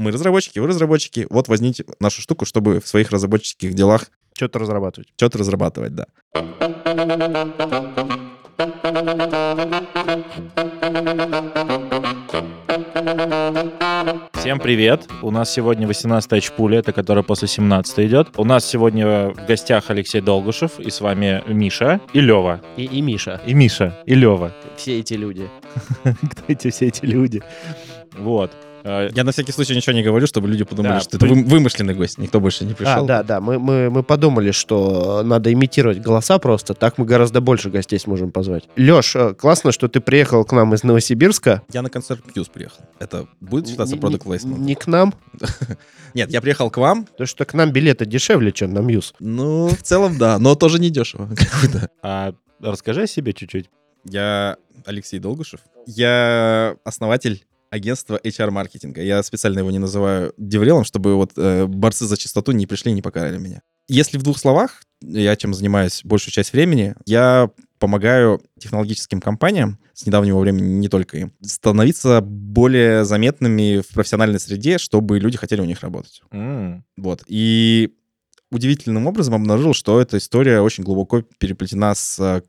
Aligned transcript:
Мы 0.00 0.12
разработчики, 0.12 0.58
вы 0.58 0.68
разработчики. 0.68 1.26
Вот 1.28 1.48
возьмите 1.48 1.84
нашу 2.00 2.22
штуку, 2.22 2.46
чтобы 2.46 2.80
в 2.80 2.88
своих 2.88 3.10
разработческих 3.10 3.74
делах 3.74 4.06
Что-то 4.32 4.58
разрабатывать. 4.58 5.08
что-то 5.16 5.36
разрабатывать, 5.36 5.94
да. 5.94 6.06
Всем 14.32 14.58
привет! 14.58 15.06
У 15.20 15.30
нас 15.30 15.52
сегодня 15.52 15.86
18-я 15.86 16.40
чпуля, 16.40 16.78
это 16.78 16.94
которая 16.94 17.22
после 17.22 17.48
17 17.48 17.98
идет. 18.06 18.28
У 18.38 18.44
нас 18.44 18.64
сегодня 18.64 19.34
в 19.34 19.46
гостях 19.46 19.90
Алексей 19.90 20.22
Долгушев, 20.22 20.80
и 20.80 20.88
с 20.88 21.02
вами 21.02 21.42
Миша 21.46 22.00
и 22.14 22.22
Лева. 22.22 22.62
И, 22.78 22.84
и 22.84 23.02
Миша. 23.02 23.42
И 23.46 23.52
Миша, 23.52 24.02
и 24.06 24.14
Лева. 24.14 24.54
Все 24.78 24.98
эти 24.98 25.12
люди. 25.12 25.46
Кто 26.04 26.44
эти 26.48 26.70
все 26.70 26.86
эти 26.86 27.04
люди? 27.04 27.42
Вот. 28.16 28.50
Э, 28.84 29.08
Я 29.14 29.24
на 29.24 29.32
всякий 29.32 29.52
случай 29.52 29.74
ничего 29.76 29.92
не 29.94 30.02
говорю, 30.02 30.26
чтобы 30.26 30.48
люди 30.48 30.64
подумали, 30.64 30.94
Да, 30.94 31.00
что 31.00 31.16
это 31.16 31.26
при- 31.26 31.34
вы- 31.34 31.44
вымышленный 31.44 31.94
гость. 31.94 32.18
Никто 32.18 32.40
больше 32.40 32.64
не 32.64 32.74
пришел. 32.74 33.04
А, 33.04 33.06
да, 33.06 33.22
да. 33.22 33.40
Мы, 33.40 33.58
мы, 33.58 33.90
мы 33.90 34.02
подумали, 34.02 34.50
что 34.52 35.22
надо 35.22 35.52
имитировать 35.52 36.00
голоса 36.00 36.38
просто. 36.38 36.74
Так 36.74 36.98
мы 36.98 37.04
гораздо 37.04 37.40
больше 37.40 37.70
гостей 37.70 37.98
сможем 37.98 38.30
позвать. 38.32 38.68
Леш, 38.76 39.16
классно, 39.38 39.72
что 39.72 39.88
ты 39.88 40.00
приехал 40.00 40.44
к 40.44 40.52
нам 40.52 40.74
из 40.74 40.82
Новосибирска. 40.82 41.62
Я 41.72 41.82
на 41.82 41.90
концерт 41.90 42.20
Мьюз 42.34 42.48
приехал. 42.48 42.80
Это 42.98 43.26
будет 43.40 43.68
считаться 43.68 43.94
Не- 43.96 44.00
product 44.00 44.46
не- 44.58 44.74
к 44.74 44.86
нам, 44.86 45.14
Нет, 46.14 46.30
я 46.30 46.40
приехал 46.40 46.70
к 46.70 46.76
вам. 46.78 47.04
потому 47.04 47.26
что 47.26 47.44
к 47.44 47.54
нам 47.54 47.70
билеты 47.72 48.04
дешевле, 48.06 48.52
чем 48.52 48.72
на 48.72 48.80
Мьюз. 48.80 49.14
Ну, 49.20 49.68
в 49.68 49.82
целом, 49.82 50.18
да, 50.18 50.38
но 50.38 50.54
тоже 50.54 50.78
не 50.80 50.90
дешево. 50.90 51.28
как 51.36 51.60
бы, 51.70 51.78
да. 51.78 51.88
А 52.02 52.32
расскажи 52.60 53.02
о 53.02 53.06
себе 53.06 53.32
чуть-чуть. 53.32 53.70
Я 54.04 54.56
Алексей 54.86 55.18
Долгушев. 55.18 55.60
Я 55.86 56.76
основатель 56.84 57.44
агентства 57.70 58.20
HR-маркетинга. 58.22 59.02
Я 59.02 59.22
специально 59.22 59.60
его 59.60 59.70
не 59.70 59.78
называю 59.78 60.34
деврелом, 60.36 60.84
чтобы 60.84 61.14
вот 61.14 61.32
э, 61.36 61.66
борцы 61.66 62.04
за 62.04 62.16
чистоту 62.16 62.52
не 62.52 62.66
пришли 62.66 62.90
и 62.92 62.94
не 62.94 63.02
покарали 63.02 63.38
меня. 63.38 63.62
Если 63.88 64.18
в 64.18 64.22
двух 64.22 64.38
словах, 64.38 64.82
я 65.00 65.34
чем 65.36 65.54
занимаюсь 65.54 66.02
большую 66.04 66.32
часть 66.32 66.52
времени, 66.52 66.94
я 67.06 67.50
помогаю 67.78 68.42
технологическим 68.58 69.20
компаниям, 69.20 69.78
с 69.94 70.04
недавнего 70.06 70.38
времени 70.38 70.74
не 70.78 70.88
только 70.88 71.16
им, 71.16 71.32
становиться 71.42 72.20
более 72.20 73.04
заметными 73.04 73.80
в 73.80 73.88
профессиональной 73.94 74.38
среде, 74.38 74.78
чтобы 74.78 75.18
люди 75.18 75.38
хотели 75.38 75.60
у 75.60 75.64
них 75.64 75.80
работать. 75.80 76.22
М, 76.30 76.84
Вот. 76.96 77.22
И 77.26 77.94
удивительным 78.50 79.06
образом 79.06 79.34
обнаружил, 79.34 79.74
что 79.74 80.00
эта 80.00 80.18
история 80.18 80.60
очень 80.60 80.84
глубоко 80.84 81.22
переплетена 81.38 81.94
с 81.94 82.18
э, 82.18 82.42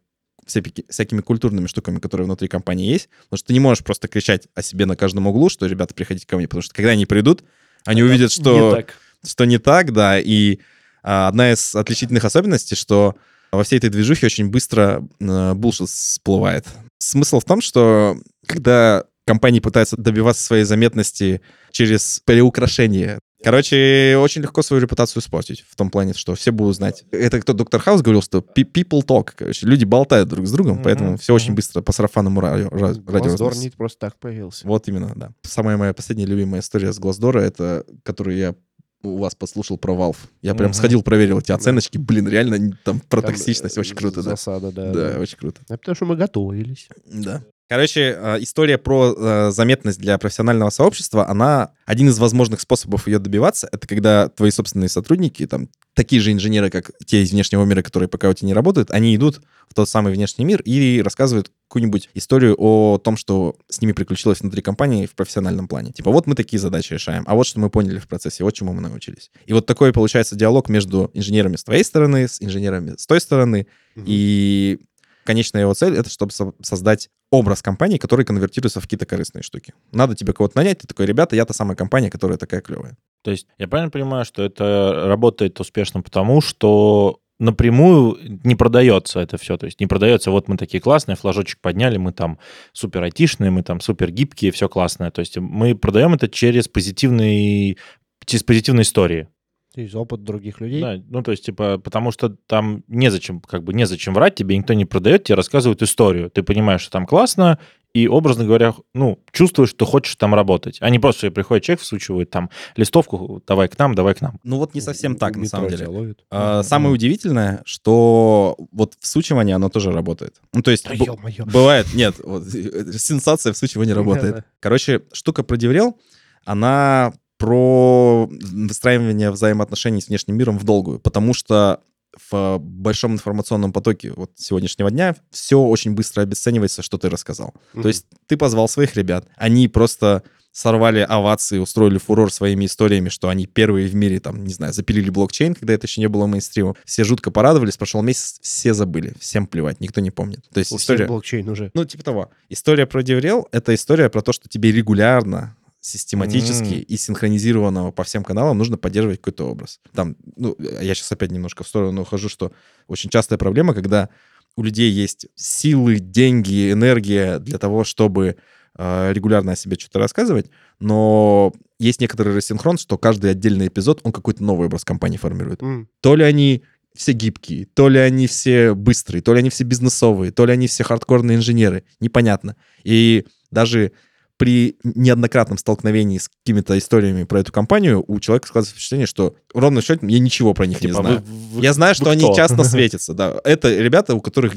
всякими, 0.45 1.21
культурными 1.21 1.67
штуками, 1.67 1.99
которые 1.99 2.25
внутри 2.25 2.47
компании 2.47 2.91
есть. 2.91 3.09
Потому 3.23 3.37
что 3.37 3.47
ты 3.47 3.53
не 3.53 3.59
можешь 3.59 3.83
просто 3.83 4.07
кричать 4.07 4.47
о 4.55 4.61
себе 4.61 4.85
на 4.85 4.95
каждом 4.95 5.27
углу, 5.27 5.49
что, 5.49 5.65
ребята, 5.65 5.93
приходите 5.93 6.27
ко 6.27 6.37
мне, 6.37 6.47
потому 6.47 6.61
что 6.61 6.73
когда 6.73 6.91
они 6.91 7.05
придут, 7.05 7.43
они 7.85 8.03
увидят, 8.03 8.31
что 8.31 8.69
Не 8.69 8.75
так. 8.75 8.95
что 9.25 9.45
не 9.45 9.57
так, 9.57 9.93
да, 9.93 10.19
и 10.19 10.59
а, 11.03 11.27
одна 11.27 11.51
из 11.51 11.75
отличительных 11.75 12.25
особенностей, 12.25 12.75
что 12.75 13.15
во 13.51 13.63
всей 13.63 13.77
этой 13.77 13.89
движухе 13.89 14.27
очень 14.27 14.49
быстро 14.49 15.07
э, 15.19 15.53
булшит 15.53 15.89
всплывает. 15.89 16.65
Смысл 16.99 17.39
в 17.39 17.43
том, 17.43 17.59
что 17.59 18.17
когда 18.47 19.03
компании 19.25 19.59
пытаются 19.59 19.97
добиваться 19.97 20.43
своей 20.43 20.63
заметности 20.63 21.41
через 21.71 22.21
переукрашение, 22.25 23.19
короче, 23.43 24.15
очень 24.17 24.41
легко 24.41 24.61
свою 24.61 24.81
репутацию 24.81 25.21
испортить 25.21 25.63
в 25.67 25.75
том 25.75 25.89
плане, 25.89 26.13
что 26.13 26.35
все 26.35 26.51
будут 26.51 26.75
знать. 26.75 27.03
Это 27.11 27.39
кто 27.39 27.53
доктор 27.53 27.81
Хаус 27.81 28.01
говорил, 28.01 28.21
что 28.21 28.39
pe- 28.39 28.63
people 28.71 29.03
talk, 29.05 29.29
короче, 29.35 29.65
люди 29.65 29.85
болтают 29.85 30.29
друг 30.29 30.45
с 30.47 30.51
другом, 30.51 30.81
поэтому 30.81 31.17
все 31.17 31.33
очень 31.33 31.53
быстро 31.53 31.81
по 31.81 31.91
сарафанному 31.91 32.39
радио, 32.41 32.67
ра- 32.67 32.87
радио 32.87 33.01
Глаздор 33.03 33.55
не 33.55 33.69
просто 33.69 33.99
так 33.99 34.17
появился. 34.19 34.67
Вот 34.67 34.87
именно, 34.87 35.13
да. 35.15 35.31
Самая 35.43 35.77
моя 35.77 35.93
последняя 35.93 36.25
любимая 36.25 36.61
история 36.61 36.91
с 36.93 36.99
Глаздора, 36.99 37.39
это 37.41 37.85
которую 38.03 38.37
я 38.37 38.55
у 39.03 39.17
вас 39.17 39.33
послушал 39.33 39.77
про 39.79 39.93
Valve. 39.95 40.17
Я 40.43 40.53
прям 40.53 40.73
сходил, 40.73 41.01
проверил 41.01 41.39
эти 41.39 41.51
оценочки. 41.51 41.97
Блин, 41.97 42.27
реально 42.27 42.77
там 42.83 42.99
про 42.99 43.21
Там, 43.21 43.31
токсичность 43.31 43.75
э, 43.75 43.79
очень 43.79 43.95
круто, 43.95 44.21
да. 44.21 44.31
Засада, 44.31 44.71
да. 44.71 44.91
Да, 44.93 45.19
очень 45.19 45.37
круто. 45.39 45.61
Да, 45.67 45.77
потому 45.77 45.95
что 45.95 46.05
мы 46.05 46.15
готовились. 46.15 46.87
Да. 47.11 47.43
Короче, 47.71 48.17
э, 48.19 48.37
история 48.41 48.77
про 48.77 49.15
э, 49.17 49.51
заметность 49.51 49.97
для 49.97 50.17
профессионального 50.17 50.71
сообщества, 50.71 51.29
она 51.29 51.71
один 51.85 52.09
из 52.09 52.19
возможных 52.19 52.59
способов 52.59 53.07
ее 53.07 53.17
добиваться, 53.17 53.69
это 53.71 53.87
когда 53.87 54.27
твои 54.27 54.51
собственные 54.51 54.89
сотрудники, 54.89 55.47
там, 55.47 55.69
такие 55.93 56.21
же 56.21 56.33
инженеры, 56.33 56.69
как 56.69 56.91
те 57.05 57.21
из 57.21 57.31
внешнего 57.31 57.63
мира, 57.63 57.81
которые 57.81 58.09
пока 58.09 58.27
у 58.27 58.33
тебя 58.33 58.47
не 58.47 58.53
работают, 58.53 58.91
они 58.91 59.15
идут 59.15 59.39
в 59.69 59.73
тот 59.73 59.87
самый 59.87 60.11
внешний 60.11 60.43
мир 60.43 60.61
и 60.65 61.01
рассказывают 61.01 61.49
какую-нибудь 61.69 62.09
историю 62.13 62.57
о 62.59 62.97
том, 62.97 63.15
что 63.15 63.55
с 63.69 63.79
ними 63.79 63.93
приключилось 63.93 64.41
внутри 64.41 64.61
компании 64.61 65.05
в 65.05 65.15
профессиональном 65.15 65.69
плане. 65.69 65.93
Типа, 65.93 66.11
вот 66.11 66.27
мы 66.27 66.35
такие 66.35 66.59
задачи 66.59 66.91
решаем, 66.91 67.23
а 67.25 67.35
вот 67.35 67.47
что 67.47 67.61
мы 67.61 67.69
поняли 67.69 67.99
в 67.99 68.07
процессе, 68.09 68.43
вот 68.43 68.53
чему 68.53 68.73
мы 68.73 68.81
научились. 68.81 69.31
И 69.45 69.53
вот 69.53 69.65
такой 69.65 69.93
получается 69.93 70.35
диалог 70.35 70.67
между 70.67 71.09
инженерами 71.13 71.55
с 71.55 71.63
твоей 71.63 71.85
стороны, 71.85 72.27
с 72.27 72.41
инженерами 72.41 72.95
с 72.97 73.07
той 73.07 73.21
стороны, 73.21 73.65
и 73.95 74.77
конечная 75.23 75.61
его 75.61 75.73
цель— 75.73 75.95
это 75.97 76.09
чтобы 76.09 76.33
со- 76.33 76.53
создать 76.61 77.09
образ 77.31 77.61
компании, 77.61 77.97
который 77.97 78.25
конвертируется 78.25 78.79
в 78.79 78.83
какие-то 78.83 79.05
корыстные 79.05 79.41
штуки. 79.41 79.73
Надо 79.91 80.15
тебе 80.15 80.33
кого-то 80.33 80.57
нанять, 80.57 80.79
ты 80.79 80.87
такой, 80.87 81.05
ребята, 81.05 81.35
я 81.35 81.45
та 81.45 81.53
самая 81.53 81.75
компания, 81.75 82.09
которая 82.09 82.37
такая 82.37 82.61
клевая. 82.61 82.97
То 83.23 83.31
есть 83.31 83.47
я 83.57 83.67
правильно 83.67 83.89
понимаю, 83.89 84.25
что 84.25 84.43
это 84.43 85.05
работает 85.07 85.59
успешно 85.59 86.01
потому, 86.01 86.41
что 86.41 87.19
напрямую 87.39 88.17
не 88.43 88.55
продается 88.55 89.19
это 89.19 89.37
все. 89.37 89.57
То 89.57 89.65
есть 89.65 89.79
не 89.79 89.87
продается, 89.87 90.29
вот 90.29 90.47
мы 90.47 90.57
такие 90.57 90.81
классные, 90.81 91.15
флажочек 91.15 91.59
подняли, 91.59 91.97
мы 91.97 92.11
там 92.11 92.37
супер 92.73 93.01
айтишные, 93.03 93.49
мы 93.49 93.63
там 93.63 93.79
супер 93.79 94.11
гибкие, 94.11 94.51
все 94.51 94.69
классное. 94.69 95.09
То 95.09 95.21
есть 95.21 95.37
мы 95.37 95.73
продаем 95.73 96.13
это 96.13 96.27
через 96.27 96.67
позитивные, 96.67 97.77
через 98.25 98.43
позитивные 98.43 98.83
истории. 98.83 99.27
Из 99.75 99.95
опыт 99.95 100.23
других 100.23 100.59
людей. 100.59 100.81
Да, 100.81 101.01
ну, 101.07 101.23
то 101.23 101.31
есть, 101.31 101.45
типа, 101.45 101.77
потому 101.77 102.11
что 102.11 102.29
там 102.29 102.83
незачем, 102.87 103.39
как 103.39 103.63
бы, 103.63 103.73
незачем 103.73 104.13
врать, 104.13 104.35
тебе 104.35 104.57
никто 104.57 104.73
не 104.73 104.83
продает, 104.83 105.23
тебе 105.23 105.35
рассказывают 105.35 105.81
историю. 105.81 106.29
Ты 106.29 106.43
понимаешь, 106.43 106.81
что 106.81 106.91
там 106.91 107.05
классно, 107.05 107.57
и, 107.93 108.07
образно 108.07 108.45
говоря, 108.45 108.73
ну, 108.93 109.19
чувствуешь, 109.31 109.69
что 109.69 109.85
хочешь 109.85 110.15
там 110.15 110.33
работать. 110.33 110.77
А 110.81 110.89
не 110.89 110.99
просто 110.99 111.19
что 111.27 111.31
приходит 111.31 111.63
человек, 111.63 111.81
всучивает 111.81 112.29
там 112.29 112.49
листовку, 112.75 113.41
давай 113.47 113.67
к 113.67 113.77
нам, 113.77 113.95
давай 113.95 114.13
к 114.13 114.21
нам. 114.21 114.39
Ну 114.43 114.57
вот 114.57 114.73
не 114.73 114.81
совсем 114.81 115.15
так, 115.15 115.35
на 115.35 115.45
самом 115.45 115.69
деле. 115.69 115.87
ловит. 115.87 116.23
А. 116.29 116.63
Самое 116.63 116.93
удивительное, 116.93 117.61
что 117.65 118.57
вот 118.71 118.95
всучивание, 118.99 119.55
оно 119.55 119.69
тоже 119.69 119.91
работает. 119.91 120.35
Ну, 120.53 120.61
то 120.61 120.71
есть... 120.71 120.87
Да 120.87 120.95
б-. 120.95 121.45
Бывает, 121.45 121.93
нет, 121.93 122.15
вот, 122.23 122.43
сенсация 122.49 123.53
всучивания 123.53 123.95
работает. 123.95 124.45
Короче, 124.59 125.01
штука 125.11 125.43
про 125.43 125.57
Деврел, 125.57 125.97
она 126.45 127.13
про 127.41 128.29
выстраивание 128.29 129.31
взаимоотношений 129.31 129.99
с 129.99 130.07
внешним 130.07 130.37
миром 130.37 130.59
в 130.59 130.63
долгую, 130.63 130.99
потому 130.99 131.33
что 131.33 131.81
в 132.29 132.59
большом 132.59 133.13
информационном 133.13 133.73
потоке 133.73 134.13
вот 134.15 134.31
сегодняшнего 134.35 134.91
дня 134.91 135.15
все 135.31 135.59
очень 135.59 135.93
быстро 135.93 136.21
обесценивается, 136.21 136.83
что 136.83 136.97
ты 136.97 137.09
рассказал. 137.09 137.55
Мгм. 137.73 137.83
То 137.83 137.87
есть 137.87 138.05
ты 138.27 138.37
позвал 138.37 138.67
своих 138.67 138.95
ребят, 138.95 139.27
они 139.37 139.67
просто 139.67 140.23
сорвали 140.51 140.99
овации, 140.99 141.57
устроили 141.57 141.97
фурор 141.97 142.31
своими 142.31 142.65
историями, 142.65 143.09
что 143.09 143.29
они 143.29 143.47
первые 143.47 143.87
в 143.87 143.95
мире, 143.95 144.19
там, 144.19 144.43
не 144.43 144.53
знаю, 144.53 144.73
запилили 144.73 145.09
блокчейн, 145.09 145.55
когда 145.55 145.73
это 145.73 145.87
еще 145.87 146.01
не 146.01 146.09
было 146.09 146.27
мейнстримом. 146.27 146.75
Все 146.85 147.05
жутко 147.05 147.31
порадовались, 147.31 147.77
прошел 147.77 148.01
месяц, 148.01 148.37
все 148.41 148.73
забыли, 148.73 149.13
всем 149.19 149.47
плевать, 149.47 149.79
никто 149.79 150.01
не 150.01 150.11
помнит. 150.11 150.45
То 150.53 150.59
есть 150.59 150.73
У 150.73 150.77
история... 150.77 151.05
блокчейн 151.07 151.47
уже. 151.47 151.71
Ну, 151.73 151.85
типа 151.85 152.03
того. 152.03 152.29
История 152.49 152.85
про 152.85 153.01
DevRel— 153.01 153.45
это 153.51 153.73
история 153.73 154.09
про 154.09 154.21
то, 154.21 154.33
что 154.33 154.49
тебе 154.49 154.71
регулярно 154.73 155.55
систематически 155.81 156.75
М. 156.75 156.81
и 156.81 156.95
синхронизированного 156.95 157.91
по 157.91 158.03
всем 158.03 158.23
каналам 158.23 158.57
нужно 158.57 158.77
поддерживать 158.77 159.19
какой-то 159.19 159.49
образ. 159.49 159.79
Там, 159.93 160.15
ну, 160.37 160.55
я 160.59 160.93
сейчас 160.93 161.11
опять 161.11 161.31
немножко 161.31 161.63
в 161.63 161.67
сторону 161.67 162.03
ухожу, 162.03 162.29
что 162.29 162.51
очень 162.87 163.09
частая 163.09 163.37
проблема, 163.39 163.73
когда 163.73 164.09
у 164.55 164.63
людей 164.63 164.91
есть 164.91 165.27
силы, 165.35 165.99
деньги, 165.99 166.71
энергия 166.71 167.39
для 167.39 167.57
того, 167.57 167.83
чтобы 167.83 168.35
э, 168.77 169.11
регулярно 169.13 169.53
о 169.53 169.55
себе 169.55 169.75
что-то 169.79 169.99
рассказывать, 169.99 170.49
но 170.79 171.51
есть 171.79 171.99
некоторый 171.99 172.35
рассинхрон, 172.35 172.77
что 172.77 172.97
каждый 172.97 173.31
отдельный 173.31 173.67
эпизод, 173.67 174.01
он 174.03 174.11
какой-то 174.11 174.43
новый 174.43 174.67
образ 174.67 174.85
компании 174.85 175.17
формирует 175.17 175.63
М. 175.63 175.89
то 175.99 176.15
ли 176.15 176.23
они 176.23 176.63
все 176.93 177.13
гибкие, 177.13 177.65
то 177.73 177.89
ли 177.89 177.99
они 177.99 178.27
все 178.27 178.75
быстрые, 178.75 179.21
то 179.21 179.33
ли 179.33 179.39
они 179.39 179.49
все 179.49 179.63
бизнесовые, 179.63 180.31
то 180.31 180.45
ли 180.45 180.51
они 180.51 180.67
все 180.67 180.83
хардкорные 180.83 181.37
инженеры. 181.37 181.85
Непонятно. 182.01 182.55
И 182.83 183.25
даже 183.49 183.93
при 184.41 184.75
неоднократном 184.83 185.59
столкновении 185.59 186.17
с 186.17 186.27
какими-то 186.27 186.75
историями 186.75 187.25
про 187.25 187.41
эту 187.41 187.51
компанию 187.51 188.03
у 188.07 188.19
человека 188.19 188.47
складывается 188.47 188.73
впечатление, 188.73 189.05
что 189.05 189.35
ровно 189.53 189.81
в 189.81 189.83
счете 189.83 189.99
я 190.07 190.17
ничего 190.17 190.55
про 190.55 190.65
них 190.65 190.81
не 190.81 190.87
Типа, 190.87 191.01
знаю. 191.03 191.23
вы- 191.27 191.57
вы- 191.57 191.61
я 191.63 191.73
знаю, 191.73 191.93
что 191.93 192.09
они 192.09 192.23
кто? 192.23 192.33
часто 192.33 192.63
светятся, 192.63 193.13
да. 193.13 193.39
Это 193.43 193.71
ребята, 193.75 194.15
у 194.15 194.19
которых 194.19 194.53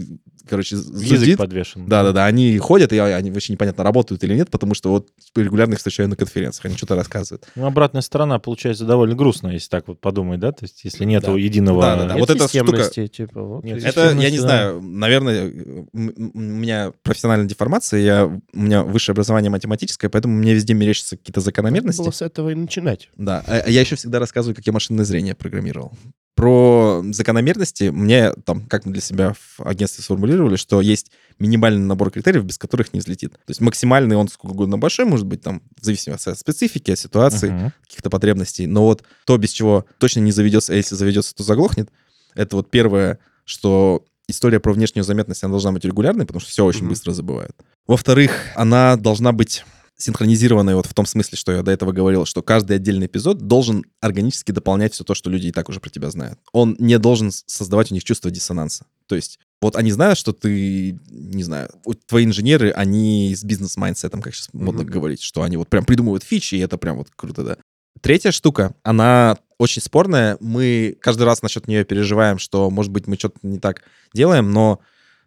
короче, 0.48 0.76
Язык 0.76 1.38
подвешен. 1.38 1.86
Да-да-да, 1.86 2.26
они 2.26 2.56
ходят, 2.58 2.92
и 2.92 2.98
они 2.98 3.30
вообще 3.30 3.52
непонятно, 3.52 3.84
работают 3.84 4.22
или 4.24 4.34
нет, 4.34 4.50
потому 4.50 4.74
что 4.74 4.90
вот 4.90 5.08
регулярно 5.36 5.72
их 5.74 5.78
встречаю 5.78 6.08
на 6.08 6.16
конференциях, 6.16 6.64
они 6.66 6.76
что-то 6.76 6.96
рассказывают. 6.96 7.46
Ну, 7.54 7.66
обратная 7.66 8.02
сторона 8.02 8.38
получается 8.38 8.84
довольно 8.84 9.14
грустная, 9.14 9.52
если 9.52 9.68
так 9.68 9.88
вот 9.88 10.00
подумать, 10.00 10.40
да? 10.40 10.52
То 10.52 10.64
есть, 10.64 10.84
если 10.84 11.04
нет 11.04 11.22
Да. 11.24 11.32
единого... 11.32 11.82
Да-да-да. 11.82 12.14
Нет 12.14 12.20
вот 12.20 12.30
эта 12.30 12.44
системности, 12.44 13.06
типа, 13.06 13.42
вот 13.42 13.64
Нет, 13.64 13.78
это- 13.84 13.88
Это, 14.04 14.20
я 14.20 14.30
не 14.30 14.36
да. 14.38 14.42
знаю, 14.42 14.80
наверное, 14.82 15.52
у 15.92 15.98
меня 16.38 16.92
профессиональная 17.02 17.46
деформация, 17.46 18.00
я, 18.00 18.26
у 18.26 18.40
меня 18.58 18.82
высшее 18.82 19.14
образование 19.14 19.50
математическое, 19.50 20.08
поэтому 20.08 20.34
мне 20.34 20.54
везде 20.54 20.74
мерещатся 20.74 21.16
какие-то 21.16 21.40
Надо 21.40 21.44
закономерности. 21.46 22.02
было 22.02 22.10
с 22.10 22.22
этого 22.22 22.50
и 22.50 22.54
начинать. 22.54 23.08
Да, 23.16 23.42
а 23.46 23.62
а 23.64 23.70
я 23.70 23.80
еще 23.80 23.96
всегда 23.96 24.18
рассказываю, 24.18 24.54
как 24.54 24.66
я 24.66 24.72
машинное 24.72 25.04
зрение 25.04 25.34
программировал. 25.34 25.92
Про 26.34 27.02
закономерности 27.12 27.84
мне 27.90 28.32
там, 28.32 28.66
как 28.66 28.84
мы 28.86 28.92
для 28.92 29.00
себя 29.00 29.34
в 29.34 29.60
агентстве 29.64 30.02
сформулировали, 30.02 30.56
что 30.56 30.80
есть 30.80 31.12
минимальный 31.38 31.84
набор 31.86 32.10
критериев, 32.10 32.44
без 32.44 32.58
которых 32.58 32.92
не 32.92 32.98
взлетит. 32.98 33.32
То 33.34 33.50
есть 33.50 33.60
максимальный 33.60 34.16
он 34.16 34.26
сколько 34.28 34.52
угодно 34.52 34.76
большой, 34.76 35.04
может 35.04 35.26
быть, 35.26 35.42
там, 35.42 35.62
в 35.80 35.84
зависимости 35.84 36.28
от 36.28 36.38
специфики, 36.38 36.90
от 36.90 36.98
ситуации, 36.98 37.50
Мгм. 37.50 37.72
каких-то 37.82 38.10
потребностей. 38.10 38.66
Но 38.66 38.84
вот 38.84 39.04
то, 39.26 39.36
без 39.38 39.50
чего 39.50 39.84
точно 39.98 40.20
не 40.20 40.32
заведется, 40.32 40.72
а 40.72 40.76
если 40.76 40.96
заведется, 40.96 41.34
то 41.36 41.44
заглохнет, 41.44 41.90
это 42.34 42.56
вот 42.56 42.68
первое, 42.68 43.20
что 43.44 44.04
история 44.26 44.58
про 44.58 44.72
внешнюю 44.72 45.04
заметность, 45.04 45.44
она 45.44 45.52
должна 45.52 45.70
быть 45.70 45.84
регулярной, 45.84 46.26
потому 46.26 46.40
что 46.40 46.50
все 46.50 46.64
очень 46.64 46.80
Мгм. 46.80 46.88
быстро 46.90 47.12
забывают. 47.12 47.54
Во-вторых, 47.86 48.32
она 48.56 48.96
должна 48.96 49.30
быть 49.32 49.64
синхронизированной 49.96 50.74
вот 50.74 50.86
в 50.86 50.94
том 50.94 51.06
смысле, 51.06 51.38
что 51.38 51.52
я 51.52 51.62
до 51.62 51.70
этого 51.70 51.92
говорил, 51.92 52.24
что 52.24 52.42
каждый 52.42 52.76
отдельный 52.76 53.06
эпизод 53.06 53.38
должен 53.38 53.84
органически 54.00 54.52
дополнять 54.52 54.92
все 54.92 55.04
то, 55.04 55.14
что 55.14 55.30
люди 55.30 55.48
и 55.48 55.52
так 55.52 55.68
уже 55.68 55.80
про 55.80 55.90
тебя 55.90 56.10
знают. 56.10 56.38
Он 56.52 56.76
не 56.78 56.98
должен 56.98 57.30
создавать 57.30 57.90
у 57.90 57.94
них 57.94 58.04
чувство 58.04 58.30
диссонанса. 58.30 58.86
То 59.06 59.14
есть 59.14 59.38
вот 59.60 59.76
они 59.76 59.92
знают, 59.92 60.18
что 60.18 60.32
ты, 60.32 60.98
не 61.08 61.42
знаю, 61.42 61.70
твои 62.06 62.24
инженеры, 62.24 62.70
они 62.70 63.34
с 63.34 63.44
бизнес-майндсетом, 63.44 64.20
как 64.20 64.34
сейчас 64.34 64.48
модно 64.52 64.82
Мгм. 64.82 64.90
говорить, 64.92 65.22
что 65.22 65.42
они 65.42 65.56
вот 65.56 65.68
прям 65.68 65.84
придумывают 65.84 66.24
фичи, 66.24 66.56
и 66.56 66.58
это 66.58 66.76
прям 66.76 66.98
вот 66.98 67.08
круто, 67.14 67.44
да. 67.44 67.56
Третья 68.00 68.32
штука, 68.32 68.74
она 68.82 69.38
очень 69.58 69.80
спорная. 69.80 70.36
Мы 70.40 70.96
каждый 71.00 71.22
раз 71.22 71.40
насчет 71.42 71.68
нее 71.68 71.84
переживаем, 71.84 72.38
что, 72.38 72.68
может 72.70 72.92
быть, 72.92 73.06
мы 73.06 73.16
что-то 73.16 73.38
не 73.42 73.58
так 73.58 73.82
делаем, 74.12 74.50
но 74.50 74.80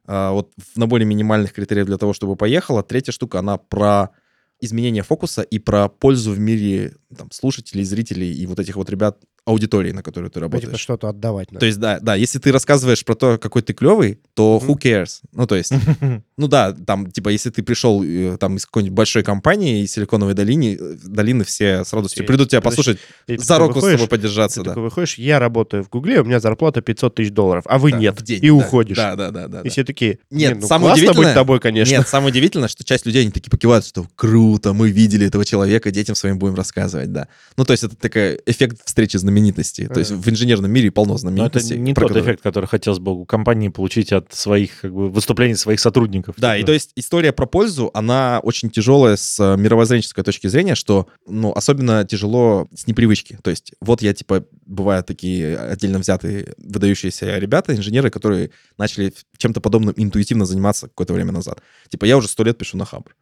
а, 0.06 0.32
вот 0.32 0.52
в 0.58 0.78
наборе 0.78 1.06
минимальных 1.06 1.54
критериев 1.54 1.88
для 1.88 1.98
того, 1.98 2.14
чтобы 2.14 2.36
поехала, 2.36 2.84
третья 2.84 3.12
штука, 3.12 3.40
она 3.40 3.58
про 3.58 4.10
изменение 4.60 5.04
фокуса 5.04 5.42
и 5.42 5.60
про 5.60 5.90
пользу 5.90 6.32
в 6.32 6.40
мире 6.40 6.96
там, 7.16 7.32
слушателей, 7.32 7.84
зрителей 7.84 8.34
и 8.34 8.46
вот 8.46 8.60
этих 8.60 8.76
вот 8.76 8.90
ребят, 8.90 9.20
аудитории, 9.48 9.92
на 9.92 10.04
которую 10.04 10.30
ты 10.30 10.40
Ну, 10.40 10.44
работаешь. 10.44 10.66
Типа 10.70 10.78
что-то 10.78 11.08
отдавать 11.10 11.52
надо. 11.52 11.62
То 11.62 11.66
есть, 11.66 11.80
да, 11.80 12.00
да, 12.02 12.16
если 12.16 12.38
ты 12.38 12.52
рассказываешь 12.52 13.04
про 13.06 13.16
то, 13.16 13.38
какой 13.38 13.62
ты 13.62 13.74
клевый, 13.74 14.20
то 14.34 14.62
who 14.64 14.76
cares? 14.78 15.22
Ну, 15.34 15.48
то 15.48 15.56
есть, 15.56 15.72
ну 16.38 16.48
да, 16.48 16.74
там, 16.74 17.10
типа, 17.10 17.30
если 17.30 17.50
ты 17.50 17.64
пришел 17.64 18.04
э, 18.04 18.38
там 18.40 18.58
из 18.58 18.66
какой-нибудь 18.66 18.96
большой 18.96 19.24
компании, 19.24 19.84
из 19.84 19.94
Силиконовой 19.94 20.34
долины, 20.34 20.78
э, 20.80 20.96
долины 21.06 21.46
все 21.46 21.84
с 21.86 21.94
радостью 21.94 22.22
Окей. 22.24 22.28
придут 22.28 22.50
тебя 22.50 22.62
послушать, 22.62 23.00
Ты 23.26 23.38
за 23.38 23.58
руку 23.58 23.74
с 23.74 23.76
выходишь, 23.76 24.00
тобой 24.02 24.10
подержаться, 24.10 24.60
Ты 24.60 24.64
да. 24.66 24.72
такой 24.72 24.84
выходишь, 24.84 25.18
я 25.18 25.40
работаю 25.40 25.84
в 25.84 25.90
Гугле, 25.90 26.20
у 26.22 26.26
меня 26.26 26.40
зарплата 26.40 26.82
500 26.82 27.16
тысяч 27.16 27.32
долларов, 27.32 27.64
а 27.68 27.78
вы 27.78 27.92
Да, 27.92 27.98
нет. 28.00 28.20
в 28.20 28.24
день, 28.24 28.44
и 28.44 28.48
да. 28.50 28.54
уходишь. 28.54 28.98
Да, 28.98 29.16
да, 29.16 29.32
да, 29.32 29.48
да. 29.48 29.62
И 29.62 29.70
все 29.70 29.84
такие, 29.86 30.20
Нет, 30.30 30.56
«Не, 30.56 30.62
ну, 30.62 30.68
самое 30.68 30.94
удивительное- 30.94 31.26
быть 31.28 31.34
тобой, 31.34 31.60
конечно. 31.60 31.92
Нет, 31.92 32.08
самое 32.08 32.32
удивительное, 32.32 32.68
что 32.68 32.84
часть 32.84 33.06
людей, 33.06 33.22
они 33.24 33.32
такие 33.32 33.50
покивают, 33.50 33.86
что 33.86 34.06
круто, 34.16 34.74
мы 34.74 34.90
видели 34.90 35.26
этого 35.28 35.46
человека, 35.46 35.90
детям 35.92 36.16
своим 36.16 36.38
будем 36.38 36.56
рассказывать, 36.56 37.12
да. 37.14 37.28
Ну, 37.56 37.64
то 37.66 37.72
есть 37.72 37.84
это 37.84 37.96
такой 37.96 38.40
эффект 38.46 38.80
встречи 38.84 39.16
знаменитости. 39.38 39.88
То 39.88 40.00
есть 40.00 40.12
в 40.12 40.30
инженерном 40.30 40.72
мире 40.72 40.92
полно 40.92 41.10
Но 41.10 41.16
это 41.16 41.22
знаменитостей. 41.22 41.78
не 41.78 41.94
тот 41.94 42.04
которые- 42.06 42.24
эффект, 42.24 42.44
который 42.44 42.66
хотелось 42.66 43.00
бы 43.00 43.14
у 43.14 43.26
компании 43.26 43.70
получить 43.70 44.12
от 44.12 44.34
своих 44.34 44.82
как 44.82 44.94
бы, 44.94 45.10
выступлений 45.10 45.56
своих 45.56 45.80
сотрудников. 45.80 46.36
Да, 46.38 46.56
и 46.56 46.60
Типа, 46.60 46.68
то 46.68 46.74
есть 46.74 46.92
история 46.96 47.32
про 47.32 47.46
пользу, 47.46 47.92
она 47.94 48.40
очень 48.44 48.70
тяжелая 48.70 49.16
с 49.16 49.40
э, 49.40 49.58
мировоззренческой 49.58 50.24
точки 50.24 50.48
зрения, 50.48 50.76
что, 50.76 51.08
ну, 51.28 51.52
особенно 51.54 52.04
тяжело 52.06 52.68
с 52.76 52.88
непривычки. 52.88 53.38
То 53.42 53.50
есть 53.50 53.74
вот 53.82 54.02
я, 54.02 54.14
типа, 54.14 54.46
бывают 54.66 55.06
такие 55.06 55.58
отдельно 55.58 56.00
взятые 56.00 56.54
выдающиеся 56.58 57.38
ребята, 57.38 57.76
инженеры, 57.76 58.10
которые 58.10 58.52
начали 58.78 59.14
чем-то 59.38 59.62
подобным 59.62 59.94
интуитивно 59.98 60.46
заниматься 60.46 60.88
какое-то 60.88 61.14
время 61.14 61.32
назад. 61.32 61.62
Типа 61.90 62.06
я 62.06 62.18
уже 62.18 62.28
сто 62.28 62.44
лет 62.44 62.58
пишу 62.58 62.78
на 62.78 62.86
Хабр. 62.86 63.16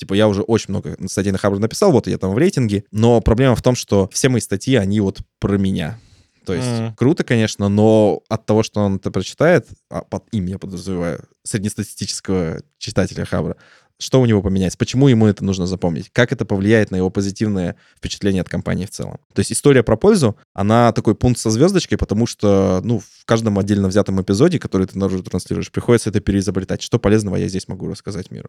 Типа 0.00 0.14
я 0.14 0.28
уже 0.28 0.40
очень 0.40 0.70
много 0.70 0.96
статей 1.08 1.30
на 1.30 1.36
Хабр 1.36 1.58
написал, 1.58 1.92
вот 1.92 2.06
я 2.06 2.16
там 2.16 2.32
в 2.32 2.38
рейтинге, 2.38 2.84
но 2.90 3.20
проблема 3.20 3.54
в 3.54 3.60
том, 3.60 3.74
что 3.74 4.08
все 4.10 4.30
мои 4.30 4.40
статьи, 4.40 4.74
они 4.76 4.98
вот 5.00 5.18
про 5.38 5.58
меня. 5.58 5.98
То 6.46 6.54
есть 6.54 6.66
Мгм. 6.66 6.94
круто, 6.96 7.22
конечно, 7.22 7.68
но 7.68 8.22
от 8.30 8.46
того, 8.46 8.62
что 8.62 8.80
он 8.80 8.96
это 8.96 9.10
прочитает, 9.10 9.66
а 9.90 10.00
под 10.00 10.24
им 10.32 10.46
я 10.46 10.58
подразумеваю, 10.58 11.24
среднестатистического 11.42 12.62
читателя 12.78 13.26
Хабра, 13.26 13.56
что 13.98 14.22
у 14.22 14.24
него 14.24 14.40
поменяется, 14.40 14.78
почему 14.78 15.08
ему 15.08 15.26
это 15.26 15.44
нужно 15.44 15.66
запомнить, 15.66 16.08
как 16.10 16.32
это 16.32 16.46
повлияет 16.46 16.90
на 16.90 16.96
его 16.96 17.10
позитивное 17.10 17.76
впечатление 17.94 18.40
от 18.40 18.48
компании 18.48 18.86
в 18.86 18.90
целом. 18.90 19.18
То 19.34 19.40
есть 19.40 19.52
история 19.52 19.82
про 19.82 19.96
пользу, 19.96 20.34
она 20.54 20.92
такой 20.92 21.14
пункт 21.14 21.38
со 21.38 21.50
звездочкой, 21.50 21.98
потому 21.98 22.24
что, 22.24 22.80
ну, 22.82 23.00
в 23.00 23.26
каждом 23.26 23.58
отдельно 23.58 23.88
взятом 23.88 24.20
эпизоде, 24.22 24.58
который 24.58 24.86
ты 24.86 24.98
наружу 24.98 25.22
транслируешь, 25.22 25.70
приходится 25.70 26.08
это 26.08 26.20
переизобретать. 26.20 26.80
Что 26.80 26.98
полезного 26.98 27.36
я 27.36 27.48
здесь 27.48 27.68
могу 27.68 27.86
рассказать 27.90 28.30
миру. 28.30 28.48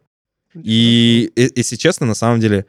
И, 0.54 1.32
и- 1.36 1.52
если 1.56 1.76
честно, 1.76 2.06
на 2.06 2.14
самом 2.16 2.40
деле, 2.40 2.66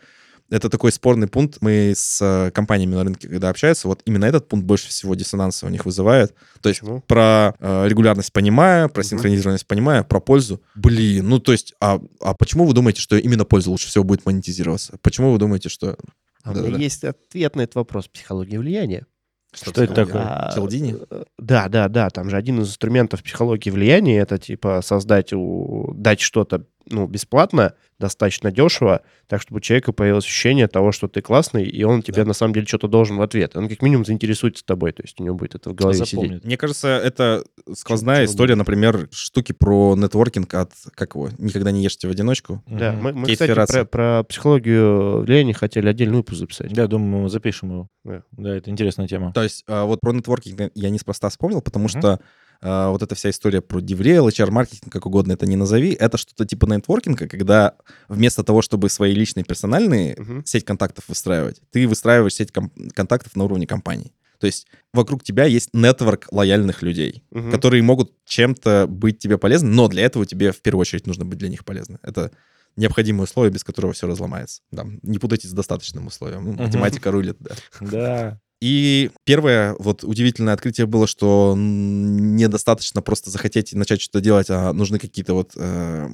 это 0.51 0.69
такой 0.69 0.93
спорный 0.93 1.29
пункт. 1.29 1.59
Мы 1.63 1.95
с 1.97 2.19
э, 2.21 2.51
компаниями 2.51 2.95
на 2.95 3.05
рынке, 3.05 3.27
когда 3.29 3.49
общаются, 3.49 3.89
вот 3.89 4.03
именно 4.05 4.27
этот 4.27 4.49
пункт 4.49 4.67
больше 4.67 4.89
всего 4.89 5.15
диссонанса 5.15 5.65
у 5.67 5.71
них 5.71 5.87
вызывает. 5.87 6.35
То 6.61 6.69
есть 6.69 6.81
Почему? 6.81 7.01
про 7.07 7.55
э, 7.59 7.89
регулярность 7.89 8.33
понимаю, 8.33 8.91
про 8.91 9.01
Мгм. 9.01 9.09
синхронизированность 9.09 9.67
понимаю, 9.67 10.05
про 10.05 10.21
пользу. 10.21 10.61
Блин, 10.75 11.29
ну 11.29 11.39
то 11.39 11.53
есть, 11.53 11.73
а, 11.81 12.01
а 12.21 12.35
почему 12.35 12.67
вы 12.67 12.75
думаете, 12.75 13.01
что 13.01 13.17
именно 13.17 13.47
польза 13.47 13.71
лучше 13.71 13.89
всего 13.89 14.05
будет 14.05 14.27
монетизироваться? 14.27 14.99
Почему 15.01 15.33
вы 15.33 15.39
думаете, 15.39 15.69
что... 15.71 15.97
А 16.45 16.51
у 16.51 16.55
меня 16.55 16.77
есть 16.77 17.03
ответ 17.05 17.57
на 17.57 17.63
этот 17.63 17.77
вопрос. 17.77 18.09
Психология 18.09 18.59
влияния. 18.59 19.07
Что 19.55 19.85
это 19.85 19.95
такое? 19.95 20.23
А, 20.25 20.53
Челдини? 20.55 20.97
Да, 21.39 21.69
да, 21.69 21.89
да. 21.89 22.09
Там 22.11 22.31
же 22.31 22.37
один 22.37 22.61
из 22.63 22.69
инструментов 22.69 23.23
психологии 23.23 23.69
влияния 23.71 24.19
это 24.19 24.39
типа 24.39 24.81
создать, 24.83 25.33
у- 25.35 25.93
дать 25.95 26.21
что-то 26.21 26.65
ну, 26.91 27.07
бесплатно, 27.07 27.75
достаточно 27.99 28.51
дешево, 28.51 29.03
так, 29.29 29.41
чтобы 29.41 29.59
у 29.59 29.61
человека 29.61 29.93
появилось 29.93 30.25
ощущение 30.25 30.67
того, 30.67 30.91
что 30.91 31.07
ты 31.07 31.21
классный, 31.23 31.65
и 31.65 31.85
он 31.85 32.03
тебе 32.03 32.23
Да. 32.23 32.25
на 32.25 32.33
самом 32.35 32.53
деле 32.55 32.67
что-то 32.67 32.89
должен 32.89 33.17
в 33.17 33.23
ответ. 33.23 33.57
Он 33.57 33.69
как 33.69 33.81
минимум 33.83 34.05
заинтересуется 34.05 34.65
тобой, 34.65 34.93
то 34.93 35.03
есть 35.03 35.21
у 35.21 35.25
него 35.25 35.37
будет 35.37 35.55
это 35.55 35.71
в 35.71 35.75
голове 35.75 35.95
сидеть. 35.99 36.11
запомнит. 36.11 36.45
Мне 36.45 36.57
кажется, 36.57 36.89
это 36.89 37.45
сквозная 37.73 38.25
Чел- 38.27 38.33
история, 38.33 38.55
например, 38.57 39.09
штуки 39.13 39.53
про 39.53 39.95
нетворкинг 39.97 40.53
от, 40.55 40.73
как 40.97 41.15
его, 41.15 41.31
«Никогда 41.39 41.71
не 41.71 41.85
ешьте 41.85 42.09
в 42.09 42.11
одиночку». 42.11 42.63
Да, 42.67 42.93
Мгм. 42.93 43.03
мы, 43.03 43.13
мы, 43.13 43.27
кстати, 43.29 43.49
Ферраци. 43.51 43.73
про, 43.73 43.85
про 43.85 44.25
психологию 44.25 45.21
влияния 45.23 45.55
хотели 45.55 45.89
отдельный 45.89 46.17
выпуск 46.17 46.39
записать. 46.39 46.73
Я 46.73 46.87
думаю, 46.89 47.23
мы 47.25 47.29
запишем 47.31 47.71
его. 47.71 47.89
Да. 48.05 48.23
Да, 48.33 48.55
это 48.57 48.71
интересная 48.71 49.07
тема. 49.07 49.33
То 49.33 49.43
есть 49.45 49.63
а, 49.69 49.85
вот 49.85 50.01
про 50.01 50.13
нетворкинг 50.13 50.73
я 50.75 50.91
неспроста 50.91 51.29
вспомнил, 51.29 51.61
потому 51.63 51.85
Мгм. 51.85 51.89
что 52.01 52.21
а, 52.63 52.91
вот 52.91 53.03
эта 53.03 53.15
вся 53.15 53.31
история 53.31 53.61
про 53.61 53.81
DevRel, 53.81 54.29
HR-маркетинг, 54.29 54.93
как 54.93 55.05
угодно 55.07 55.33
это 55.33 55.47
не 55.47 55.57
назови, 55.57 55.93
это 55.93 56.17
что-то 56.17 56.47
типа 56.47 56.67
нетворкинга, 56.67 57.29
когда 57.29 57.75
вместо 58.09 58.45
того, 58.45 58.63
чтобы 58.63 58.89
свои 58.89 59.13
личные 59.15 59.45
персональные 59.45 60.15
Мгм. 60.19 60.45
сеть 60.47 60.65
контактов 60.65 61.05
выстраивать, 61.09 61.61
ты 61.71 61.87
выстраиваешь 61.89 62.35
сеть 62.35 62.53
контактов 62.95 63.35
на 63.37 63.45
уровне 63.45 63.67
компании. 63.67 64.13
То 64.39 64.47
есть 64.47 64.67
вокруг 64.93 65.23
тебя 65.23 65.45
есть 65.45 65.71
нетворк 65.73 66.27
лояльных 66.33 66.83
людей, 66.83 67.23
Мгм. 67.31 67.51
которые 67.51 67.83
могут 67.83 68.13
чем-то 68.25 68.87
быть 68.89 69.19
тебе 69.19 69.39
полезны, 69.39 69.69
но 69.69 69.89
для 69.89 70.03
этого 70.05 70.27
тебе 70.27 70.51
в 70.53 70.61
первую 70.63 70.81
очередь 70.81 71.07
нужно 71.07 71.25
быть 71.25 71.39
для 71.39 71.49
них 71.49 71.65
полезным. 71.65 71.99
Это 72.03 72.31
необходимое 72.77 73.25
условие, 73.25 73.53
без 73.53 73.65
которого 73.65 73.93
все 73.93 74.07
разломается. 74.07 74.63
Да, 74.71 74.85
не 75.03 75.19
путайте 75.19 75.47
с 75.47 75.53
достаточным 75.53 76.07
условием. 76.07 76.45
Ну, 76.45 76.53
математика 76.55 77.11
рулит, 77.11 77.37
да. 77.39 77.55
Да. 77.81 78.41
И 78.63 79.11
первое 79.25 79.75
вот 79.81 80.05
удивительное 80.05 80.55
открытие 80.55 80.87
было, 80.87 81.09
что 81.09 81.57
недостаточно 81.57 83.03
просто 83.03 83.29
захотеть 83.29 83.73
и 83.73 83.77
начать 83.77 84.01
что-то 84.01 84.21
делать, 84.21 84.51
а 84.51 84.73
нужны 84.73 85.01
какие-то 85.01 85.35
вот 85.35 85.55
э, 85.57 86.09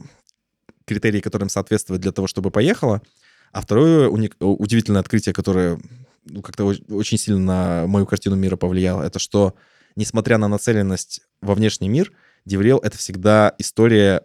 критерии, 0.86 1.20
которым 1.20 1.50
соответствовать 1.50 2.00
для 2.00 2.10
того, 2.10 2.26
чтобы 2.26 2.50
поехало. 2.50 3.02
А 3.52 3.60
второе 3.60 4.08
уник- 4.08 4.36
удивительное 4.40 5.02
открытие, 5.02 5.34
которое 5.34 5.78
ну, 6.24 6.40
как-то 6.40 6.64
очень 6.64 7.18
сильно 7.18 7.38
на 7.38 7.86
мою 7.86 8.06
картину 8.06 8.34
мира 8.36 8.56
повлияло, 8.56 9.02
это 9.02 9.18
что, 9.18 9.52
несмотря 9.94 10.38
на 10.38 10.48
нацеленность 10.48 11.20
во 11.42 11.54
внешний 11.54 11.90
мир, 11.90 12.12
DevRel— 12.48 12.80
это 12.82 12.96
всегда 12.96 13.54
история 13.58 14.22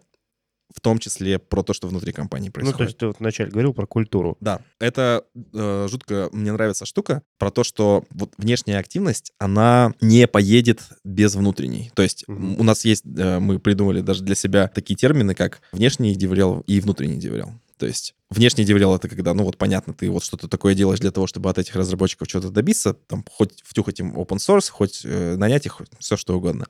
в 0.74 0.82
том 0.82 1.00
числе 1.00 1.40
про 1.40 1.64
то, 1.64 1.74
что 1.74 1.88
внутри 1.88 2.12
компании 2.12 2.48
Ну, 2.48 2.54
происходит. 2.54 2.78
то 2.78 2.84
есть 2.84 2.98
ты 2.98 3.08
вот 3.08 3.20
вначале 3.20 3.52
говорил 3.52 3.74
про 3.74 3.86
культуру. 3.86 4.38
Да, 4.42 4.62
это 4.80 5.24
э, 5.54 5.88
жутко 5.90 6.30
мне 6.32 6.52
нравится 6.52 6.86
штука 6.86 7.22
про 7.38 7.52
то, 7.52 7.64
что 7.64 8.04
вот 8.12 8.34
внешняя 8.38 8.78
активность, 8.80 9.32
она 9.38 9.94
не 10.02 10.28
поедет 10.28 10.82
без 11.04 11.36
внутренней. 11.36 11.92
То 11.96 12.02
есть 12.04 12.26
м, 12.28 12.60
у 12.60 12.64
нас 12.64 12.86
есть, 12.86 13.04
э, 13.06 13.40
мы 13.40 13.60
придумали 13.60 14.02
даже 14.02 14.24
для 14.24 14.36
себя 14.36 14.68
такие 14.68 14.96
термины, 14.96 15.36
как 15.36 15.62
внешний 15.72 16.16
деврел 16.16 16.64
и 16.68 16.80
внутренний 16.80 17.18
деврел. 17.20 17.54
То 17.78 17.86
есть 17.88 18.16
внешний 18.30 18.64
деврел— 18.66 18.96
это 18.96 19.10
когда, 19.10 19.34
ну 19.34 19.44
вот 19.44 19.58
понятно, 19.58 19.94
ты 19.94 20.10
вот 20.10 20.24
что-то 20.24 20.48
такое 20.48 20.74
делаешь 20.74 21.00
для 21.00 21.12
того, 21.12 21.28
чтобы 21.28 21.50
от 21.50 21.58
этих 21.58 21.76
разработчиков 21.76 22.30
что-то 22.30 22.50
добиться, 22.50 22.94
там 22.94 23.26
хоть 23.30 23.62
втюхать 23.64 24.00
им 24.00 24.16
open 24.16 24.38
source, 24.38 24.70
хоть 24.72 25.02
э, 25.04 25.36
нанять 25.36 25.66
их, 25.66 25.82
все 26.00 26.16
что 26.16 26.38
угодно. 26.38 26.68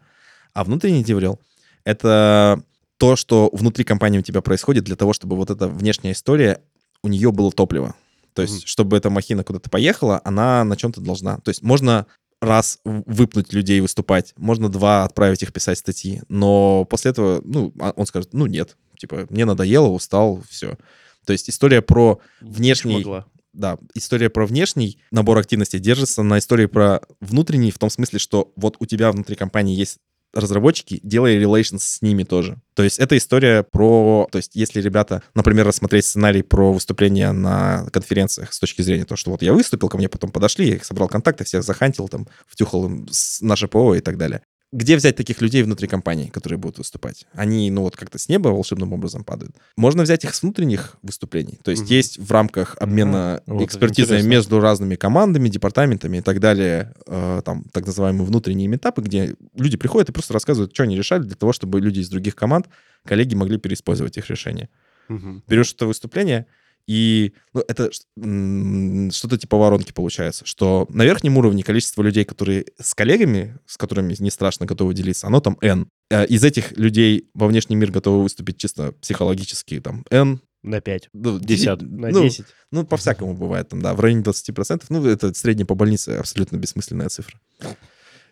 А 0.53 0.63
внутренний 0.63 1.03
деврел— 1.03 1.39
это 1.83 2.63
то, 2.97 3.15
что 3.15 3.49
внутри 3.53 3.83
компании 3.83 4.19
у 4.19 4.23
тебя 4.23 4.41
происходит, 4.41 4.83
для 4.83 4.95
того, 4.95 5.13
чтобы 5.13 5.35
вот 5.35 5.49
эта 5.49 5.67
внешняя 5.67 6.11
история, 6.11 6.61
у 7.03 7.07
нее 7.07 7.31
было 7.31 7.51
топливо. 7.51 7.95
То 8.33 8.41
есть, 8.41 8.59
Мгм. 8.59 8.67
чтобы 8.67 8.97
эта 8.97 9.09
махина 9.09 9.43
куда-то 9.43 9.69
поехала, 9.69 10.21
она 10.23 10.63
на 10.63 10.75
чем-то 10.75 11.01
должна. 11.01 11.37
То 11.39 11.49
есть, 11.49 11.61
можно 11.61 12.07
раз 12.41 12.79
выпнуть 12.83 13.53
людей 13.53 13.79
выступать, 13.79 14.33
можно 14.37 14.69
два 14.69 15.03
отправить 15.05 15.43
их 15.43 15.53
писать 15.53 15.77
статьи, 15.77 16.21
но 16.27 16.85
после 16.85 17.11
этого, 17.11 17.41
ну, 17.45 17.73
а 17.79 17.93
он 17.95 18.05
скажет, 18.05 18.33
ну, 18.33 18.47
нет, 18.47 18.75
типа, 18.97 19.27
мне 19.29 19.45
надоело, 19.45 19.87
устал, 19.87 20.43
все. 20.49 20.77
То 21.25 21.31
есть, 21.33 21.49
история 21.49 21.81
про 21.81 22.19
внешний... 22.41 23.05
Да, 23.53 23.77
история 23.93 24.31
про 24.31 24.47
внешний 24.47 24.97
набор 25.11 25.37
активностей 25.37 25.77
держится 25.77 26.23
на 26.23 26.39
истории 26.39 26.65
про 26.65 27.01
внутренний, 27.21 27.69
в 27.69 27.77
том 27.77 27.91
смысле, 27.91 28.17
что 28.17 28.51
вот 28.55 28.77
у 28.79 28.87
тебя 28.87 29.11
внутри 29.11 29.35
компании 29.35 29.75
есть 29.75 29.99
разработчики, 30.33 30.99
делай 31.03 31.41
relations 31.41 31.79
с 31.79 32.01
ними 32.01 32.23
тоже. 32.23 32.57
То 32.73 32.83
есть 32.83 32.99
это 32.99 33.15
история 33.17 33.63
про... 33.63 34.27
То 34.31 34.37
есть 34.37 34.55
если 34.55 34.81
ребята, 34.81 35.21
например, 35.35 35.67
рассмотреть 35.67 36.05
сценарий 36.05 36.41
про 36.41 36.73
выступления 36.73 37.31
на 37.31 37.87
конференциях 37.91 38.53
с 38.53 38.59
точки 38.59 38.81
зрения 38.81 39.05
того, 39.05 39.17
что 39.17 39.31
вот 39.31 39.41
я 39.41 39.53
выступил, 39.53 39.89
ко 39.89 39.97
мне 39.97 40.09
потом 40.09 40.31
подошли, 40.31 40.67
я 40.67 40.75
их 40.75 40.85
собрал 40.85 41.07
контакты, 41.07 41.43
всех 41.43 41.63
захантил, 41.63 42.07
там, 42.07 42.27
втюхал 42.47 42.85
им 42.85 43.07
наше 43.41 43.67
ПО 43.67 43.95
и 43.95 43.99
так 43.99 44.17
далее. 44.17 44.41
Где 44.73 44.95
взять 44.95 45.15
таких 45.15 45.39
людей 45.39 45.61
внутри 45.61 45.87
компании, 45.87 46.29
которые 46.29 46.57
будут 46.57 46.79
выступать? 46.79 47.27
Они, 47.33 47.69
ну 47.69 47.81
вот 47.83 47.95
как-то 47.95 48.17
с 48.17 48.27
неба 48.27 48.49
волшебным 48.49 48.91
образом 48.91 49.23
падают. 49.23 49.55
Можно 49.77 50.01
взять 50.01 50.23
их 50.23 50.33
с 50.33 50.41
внутренних 50.41 50.97
выступлений. 51.03 51.59
То 51.63 51.69
есть 51.69 51.83
Мгм. 51.83 51.91
есть 51.91 52.17
в 52.17 52.31
рамках 52.31 52.75
обмена 52.79 53.43
Вот 53.45 53.57
это 53.57 53.65
экспертизой 53.65 54.17
интересно. 54.17 54.29
между 54.29 54.59
разными 54.59 54.95
командами, 54.95 55.47
департаментами 55.47 56.17
и 56.17 56.21
так 56.21 56.39
далее, 56.39 56.91
э, 57.05 57.41
там 57.45 57.65
так 57.71 57.85
называемые 57.85 58.25
внутренние 58.25 58.67
метапы, 58.67 59.03
где 59.03 59.35
люди 59.55 59.77
приходят 59.77 60.09
и 60.09 60.11
просто 60.11 60.33
рассказывают, 60.33 60.73
что 60.73 60.81
они 60.83 60.97
решали 60.97 61.21
для 61.21 61.35
того, 61.35 61.53
чтобы 61.53 61.79
люди 61.79 61.99
из 61.99 62.09
других 62.09 62.35
команд, 62.35 62.67
коллеги 63.05 63.35
могли 63.35 63.59
переиспользовать 63.59 64.17
их 64.17 64.27
решения. 64.31 64.69
Мгм. 65.07 65.43
Берешь 65.47 65.71
это 65.73 65.85
выступление, 65.85 66.47
и 66.87 67.33
ну, 67.53 67.63
это 67.67 67.89
что-то 67.91 69.37
типа 69.37 69.57
воронки 69.57 69.91
получается, 69.91 70.45
что 70.45 70.85
на 70.89 71.03
верхнем 71.03 71.37
уровне 71.37 71.63
количество 71.63 72.01
людей, 72.01 72.25
которые 72.25 72.65
с 72.79 72.93
коллегами, 72.93 73.57
с 73.65 73.77
которыми 73.77 74.15
не 74.19 74.29
страшно 74.29 74.65
готовы 74.65 74.93
делиться, 74.93 75.27
оно 75.27 75.39
там 75.39 75.57
N. 75.61 75.87
Э, 76.09 76.25
Из 76.25 76.43
этих 76.43 76.77
людей 76.77 77.29
во 77.33 77.47
внешний 77.47 77.75
мир 77.75 77.91
готовы 77.91 78.23
выступить 78.23 78.57
чисто 78.57 78.91
психологически, 78.93 79.79
там, 79.79 80.05
N. 80.09 80.41
На 80.61 80.79
5. 80.79 81.09
ну, 81.13 81.39
Десят. 81.39 81.79
ди- 81.79 81.85
На 81.85 82.09
ну, 82.09 82.23
10. 82.23 82.45
ну, 82.71 82.85
по-всякому 82.85 83.33
бывает 83.33 83.67
там, 83.69 83.81
да, 83.81 83.93
в 83.93 83.99
районе 83.99 84.23
20%. 84.23 84.83
Ну, 84.89 85.05
это 85.05 85.33
средняя 85.33 85.65
по 85.65 85.75
больнице 85.75 86.09
абсолютно 86.11 86.55
бессмысленная 86.57 87.09
цифра. 87.09 87.37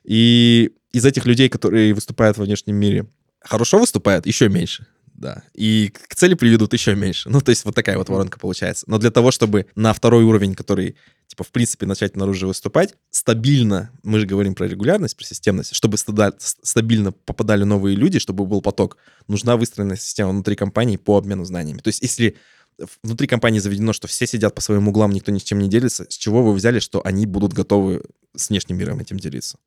И 0.03 0.71
из 0.91 1.05
этих 1.05 1.25
людей, 1.25 1.49
которые 1.49 1.93
выступают 1.93 2.37
во 2.37 2.45
внешнем 2.45 2.75
мире, 2.75 3.05
хорошо 3.41 3.79
выступают, 3.79 4.25
еще 4.25 4.49
меньше. 4.49 4.87
Да. 5.21 5.43
И 5.53 5.89
к 5.89 6.15
цели 6.15 6.33
приведут 6.33 6.73
еще 6.73 6.95
меньше. 6.95 7.29
Ну, 7.29 7.41
то 7.41 7.51
есть 7.51 7.63
вот 7.63 7.75
такая 7.75 7.95
вот 7.95 8.09
воронка 8.09 8.39
получается. 8.39 8.85
Но 8.87 8.97
для 8.97 9.11
того, 9.11 9.29
чтобы 9.29 9.67
на 9.75 9.93
второй 9.93 10.23
уровень, 10.23 10.55
который, 10.55 10.95
типа, 11.27 11.43
в 11.43 11.49
принципе, 11.49 11.85
начать 11.85 12.15
наружу 12.15 12.47
выступать, 12.47 12.95
стабильно, 13.11 13.91
мы 14.01 14.19
же 14.19 14.25
говорим 14.25 14.55
про 14.55 14.67
регулярность, 14.67 15.15
про 15.15 15.23
системность, 15.23 15.75
чтобы 15.75 15.97
стабильно 15.99 17.11
попадали 17.11 17.63
новые 17.63 17.95
люди, 17.95 18.17
чтобы 18.17 18.47
был 18.47 18.61
поток, 18.61 18.97
нужна 19.27 19.57
выстроенная 19.57 19.95
система 19.95 20.31
внутри 20.31 20.55
компании 20.55 20.97
по 20.97 21.19
обмену 21.19 21.45
знаниями. 21.45 21.81
То 21.81 21.89
есть 21.89 22.01
если 22.01 22.35
внутри 23.03 23.27
компании 23.27 23.59
заведено, 23.59 23.93
что 23.93 24.07
все 24.07 24.25
сидят 24.25 24.55
по 24.55 24.61
своим 24.61 24.87
углам, 24.87 25.11
никто 25.11 25.31
ни 25.31 25.37
с 25.37 25.43
чем 25.43 25.59
не 25.59 25.69
делится, 25.69 26.07
с 26.09 26.17
чего 26.17 26.41
вы 26.41 26.53
взяли, 26.55 26.79
что 26.79 27.05
они 27.05 27.27
будут 27.27 27.53
готовы 27.53 28.05
с 28.35 28.49
внешним 28.49 28.79
миром 28.79 28.99
этим 28.99 29.19
делиться? 29.19 29.59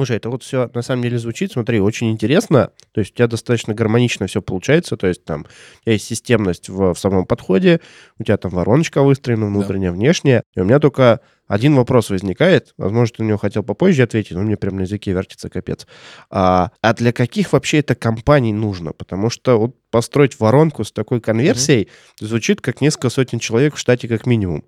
Слушай, 0.00 0.16
это 0.16 0.30
вот 0.30 0.42
все 0.42 0.70
на 0.72 0.80
самом 0.80 1.02
деле 1.02 1.18
звучит, 1.18 1.52
смотри, 1.52 1.78
очень 1.78 2.10
интересно. 2.10 2.70
То 2.92 3.00
есть 3.00 3.12
у 3.12 3.16
тебя 3.16 3.26
достаточно 3.26 3.74
гармонично 3.74 4.26
все 4.26 4.40
получается. 4.40 4.96
То 4.96 5.06
есть 5.06 5.26
там 5.26 5.42
у 5.42 5.84
тебя 5.84 5.92
есть 5.92 6.06
системность 6.06 6.70
в, 6.70 6.94
в 6.94 6.98
самом 6.98 7.26
подходе, 7.26 7.82
у 8.18 8.24
тебя 8.24 8.38
там 8.38 8.50
вороночка 8.50 9.02
выстроена, 9.02 9.44
внутренняя, 9.44 9.92
внешняя. 9.92 10.42
И 10.54 10.60
у 10.60 10.64
меня 10.64 10.78
только 10.78 11.20
один 11.46 11.74
вопрос 11.74 12.08
возникает. 12.08 12.72
Возможно, 12.78 13.14
ты 13.14 13.22
на 13.24 13.28
него 13.28 13.36
хотел 13.36 13.62
попозже 13.62 14.02
ответить, 14.02 14.32
но 14.32 14.40
мне 14.40 14.56
прям 14.56 14.76
на 14.76 14.82
языке 14.82 15.12
вертится 15.12 15.50
капец. 15.50 15.86
А, 16.30 16.70
а 16.80 16.94
для 16.94 17.12
каких 17.12 17.52
вообще 17.52 17.80
это 17.80 17.94
компаний 17.94 18.54
нужно? 18.54 18.94
Потому 18.94 19.28
что 19.28 19.58
вот 19.58 19.76
построить 19.90 20.40
воронку 20.40 20.82
с 20.82 20.92
такой 20.92 21.20
конверсией 21.20 21.90
звучит 22.18 22.62
как 22.62 22.80
несколько 22.80 23.10
сотен 23.10 23.38
человек 23.38 23.74
в 23.74 23.78
штате 23.78 24.08
как 24.08 24.24
минимум. 24.24 24.64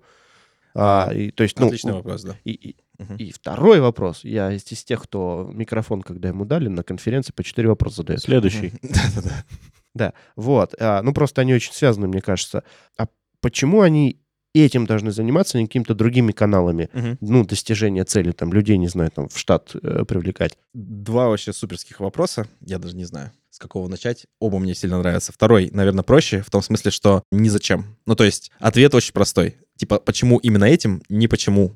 А, 0.75 1.11
и, 1.13 1.31
то 1.31 1.43
есть, 1.43 1.59
ну, 1.59 1.67
Отличный 1.67 1.93
вопрос, 1.93 2.23
да. 2.23 2.35
и- 2.43 2.51
и, 2.51 2.75
Мгм. 2.97 3.15
и 3.17 3.31
второй 3.31 3.79
вопрос. 3.79 4.23
Я 4.23 4.51
из, 4.51 4.71
из 4.71 4.83
тех, 4.83 5.01
кто 5.03 5.49
микрофон, 5.53 6.01
когда 6.01 6.29
ему 6.29 6.45
дали, 6.45 6.67
на 6.67 6.83
конференции 6.83 7.31
по 7.33 7.43
четыре 7.43 7.67
вопроса 7.69 7.97
задает. 7.97 8.21
Следующий. 8.21 8.73
Да-да-да. 8.81 9.45
Да, 9.95 10.13
вот. 10.35 10.73
А, 10.79 11.01
ну, 11.03 11.13
просто 11.13 11.41
они 11.41 11.53
очень 11.53 11.73
связаны, 11.73 12.07
мне 12.07 12.21
кажется. 12.21 12.63
А 12.97 13.07
почему 13.41 13.81
они 13.81 14.19
этим 14.55 14.85
должны 14.85 15.11
заниматься, 15.11 15.57
а 15.57 15.61
не 15.61 15.67
какими-то 15.67 15.95
другими 15.95 16.31
каналами? 16.31 16.89
Ну, 17.21 17.43
достижения 17.45 18.03
цели, 18.03 18.31
там, 18.31 18.53
людей, 18.53 18.77
не 18.77 18.87
знаю, 18.87 19.09
там, 19.11 19.27
в 19.29 19.37
штат 19.37 19.75
э, 19.75 20.05
привлекать. 20.05 20.57
Два 20.73 21.27
вообще 21.29 21.53
суперских 21.53 21.99
вопроса. 21.99 22.47
Я 22.61 22.77
даже 22.77 22.95
не 22.95 23.05
знаю, 23.05 23.31
с 23.49 23.57
какого 23.57 23.87
начать. 23.87 24.25
Оба 24.39 24.59
мне 24.59 24.75
сильно 24.75 24.99
нравятся. 24.99 25.31
Второй, 25.33 25.69
наверное, 25.71 26.03
проще, 26.03 26.41
в 26.41 26.51
том 26.51 26.61
смысле, 26.61 26.91
что 26.91 27.23
ни 27.31 27.49
зачем. 27.49 27.97
Ну, 28.05 28.15
то 28.15 28.23
есть 28.23 28.51
ответ 28.59 28.93
очень 28.93 29.13
простой. 29.13 29.55
Типа, 29.77 29.99
почему 29.99 30.37
именно 30.37 30.65
этим, 30.65 31.01
не 31.09 31.27
почему. 31.27 31.75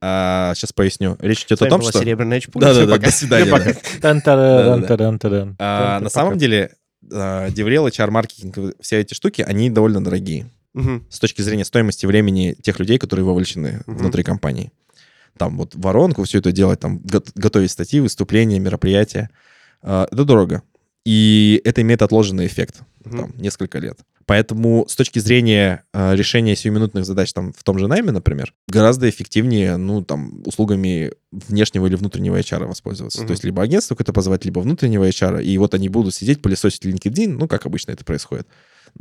сейчас 0.00 0.72
поясню. 0.72 1.16
Речь 1.20 1.44
идет 1.44 1.62
о 1.62 1.66
том, 1.66 1.82
что... 1.82 1.98
серебряная 2.00 2.40
чпуля. 2.40 2.66
Да-да-да, 2.66 2.92
пока. 2.94 3.06
до 3.06 3.12
свидания. 3.12 3.50
А, 5.58 6.00
На 6.00 6.08
самом 6.10 6.38
деле, 6.38 6.74
а, 7.12 7.48
DevRel, 7.48 7.88
HR-маркетинг, 7.88 8.76
все 8.80 9.00
эти 9.00 9.14
штуки, 9.14 9.42
они 9.42 9.70
довольно 9.70 10.02
дорогие. 10.02 10.50
С 11.10 11.18
точки 11.18 11.42
зрения 11.42 11.64
стоимости 11.64 12.06
времени 12.06 12.54
тех 12.62 12.78
людей, 12.78 12.98
которые 12.98 13.24
вовлечены 13.26 13.82
внутри 13.86 14.22
компании. 14.22 14.70
Там 15.36 15.56
вот 15.56 15.74
воронку, 15.74 16.22
все 16.24 16.38
это 16.38 16.52
делать, 16.52 16.78
там 16.80 16.98
го- 16.98 17.22
готовить 17.34 17.70
статьи, 17.72 17.98
выступления, 18.00 18.58
мероприятия. 18.60 19.30
А, 19.82 20.06
Это 20.12 20.24
дорого. 20.24 20.62
И 21.08 21.62
это 21.64 21.80
имеет 21.80 22.02
отложенный 22.02 22.46
эффект, 22.46 22.82
Мгм. 23.02 23.18
там, 23.18 23.32
несколько 23.38 23.78
лет. 23.78 23.98
Поэтому 24.26 24.84
с 24.86 24.94
точки 24.94 25.20
зрения 25.20 25.84
а, 25.94 26.14
решения 26.14 26.54
сиюминутных 26.54 27.06
задач 27.06 27.32
там 27.32 27.54
в 27.54 27.62
том 27.62 27.78
же 27.78 27.88
найме, 27.88 28.12
например, 28.12 28.52
гораздо 28.66 29.08
эффективнее, 29.08 29.78
ну, 29.78 30.04
там, 30.04 30.42
услугами 30.44 31.12
внешнего 31.32 31.86
или 31.86 31.94
внутреннего 31.94 32.38
HR 32.38 32.66
воспользоваться. 32.66 33.20
Мгм. 33.20 33.28
То 33.28 33.30
есть 33.32 33.42
либо 33.42 33.62
агентство 33.62 33.94
какое-то 33.94 34.12
позвать, 34.12 34.44
либо 34.44 34.60
внутреннего 34.60 35.08
HR, 35.08 35.42
и 35.42 35.56
вот 35.56 35.72
они 35.72 35.88
будут 35.88 36.14
сидеть, 36.14 36.42
пылесосить 36.42 36.84
LinkedIn, 36.84 37.38
ну, 37.38 37.48
как 37.48 37.64
обычно 37.64 37.92
это 37.92 38.04
происходит 38.04 38.46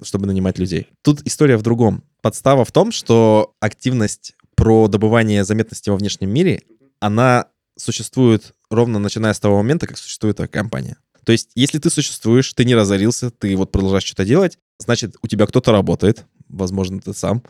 чтобы 0.03 0.27
нанимать 0.27 0.59
людей. 0.59 0.87
Тут 1.01 1.21
история 1.25 1.55
в 1.55 1.61
другом. 1.61 2.03
Подстава 2.21 2.65
в 2.65 2.73
том, 2.73 2.91
что 2.91 3.53
активность 3.61 4.35
про 4.53 4.89
добывание 4.89 5.45
заметности 5.45 5.89
во 5.89 5.95
внешнем 5.95 6.29
мире, 6.29 6.63
она 6.99 7.47
существует 7.77 8.53
ровно 8.69 8.99
начиная 8.99 9.33
с 9.33 9.39
того 9.39 9.57
момента, 9.57 9.87
как 9.87 9.97
существует 9.97 10.35
твоя 10.37 10.49
компания. 10.49 10.97
То 11.27 11.34
есть, 11.34 11.50
если 11.55 11.77
ты 11.77 11.89
существуешь, 11.89 12.53
ты 12.53 12.63
не 12.63 12.74
разорился, 12.74 13.31
ты 13.31 13.57
вот 13.57 13.69
продолжаешь 13.69 14.05
что-то 14.05 14.24
делать, 14.24 14.57
значит, 14.79 15.17
у 15.22 15.27
тебя 15.27 15.46
кто-то 15.46 15.74
работает, 15.74 16.24
возможно, 16.48 17.01
ты 17.01 17.13
сам, 17.13 17.43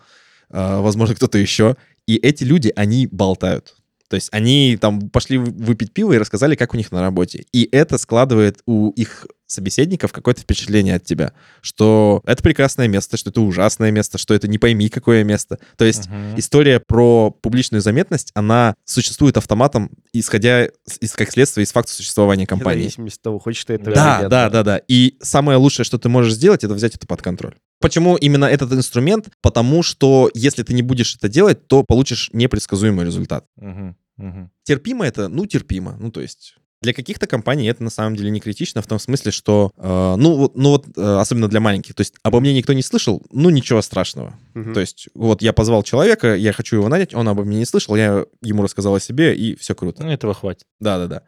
а, 0.50 0.81
возможно, 0.81 1.13
кто-то 1.13 1.38
еще, 1.38 1.77
и 2.07 2.15
эти 2.15 2.43
люди, 2.43 2.74
они 2.75 3.05
болтают. 3.05 3.75
То 4.10 4.15
есть 4.15 4.29
они 4.31 4.79
там 4.81 5.12
пошли 5.12 5.38
выпить 5.38 5.93
пиво 5.93 6.13
и 6.13 6.17
рассказали, 6.17 6.55
как 6.55 6.74
у 6.74 6.77
них 6.77 6.91
на 6.91 7.01
работе. 7.01 7.46
И 7.51 7.69
это 7.72 8.00
складывает 8.00 8.62
у 8.65 8.89
их 8.93 9.27
собеседников 9.48 10.12
какое-то 10.12 10.42
впечатление 10.42 10.96
от 10.96 11.04
тебя, 11.04 11.34
что 11.62 12.22
это 12.25 12.44
прекрасное 12.44 12.88
место, 12.88 13.18
что 13.18 13.30
это 13.30 13.42
ужасное 13.42 13.92
место, 13.92 14.18
что 14.18 14.34
это 14.34 14.48
не 14.48 14.58
пойми 14.58 14.89
какое 14.89 15.24
место. 15.24 15.58
То 15.77 15.86
есть 15.86 16.08
Мгм. 16.10 16.38
история 16.38 16.80
про 16.86 17.32
публичную 17.32 17.82
заметность, 17.82 18.32
она 18.36 18.75
существует 18.86 19.38
автоматом, 19.38 19.89
исходя 20.13 20.66
из, 21.00 21.13
как 21.13 21.32
следствие 21.32 21.63
из 21.63 21.72
факта 21.72 21.92
существования 21.94 22.46
В 22.46 22.50
компании. 22.50 22.82
зависимости 22.82 23.18
от 23.18 23.24
того, 23.24 23.39
хочешь 23.39 23.63
ты 23.66 23.74
этого 23.74 23.96
Да, 23.96 24.20
нет. 24.22 24.30
да, 24.30 24.50
да, 24.50 24.63
да. 24.63 24.82
И 24.88 25.18
самое 25.22 25.58
лучшее, 25.58 25.86
что 25.86 25.98
ты 25.98 26.10
можешь 26.10 26.34
сделать, 26.34 26.63
это 26.63 26.74
взять 26.74 26.96
это 26.96 27.08
под 27.08 27.22
контроль. 27.22 27.56
Почему 27.80 28.16
именно 28.18 28.46
этот 28.46 28.72
инструмент? 28.74 29.30
Потому 29.42 29.84
что 29.84 30.30
если 30.34 30.63
ты 30.63 30.74
не 30.74 30.82
будешь 30.82 31.16
это 31.16 31.30
делать, 31.30 31.68
то 31.68 31.84
получишь 31.84 32.30
непредсказуемый 32.34 33.06
результат. 33.06 33.46
Мгм. 33.56 33.96
Мгм. 34.18 34.51
Терпимо 34.63 35.06
это? 35.06 35.27
Ну, 35.27 35.46
терпимо. 35.46 35.96
Ну, 36.00 36.12
то 36.12 36.22
есть... 36.22 36.56
Для 36.81 36.93
каких-то 36.93 37.25
компаний 37.25 37.67
это 37.67 37.84
на 37.84 37.89
самом 37.89 38.15
деле 38.15 38.29
не 38.29 38.39
критично 38.39 38.81
в 38.81 38.88
том 38.88 39.00
смысле, 39.00 39.31
что, 39.31 39.72
э, 39.77 40.15
ну, 40.17 40.36
вот, 40.36 40.55
ну 40.55 40.69
вот, 40.69 40.86
э, 40.96 41.17
особенно 41.17 41.48
для 41.48 41.60
маленьких, 41.60 41.96
то 41.96 42.01
есть 42.01 42.13
обо 42.22 42.39
мне 42.39 42.53
никто 42.53 42.74
не 42.74 42.84
слышал, 42.84 43.24
ну, 43.31 43.50
ничего 43.50 43.81
страшного. 43.81 44.38
Мгм. 44.53 44.74
То 44.74 44.79
есть 44.79 45.10
вот 45.15 45.41
я 45.41 45.53
позвал 45.53 45.81
человека, 45.81 46.36
я 46.36 46.53
хочу 46.53 46.75
его 46.75 46.88
нанять, 46.88 47.15
он 47.15 47.27
обо 47.27 47.43
мне 47.43 47.57
не 47.57 47.65
слышал, 47.65 47.96
я 47.96 48.25
ему 48.41 48.62
рассказал 48.62 48.93
о 48.93 49.00
себе, 49.00 49.36
и 49.36 49.55
все 49.55 49.74
круто. 49.74 50.03
Ну, 50.03 50.12
этого 50.12 50.36
хватит. 50.36 50.67
Да-да-да. 50.79 51.24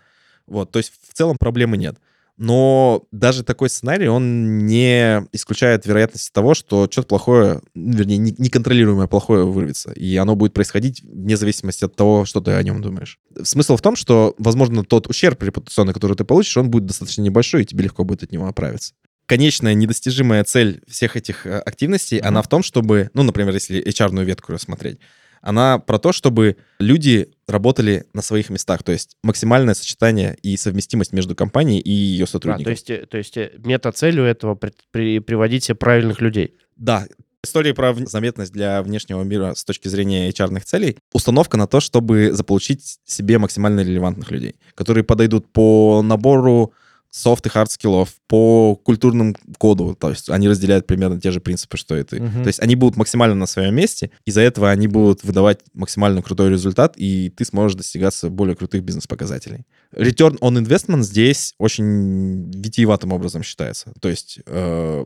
Вот, 0.45 0.71
то 0.71 0.77
есть 0.77 0.93
в 1.09 1.13
целом 1.13 1.37
проблемы 1.39 1.77
нет. 1.77 1.97
Но 2.39 3.03
даже 3.11 3.43
такой 3.43 3.69
сценарий, 3.69 4.07
он 4.07 4.65
не 4.65 5.27
исключает 5.33 5.85
вероятности 5.85 6.31
того, 6.31 6.53
что 6.53 6.87
что-то 6.89 7.09
плохое, 7.09 7.61
ну, 7.75 7.97
вернее, 7.97 8.17
не- 8.17 8.33
неконтролируемое 8.37 9.07
плохое 9.07 9.43
вырвется. 9.45 9.91
И 9.91 10.15
оно 10.15 10.37
будет 10.37 10.53
происходить 10.53 11.03
вне 11.03 11.35
зависимости 11.35 11.83
от 11.83 11.97
того, 11.97 12.23
что 12.23 12.39
ты 12.39 12.51
о 12.51 12.63
нем 12.63 12.81
думаешь. 12.81 13.19
Смысл 13.43 13.75
в 13.75 13.81
том, 13.81 13.97
что, 13.97 14.35
возможно, 14.37 14.85
тот 14.85 15.07
ущерб 15.09 15.43
репутационный, 15.43 15.93
который 15.93 16.15
ты 16.15 16.23
получишь, 16.23 16.55
он 16.55 16.69
будет 16.71 16.85
достаточно 16.85 17.21
небольшой, 17.23 17.63
и 17.63 17.65
тебе 17.65 17.83
легко 17.83 18.05
будет 18.05 18.23
от 18.23 18.31
него 18.31 18.47
оправиться. 18.47 18.93
конечная 19.25 19.75
недостижимая 19.75 20.43
цель 20.43 20.81
всех 20.87 21.15
этих 21.15 21.45
э, 21.45 21.59
активностей, 21.59 22.17
Мгм. 22.19 22.27
она 22.29 22.41
в 22.41 22.47
том, 22.47 22.63
чтобы, 22.63 23.11
ну, 23.13 23.21
например, 23.21 23.53
если 23.53 23.79
HR-ную 23.85 24.25
ветку 24.25 24.53
рассмотреть, 24.53 24.97
она 25.41 25.79
про 25.79 25.99
то, 25.99 26.11
чтобы 26.11 26.57
люди 26.79 27.29
работали 27.47 28.05
на 28.13 28.21
своих 28.21 28.49
местах, 28.49 28.83
то 28.83 28.91
есть 28.91 29.15
максимальное 29.23 29.73
сочетание 29.73 30.37
и 30.41 30.55
совместимость 30.57 31.13
между 31.13 31.35
компанией 31.35 31.79
и 31.79 31.91
ее 31.91 32.25
А, 32.25 32.27
сотрудниками. 32.27 32.63
то 32.65 32.69
есть, 32.71 32.89
э, 32.89 33.05
то 33.05 33.17
есть 33.17 33.37
э, 33.37 33.51
мета-целью 33.57 34.23
этого 34.23 34.55
при- 34.55 34.73
при- 34.91 35.19
приводить 35.19 35.63
себе 35.65 35.75
правильных 35.75 36.21
людей. 36.21 36.55
Да, 36.75 37.07
история 37.43 37.73
про 37.73 37.93
заметность 37.93 38.51
для 38.51 38.81
внешнего 38.83 39.23
мира 39.23 39.53
с 39.55 39.63
точки 39.63 39.87
зрения 39.87 40.29
HR 40.29 40.59
целей. 40.61 40.97
Установка 41.13 41.57
на 41.57 41.67
то, 41.67 41.79
чтобы 41.79 42.31
заполучить 42.33 42.99
себе 43.05 43.37
максимально 43.39 43.79
релевантных 43.81 44.29
людей, 44.31 44.55
которые 44.75 45.03
подойдут 45.03 45.51
по 45.51 46.01
набору 46.03 46.73
софт 47.11 47.45
и 47.45 47.49
хард 47.49 47.71
скиллов, 47.71 48.15
по 48.27 48.75
культурному 48.75 49.35
коду. 49.57 49.95
То 49.99 50.09
есть 50.09 50.29
они 50.29 50.47
разделяют 50.47 50.85
примерно 50.87 51.19
те 51.19 51.31
же 51.31 51.41
принципы, 51.41 51.77
что 51.77 51.97
и 51.97 52.03
ты. 52.03 52.21
Мгм. 52.21 52.43
То 52.43 52.47
есть 52.47 52.59
они 52.59 52.75
будут 52.75 52.97
максимально 52.97 53.35
на 53.35 53.47
своем 53.47 53.75
месте, 53.75 54.11
из-за 54.25 54.41
этого 54.41 54.69
они 54.69 54.87
будут 54.87 55.23
выдавать 55.23 55.61
максимально 55.73 56.21
крутой 56.21 56.49
результат, 56.49 56.93
и 56.97 57.29
ты 57.29 57.45
сможешь 57.45 57.75
достигаться 57.75 58.29
более 58.29 58.55
крутых 58.55 58.83
бизнес-показателей. 58.83 59.65
Return 59.95 60.37
on 60.39 60.61
investment 60.63 61.01
здесь 61.01 61.55
очень 61.57 62.51
витиеватым 62.51 63.11
образом 63.11 63.43
считается. 63.43 63.93
То 63.99 64.09
есть 64.09 64.39
э, 64.45 65.05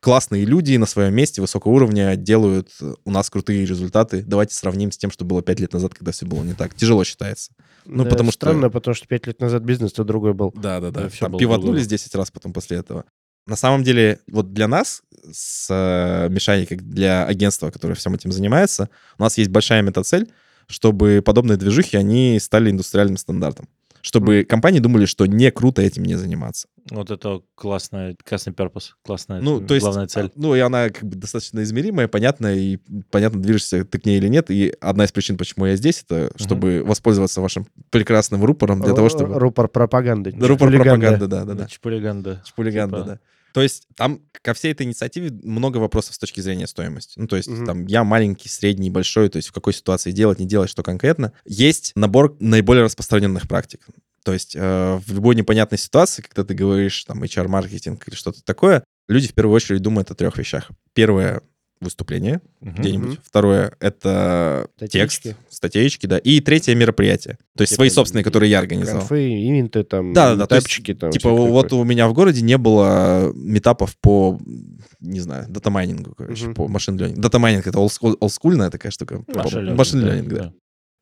классные 0.00 0.44
люди 0.44 0.76
на 0.76 0.86
своем 0.86 1.14
месте 1.14 1.40
высокого 1.40 1.72
уровня 1.72 2.16
делают 2.16 2.70
э, 2.80 2.94
у 3.04 3.10
нас 3.10 3.28
крутые 3.30 3.66
результаты. 3.66 4.22
Давайте 4.26 4.54
сравним 4.54 4.92
с 4.92 4.98
тем, 4.98 5.10
что 5.10 5.24
было 5.24 5.42
пять 5.42 5.60
лет 5.60 5.72
назад, 5.72 5.94
когда 5.94 6.12
все 6.12 6.26
было 6.26 6.42
не 6.42 6.54
так. 6.54 6.74
Тяжело 6.74 7.04
считается. 7.04 7.52
Ну, 7.84 8.04
Да, 8.04 8.10
потому 8.10 8.30
что- 8.30 8.46
Странно, 8.46 8.70
потому 8.70 8.94
что 8.94 9.06
пять 9.06 9.26
лет 9.26 9.40
назад 9.40 9.62
бизнес-то 9.62 10.04
другой 10.04 10.32
был. 10.34 10.52
Да, 10.54 10.80
да, 10.80 10.90
Да, 10.90 11.02
да. 11.02 11.08
всё 11.08 11.26
Там 11.26 11.36
пивотнулись 11.38 11.82
другое. 11.86 11.98
10 11.98 12.14
раз 12.14 12.30
потом 12.30 12.52
после 12.52 12.78
этого. 12.78 13.04
На 13.46 13.56
самом 13.56 13.82
деле, 13.82 14.20
вот 14.30 14.52
для 14.52 14.68
нас, 14.68 15.02
с 15.32 15.66
э, 15.70 16.28
Мишаней, 16.30 16.66
как 16.66 16.82
для 16.88 17.24
агентства, 17.26 17.70
которое 17.70 17.94
всем 17.94 18.14
этим 18.14 18.32
занимается, 18.32 18.88
у 19.18 19.22
нас 19.22 19.36
есть 19.38 19.50
большая 19.50 19.82
метацель, 19.82 20.30
чтобы 20.66 21.22
подобные 21.24 21.56
движухи, 21.56 21.96
они 21.96 22.38
стали 22.40 22.70
индустриальным 22.70 23.16
стандартом. 23.16 23.68
Чтобы 24.02 24.44
компании 24.44 24.80
думали, 24.80 25.04
что 25.06 25.26
не 25.26 25.50
круто 25.50 25.82
этим 25.82 26.04
не 26.04 26.14
заниматься. 26.14 26.68
Вот 26.90 27.10
это 27.10 27.42
классная, 27.54 28.16
классный 28.24 28.52
перпус, 28.52 28.96
классная 29.04 29.40
Ну, 29.40 29.60
то 29.60 29.74
есть, 29.74 29.84
главная 29.84 30.06
цель. 30.06 30.30
ну, 30.34 30.54
и 30.54 30.60
она 30.60 30.88
как 30.88 31.04
бы 31.04 31.16
достаточно 31.16 31.62
измеримая, 31.62 32.08
понятная, 32.08 32.56
и 32.56 32.78
понятно, 33.10 33.40
движешься 33.40 33.84
ты 33.84 33.98
к 33.98 34.06
ней 34.06 34.18
или 34.18 34.28
нет. 34.28 34.50
И 34.50 34.74
одна 34.80 35.04
из 35.04 35.12
причин, 35.12 35.36
почему 35.36 35.66
я 35.66 35.76
здесь, 35.76 36.02
это 36.06 36.32
чтобы 36.36 36.82
воспользоваться 36.84 37.40
вашим 37.40 37.66
прекрасным 37.90 38.44
рупором 38.44 38.80
для 38.80 38.94
того, 38.94 39.08
чтобы... 39.08 39.38
Рупор 39.38 39.68
пропаганды. 39.68 40.34
Рупор 40.38 40.70
пропаганды, 40.70 41.26
да, 41.26 41.44
да, 41.44 41.54
да. 41.54 41.66
Чпулиганда. 41.66 42.42
Хулиган, 42.54 42.90
Типа. 42.90 43.04
да. 43.04 43.20
То 43.52 43.62
есть 43.62 43.86
там 43.96 44.20
ко 44.42 44.54
всей 44.54 44.72
этой 44.72 44.86
инициативе 44.86 45.30
много 45.42 45.78
вопросов 45.78 46.14
с 46.14 46.18
точки 46.18 46.40
зрения 46.40 46.66
стоимости. 46.66 47.18
Ну, 47.18 47.26
то 47.26 47.36
есть 47.36 47.48
Мгм. 47.48 47.66
там 47.66 47.86
я 47.86 48.04
маленький, 48.04 48.48
средний, 48.48 48.90
большой, 48.90 49.28
то 49.28 49.36
есть 49.36 49.48
в 49.48 49.52
какой 49.52 49.74
ситуации 49.74 50.12
делать, 50.12 50.38
не 50.38 50.46
делать, 50.46 50.70
что 50.70 50.82
конкретно. 50.82 51.32
Есть 51.44 51.92
набор 51.94 52.36
наиболее 52.40 52.84
распространенных 52.84 53.48
практик. 53.48 53.86
То 54.24 54.32
есть 54.32 54.54
э, 54.54 55.00
в 55.06 55.14
любой 55.14 55.34
непонятной 55.34 55.78
ситуации, 55.78 56.22
когда 56.22 56.44
ты 56.44 56.54
говоришь 56.54 57.04
там 57.04 57.22
HR-маркетинг 57.22 58.06
или 58.06 58.14
что-то 58.14 58.44
такое, 58.44 58.84
люди 59.08 59.28
в 59.28 59.34
первую 59.34 59.54
очередь 59.56 59.82
думают 59.82 60.10
о 60.10 60.14
трех 60.14 60.36
вещах. 60.36 60.70
Первое— 60.92 61.42
выступление 61.80 62.40
Мгм. 62.60 62.74
где-нибудь. 62.74 63.08
Мгм. 63.10 63.18
Второе— 63.24 63.72
это 63.80 64.68
Статейки. 64.76 64.92
текст, 64.92 65.36
статейки, 65.48 66.06
да. 66.06 66.18
И 66.18 66.40
третье— 66.40 66.74
мероприятие. 66.76 67.38
То 67.56 67.62
есть 67.62 67.70
Типа 67.72 67.76
свои 67.80 67.88
собственные, 67.90 68.22
которые 68.24 68.50
я 68.50 68.58
организовал. 68.58 69.00
Конфы, 69.00 69.30
ивенты, 69.30 69.82
там, 69.84 70.12
Да, 70.12 70.30
да, 70.30 70.36
да, 70.36 70.46
митапчики. 70.46 70.92
там, 70.94 71.10
Типа 71.10 71.30
вот 71.30 71.62
такое. 71.68 71.80
у 71.80 71.84
меня 71.84 72.06
в 72.08 72.12
городе 72.12 72.42
не 72.42 72.58
было 72.58 73.32
митапов 73.34 73.96
по, 73.98 74.38
не 75.00 75.20
знаю, 75.20 75.46
датамайнингу, 75.48 76.14
короче, 76.14 76.46
Мгм. 76.46 76.54
по 76.54 76.68
machine 76.68 76.96
learning. 76.98 77.16
Датамайнинг— 77.16 77.66
это 77.66 77.78
олдскул- 77.78 78.16
олдскульная 78.20 78.70
такая 78.70 78.92
штука. 78.92 79.22
Machine 79.34 79.68
learning, 79.70 80.04
learning, 80.04 80.28
да. 80.28 80.52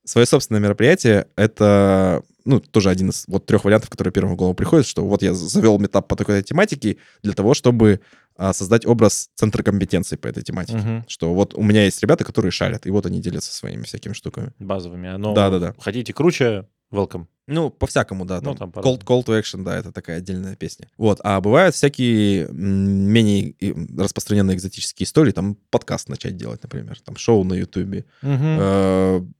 Свое 0.05 0.27
собственное 0.27 0.61
мероприятие— 0.61 1.27
это, 1.37 2.23
ну, 2.49 2.61
тоже 2.61 2.91
один 2.91 3.11
из 3.11 3.25
вот 3.29 3.47
трех 3.47 3.65
вариантов, 3.65 3.91
которые 3.91 4.13
первым 4.13 4.33
в 4.35 4.37
голову 4.37 4.55
приходят, 4.55 4.87
что 4.87 5.05
вот 5.07 5.23
я 5.23 5.35
завел 5.35 5.79
метап 5.79 6.09
по 6.09 6.17
такой 6.17 6.43
тематике 6.43 6.97
для 7.23 7.33
того, 7.35 7.55
чтобы 7.55 8.01
а, 8.37 8.53
создать 8.53 8.87
образ 8.87 9.31
центра 9.35 9.63
компетенции 9.63 10.17
по 10.17 10.27
этой 10.29 10.43
тематике. 10.43 10.79
Мгм. 10.79 11.05
Что 11.09 11.35
вот 11.35 11.55
у 11.55 11.63
меня 11.63 11.85
есть 11.85 12.01
ребята, 12.03 12.25
которые 12.25 12.51
шарят, 12.53 12.87
и 12.87 12.91
вот 12.91 13.05
они 13.07 13.21
делятся 13.21 13.53
своими 13.55 13.83
всякими 13.83 14.13
штуками. 14.15 14.53
Базовыми. 14.59 15.17
Но 15.17 15.35
Да-да-да. 15.35 15.75
Хотите 15.79 16.13
круче? 16.13 16.67
Welcome. 16.93 17.27
Ну, 17.47 17.71
по-всякому, 17.71 18.25
да. 18.27 18.41
Ну, 18.43 18.55
Там, 18.55 18.73
там 18.73 18.83
call, 18.85 18.99
call 19.03 19.25
to 19.25 19.39
action, 19.39 19.63
да, 19.63 19.77
это 19.79 19.91
такая 19.91 20.19
отдельная 20.19 20.55
песня. 20.55 20.89
Вот. 20.99 21.19
А 21.25 21.41
бывают 21.41 21.75
всякие 21.75 22.47
менее 22.49 23.55
распространенные 23.97 24.57
экзотические 24.57 25.05
истории, 25.07 25.33
там 25.33 25.57
подкаст 25.71 26.09
начать 26.09 26.37
делать, 26.37 26.63
например, 26.63 26.99
там 27.05 27.17
шоу 27.17 27.45
на 27.45 27.55
Ютубе. 27.55 28.05
э, 28.23 28.27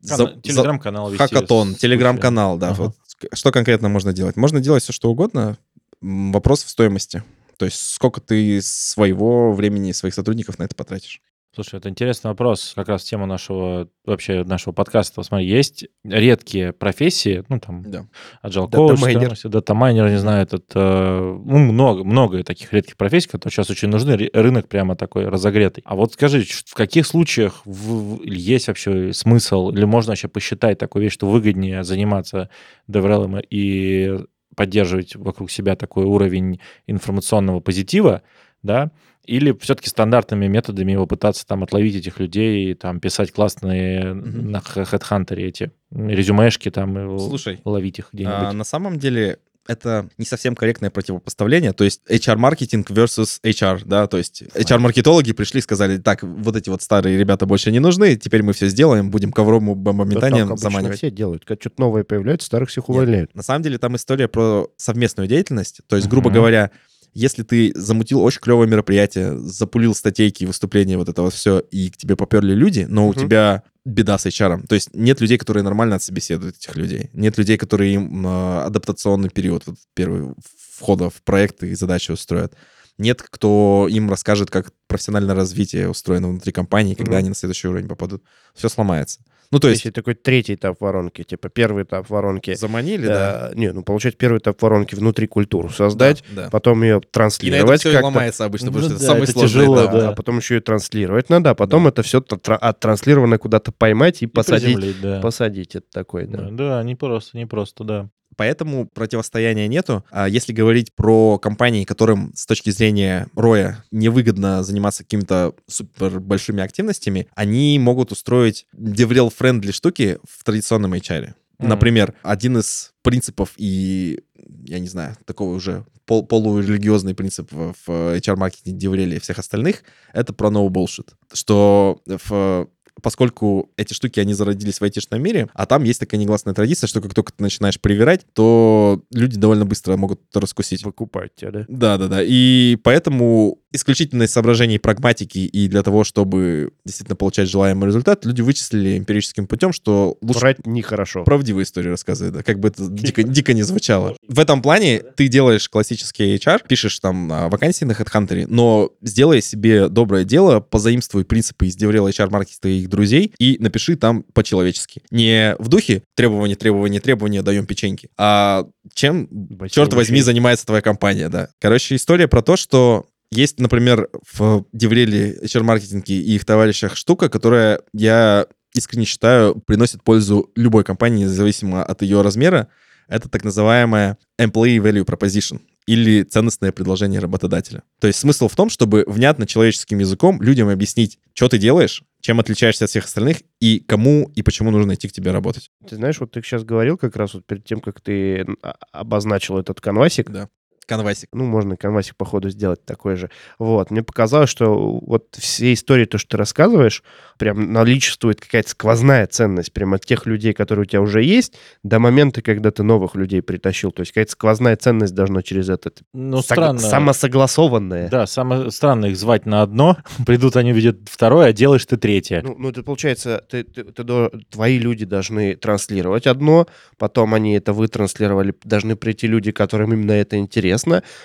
Кана- 0.03 0.17
за- 0.17 0.41
Телеграм-канал 0.43 1.11
вести. 1.11 1.19
Хакатон, 1.23 1.75
телеграм-канал, 1.75 2.59
да. 2.59 2.71
Ага. 2.71 2.83
Вот. 2.85 2.95
Что 3.33 3.53
конкретно 3.53 3.89
можно 3.89 4.13
делать? 4.13 4.37
Можно 4.37 4.61
делать 4.61 4.83
все, 4.83 4.93
что 4.93 5.11
угодно. 5.11 5.59
Вопрос 6.01 6.65
в 6.65 6.69
стоимости. 6.69 7.23
То 7.57 7.65
есть 7.65 7.95
сколько 7.95 8.21
ты 8.21 8.61
своего 8.63 9.53
времени, 9.53 9.93
своих 9.93 10.15
сотрудников 10.15 10.59
на 10.59 10.65
это 10.65 10.77
потратишь. 10.77 11.21
Слушай, 11.55 11.79
это 11.79 11.89
интересный 11.89 12.29
вопрос, 12.31 12.73
как 12.77 12.89
раз 12.89 13.03
тема 13.05 13.27
нашего, 13.27 13.89
вообще 14.05 14.45
нашего 14.45 14.73
подкаста. 14.75 15.23
Смотри, 15.23 15.49
есть 15.49 15.87
редкие 16.05 16.73
профессии, 16.73 17.43
ну, 17.49 17.59
там, 17.59 17.83
Да. 17.91 18.07
agile 18.45 18.69
coach, 18.71 18.89
Датамайнер. 18.91 19.37
там, 19.39 19.51
датамайнер, 19.51 20.11
не 20.11 20.19
знаю, 20.19 20.43
этот, 20.43 20.67
э, 20.75 21.39
ну, 21.45 21.59
много, 21.59 22.05
много 22.05 22.45
таких 22.45 22.73
редких 22.73 22.97
профессий, 22.99 23.29
которые 23.31 23.51
сейчас 23.51 23.71
очень 23.71 23.89
нужны, 23.89 24.29
рынок 24.35 24.69
прямо 24.69 24.95
такой 24.95 25.27
разогретый. 25.27 25.83
А 25.87 25.97
вот 25.97 26.13
скажи, 26.13 26.45
в 26.45 26.75
каких 26.75 27.07
случаях 27.07 27.63
в- 27.65 28.23
есть 28.25 28.69
вообще 28.69 29.13
смысл, 29.15 29.71
или 29.71 29.85
можно 29.85 30.11
вообще 30.13 30.29
посчитать 30.29 30.79
такую 30.79 31.03
вещь, 31.05 31.15
что 31.15 31.29
выгоднее 31.29 31.83
заниматься 31.83 32.51
DevRel 32.89 33.41
и 33.51 34.19
поддерживать 34.55 35.17
вокруг 35.17 35.51
себя 35.51 35.77
такой 35.77 36.05
уровень 36.05 36.61
информационного 36.87 37.61
позитива, 37.61 38.23
да, 38.63 38.91
или 39.29 39.53
все-таки 39.61 39.91
стандартными 39.91 40.47
методами 40.47 40.93
его 40.93 41.07
пытаться 41.07 41.47
там 41.47 41.63
отловить 41.63 41.95
этих 41.95 42.19
людей, 42.19 42.75
там 42.75 42.99
писать 42.99 43.31
классные 43.33 44.15
на 44.15 44.57
HeadHunter 44.59 45.37
эти 45.37 45.71
резюмешки, 45.93 46.71
там 46.71 46.99
и 46.99 47.19
Слушай, 47.19 47.61
ловить 47.65 47.99
их 47.99 48.09
где-нибудь. 48.13 48.49
А, 48.49 48.53
на 48.53 48.65
самом 48.65 48.99
деле 48.99 49.39
это 49.67 50.09
не 50.17 50.25
совсем 50.25 50.57
корректное 50.57 50.89
противопоставление, 50.89 51.75
то 51.75 51.85
есть 51.85 52.01
HR-маркетинг 52.09 52.91
versus 52.91 53.39
HR, 53.45 53.83
да, 53.85 54.07
то 54.07 54.17
есть 54.17 54.43
HR-маркетологи 54.55 55.33
пришли 55.33 55.59
и 55.59 55.63
сказали, 55.63 55.99
так, 55.99 56.23
вот 56.23 56.57
эти 56.57 56.71
вот 56.71 56.81
старые 56.81 57.19
ребята 57.19 57.45
больше 57.45 57.71
не 57.71 57.79
нужны, 57.79 58.17
теперь 58.17 58.43
мы 58.43 58.55
все 58.55 58.69
сделаем, 58.69 59.11
будем 59.11 59.29
Да 59.31 59.35
так 59.45 59.45
бомбометанием 59.77 60.47
обычно 60.49 60.57
заманивать. 60.71 60.97
все 60.97 61.11
делают. 61.11 61.45
Когда 61.45 61.61
что-то 61.61 61.83
новое 61.83 62.03
появляется, 62.05 62.47
старых 62.47 62.71
всех 62.71 62.89
Нет. 62.89 62.97
увольняют. 62.97 63.35
На 63.35 63.43
самом 63.43 63.63
деле 63.63 63.77
там 63.77 63.95
история 63.95 64.27
про 64.27 64.71
совместную 64.79 65.29
деятельность, 65.29 65.83
то 65.87 65.97
есть, 65.97 66.09
грубо 66.09 66.31
Мгм. 66.31 66.35
говоря, 66.37 66.71
если 67.19 67.43
ты 67.43 67.73
замутил 67.75 68.21
очень 68.23 68.41
клевое 68.41 68.69
мероприятие, 68.69 69.39
запулил 69.41 69.95
статейки, 69.95 70.45
выступления, 70.45 70.97
вот 70.97 71.09
это 71.09 71.23
вот 71.23 71.35
все, 71.35 71.59
и 71.59 71.91
к 71.91 71.97
тебе 71.97 72.15
поперли 72.15 72.55
люди, 72.55 72.87
но 72.89 73.09
у 73.09 73.11
Мгм. 73.11 73.19
тебя 73.21 73.63
беда 73.85 74.19
с 74.19 74.27
HR. 74.27 74.67
То 74.69 74.75
есть 74.77 74.91
нет 74.95 75.21
людей, 75.21 75.37
которые 75.39 75.65
нормально 75.65 75.97
отсобеседуют 75.97 76.57
этих 76.57 76.77
людей. 76.77 77.11
Нет 77.15 77.37
людей, 77.39 77.57
которые 77.59 77.95
им 77.95 78.25
э, 78.27 78.61
адаптационный 78.63 79.31
период, 79.31 79.67
вот 79.67 79.77
первый 79.95 80.35
входа 80.79 81.11
в 81.11 81.21
проекты 81.23 81.71
и 81.71 81.75
задачи 81.75 82.13
устроят. 82.13 82.55
Нет, 82.99 83.23
кто 83.23 83.89
им 83.91 84.11
расскажет, 84.11 84.51
как 84.51 84.73
профессиональное 84.87 85.35
развитие 85.35 85.89
устроено 85.89 86.29
внутри 86.29 86.53
компании, 86.53 86.95
когда 86.95 87.13
Мгм. 87.13 87.19
они 87.19 87.29
на 87.31 87.35
следующий 87.35 87.69
уровень 87.69 87.89
попадут. 87.89 88.23
Все 88.55 88.69
сломается. 88.69 89.21
Ну, 89.51 89.61
то 89.61 89.69
есть 89.69 89.85
есть 89.85 89.95
такой 89.95 90.15
третий 90.15 90.55
этап 90.55 90.79
воронки, 90.81 91.23
типа 91.25 91.49
первый 91.49 91.85
этап 91.85 92.11
воронки. 92.11 92.55
заманили, 92.55 93.07
да. 93.07 93.49
э, 93.51 93.55
Не, 93.59 93.73
ну 93.73 93.83
получать 93.83 94.19
первый 94.19 94.39
этап 94.39 94.61
воронки 94.61 94.95
внутри 94.95 95.27
культуру 95.27 95.71
создать, 95.71 96.23
Да, 96.35 96.45
да. 96.45 96.51
потом 96.51 96.83
ее 96.83 96.91
И 96.91 96.95
на 96.95 97.01
транслировать 97.11 97.81
все 97.81 97.99
ломается 98.01 98.45
обычно, 98.45 98.67
потому 98.67 98.83
Ну 98.83 98.89
что 98.89 98.95
это 98.97 99.01
да, 99.03 99.07
самый 99.13 99.23
это 99.23 99.33
сложный 99.33 99.49
тяжело, 99.49 99.83
этап. 99.83 99.93
да. 99.93 100.09
А 100.11 100.13
потом 100.13 100.37
еще 100.39 100.57
и 100.59 100.61
транслировать 100.61 101.31
надо, 101.31 101.51
а 101.51 101.55
потом 101.55 101.85
Да. 101.85 101.89
это 101.89 102.03
все 102.03 102.23
оттранслировано 102.47 103.39
куда-то 103.39 103.73
поймать 103.73 104.23
и, 104.23 104.27
И 104.27 104.29
посадить. 104.29 105.01
да. 105.01 105.21
Посадить 105.21 105.75
это 105.77 105.87
такой, 105.93 106.27
да. 106.27 106.39
Да, 106.43 106.51
да, 106.51 106.83
не 106.83 106.95
просто, 106.95 107.37
не 107.37 107.47
просто, 107.47 107.85
да. 107.85 108.11
Поэтому 108.39 108.87
противостояния 108.87 109.67
нету. 109.67 110.05
А 110.13 110.29
если 110.29 110.53
говорить 110.53 110.95
про 110.95 111.41
компании, 111.41 111.83
которым 111.83 112.33
с 112.37 112.47
точки 112.47 112.71
зрения 112.71 113.27
ROI 113.35 113.85
невыгодно 113.91 114.63
заниматься 114.63 115.03
какими-то 115.03 115.55
супер 115.67 116.21
большими 116.21 116.63
активностями, 116.63 117.27
они 117.35 117.77
могут 117.81 118.13
устроить 118.13 118.67
DevRel-friendly 118.77 119.73
штуки 119.73 120.19
в 120.23 120.45
традиционном 120.45 120.95
HR. 120.95 121.35
Мгм. 121.59 121.69
Например, 121.69 122.15
один 122.23 122.59
из 122.59 122.93
принципов 123.03 123.55
и, 123.57 124.21
я 124.65 124.79
не 124.79 124.87
знаю, 124.87 125.17
такого 125.25 125.57
уже 125.57 125.85
пол 126.07 126.25
полурелигиозный 126.25 127.17
принцип 127.17 127.51
в 127.53 127.89
HR-маркетинге, 127.89 128.87
DevRel 128.87 129.17
и 129.17 129.19
всех 129.19 129.41
остальных, 129.41 129.83
это 130.13 130.33
про 130.33 130.49
no 130.49 130.67
bullshit. 130.69 131.09
Что 131.33 132.01
в 132.07 132.69
поскольку 133.03 133.71
эти 133.77 133.93
штуки, 133.95 134.21
они 134.21 134.35
зародились 134.35 134.81
в 134.81 134.85
айтишном 134.85 135.23
мире, 135.23 135.49
а 135.55 135.67
там 135.67 135.85
есть 135.85 136.01
такая 136.01 136.21
негласная 136.21 136.55
традиция, 136.55 136.89
что 136.89 137.01
как 137.01 137.15
только 137.15 137.33
ты 137.33 137.43
начинаешь 137.43 137.81
привирать, 137.81 138.27
то 138.33 139.03
люди 139.13 139.39
довольно 139.39 139.65
быстро 139.65 139.97
могут 139.97 140.21
раскусить. 140.35 140.85
Выкупать 140.85 141.35
тебя, 141.35 141.51
да? 141.51 141.65
Да-да-да. 141.69 142.21
И 142.23 142.77
поэтому 142.83 143.59
исключительно 143.73 144.25
из 144.25 144.33
соображений 144.33 144.79
прагматики 144.79 145.39
и 145.39 145.69
для 145.69 145.83
того, 145.83 146.05
чтобы 146.05 146.73
действительно 146.85 147.17
получать 147.17 147.49
желаемый 147.49 147.89
результат, 147.89 148.25
люди 148.25 148.41
вычислили 148.41 148.99
эмпирическим 148.99 149.47
путем, 149.47 149.73
что 149.73 150.17
лучше 150.23 150.41
Врать 150.41 150.67
нехорошо. 150.67 151.25
правдивые 151.25 151.65
истории 151.65 151.91
рассказывать, 151.91 152.35
да, 152.35 152.43
как 152.43 152.61
бы 152.61 152.69
это 152.69 152.87
дико, 152.89 153.23
дико 153.23 153.53
не 153.53 153.63
звучало. 153.63 154.17
В 154.27 154.39
этом 154.39 154.63
плане 154.63 155.01
ты 155.17 155.29
делаешь 155.29 155.69
классический 155.69 156.37
HR, 156.37 156.63
пишешь 156.67 156.99
там 156.99 157.33
а, 157.33 157.49
вакансии 157.49 157.85
на 157.85 157.93
HeadHunter, 157.93 158.47
но 158.49 158.91
сделай 159.03 159.43
себе 159.43 159.89
доброе 159.89 160.25
дело, 160.25 160.61
позаимствуй 160.61 161.25
принципы 161.25 161.67
из 161.67 161.77
Деврела 161.77 162.09
HR-маркета 162.09 162.69
и 162.69 162.81
их 162.81 162.89
друзей 162.89 163.33
и 163.39 163.57
напиши 163.61 163.97
там 163.97 164.23
по-человечески. 164.33 165.03
Не 165.11 165.57
в 165.59 165.69
духе 165.69 166.03
требования, 166.15 166.57
требования, 166.57 167.01
требования, 167.01 167.43
даем 167.43 167.67
печеньки, 167.67 168.11
а 168.17 168.67
чем, 168.95 169.29
Бассейн 169.31 169.71
черт 169.71 169.93
возьми, 169.93 170.21
занимается 170.21 170.67
твоя 170.67 170.83
компания, 170.83 171.29
да. 171.29 171.49
Короче, 171.61 171.97
история 171.97 172.29
про 172.29 172.43
то, 172.43 172.57
что 172.57 173.07
есть, 173.31 173.61
например, 173.61 174.09
в 174.33 174.65
Девреле 174.73 175.39
HR-маркетинге 175.43 176.15
и 176.15 176.35
их 176.35 176.45
товарищах 176.45 176.97
штука, 176.97 177.29
которая, 177.29 177.81
я 177.93 178.47
искренне 178.75 179.05
считаю, 179.05 179.57
приносит 179.57 180.03
пользу 180.03 180.51
любой 180.57 180.85
компании, 180.85 181.25
независимо 181.25 181.83
от 181.83 182.03
ее 182.03 182.23
размера. 182.23 182.69
Это 183.09 183.29
так 183.29 183.45
называемая 183.45 184.19
Employee 184.41 184.79
Value 184.79 185.05
Proposition 185.05 185.61
или 185.87 186.23
ценностное 186.23 186.71
предложение 186.71 187.19
работодателя. 187.19 187.83
То 187.99 188.07
есть 188.09 188.19
смысл 188.19 188.49
в 188.49 188.55
том, 188.55 188.69
чтобы 188.69 189.05
внятно 189.07 189.47
человеческим 189.47 189.99
языком 190.01 190.43
людям 190.43 190.69
объяснить, 190.69 191.19
что 191.33 191.49
ты 191.49 191.57
делаешь, 191.57 192.05
чем 192.21 192.41
отличаешься 192.41 192.85
от 192.85 192.91
всех 192.91 193.07
остальных 193.07 193.39
и 193.59 193.81
кому 193.81 194.31
и 194.35 194.43
почему 194.43 194.71
нужно 194.71 194.95
идти 194.95 195.09
к 195.09 195.13
тебе 195.13 195.31
работать. 195.31 195.71
Ты 195.89 195.97
знаешь, 195.97 196.21
вот 196.21 196.33
ты 196.33 196.43
сейчас 196.43 196.63
говорил 196.63 196.99
как 196.99 197.17
раз 197.17 197.33
вот 197.33 197.47
перед 197.47 197.65
тем, 197.65 197.81
как 197.81 198.03
ты 198.03 198.45
а, 198.63 198.77
обозначил 198.93 199.57
этот 199.57 199.81
канвасик, 199.81 200.31
Да. 200.31 200.49
Канвасик. 200.89 201.29
ну, 201.33 201.45
можно 201.45 201.77
канвасик, 201.77 202.17
походу, 202.17 202.49
сделать 202.51 202.85
такой 202.85 203.17
же. 203.17 203.31
Вот, 203.59 203.91
мне 203.91 204.03
показалось, 204.03 204.49
что 204.51 204.99
вот 205.01 205.27
все 205.39 205.73
истории, 205.75 206.07
то, 206.07 206.17
что 206.19 206.31
ты 206.31 206.37
рассказываешь, 206.39 207.03
прям 207.39 207.73
наличествует 207.73 208.41
какая-то 208.41 208.71
сквозная 208.71 209.27
ценность 209.27 209.73
прям 209.73 209.93
от 209.95 210.05
тех 210.07 210.25
людей, 210.27 210.53
которые 210.55 210.85
у 210.85 210.87
тебя 210.87 211.03
уже 211.03 211.23
есть, 211.23 211.55
до 211.83 211.99
момента, 211.99 212.41
когда 212.43 212.71
ты 212.71 212.83
новых 212.83 213.15
людей 213.15 213.43
притащил. 213.43 213.93
То 213.93 214.01
есть 214.01 214.13
какая-то 214.13 214.33
сквозная 214.33 214.77
ценность 214.77 215.15
должна 215.15 215.43
через 215.43 215.69
этот... 215.69 216.01
Ну, 216.15 216.39
сог- 216.39 216.43
странно. 216.55 216.79
Самосогласованная. 216.81 218.09
Да, 218.09 218.27
самое 218.27 218.71
странно 218.71 219.07
их 219.07 219.17
звать 219.17 219.45
на 219.47 219.63
одно, 219.63 219.99
придут 220.27 220.57
они 220.57 220.73
видят 220.73 220.97
второе, 221.11 221.49
а 221.49 221.53
делаешь 221.53 221.85
ты 221.85 221.97
третье. 221.97 222.41
Ну, 222.43 222.55
ну, 222.59 222.71
это 222.71 222.83
получается, 222.83 223.45
ты, 223.51 223.63
ты- 223.65 223.85
ты 223.85 224.03
до- 224.05 224.31
твои 224.51 224.79
люди 224.79 225.05
должны 225.05 225.55
транслировать 225.57 226.27
одно, 226.27 226.67
потом 226.97 227.35
они 227.35 227.53
это 227.55 227.73
вытранслировали, 227.73 228.55
должны 228.65 228.97
прийти 228.97 229.27
люди, 229.27 229.51
которым 229.53 229.93
именно 229.93 230.13
это 230.13 230.37
интересно, 230.37 230.78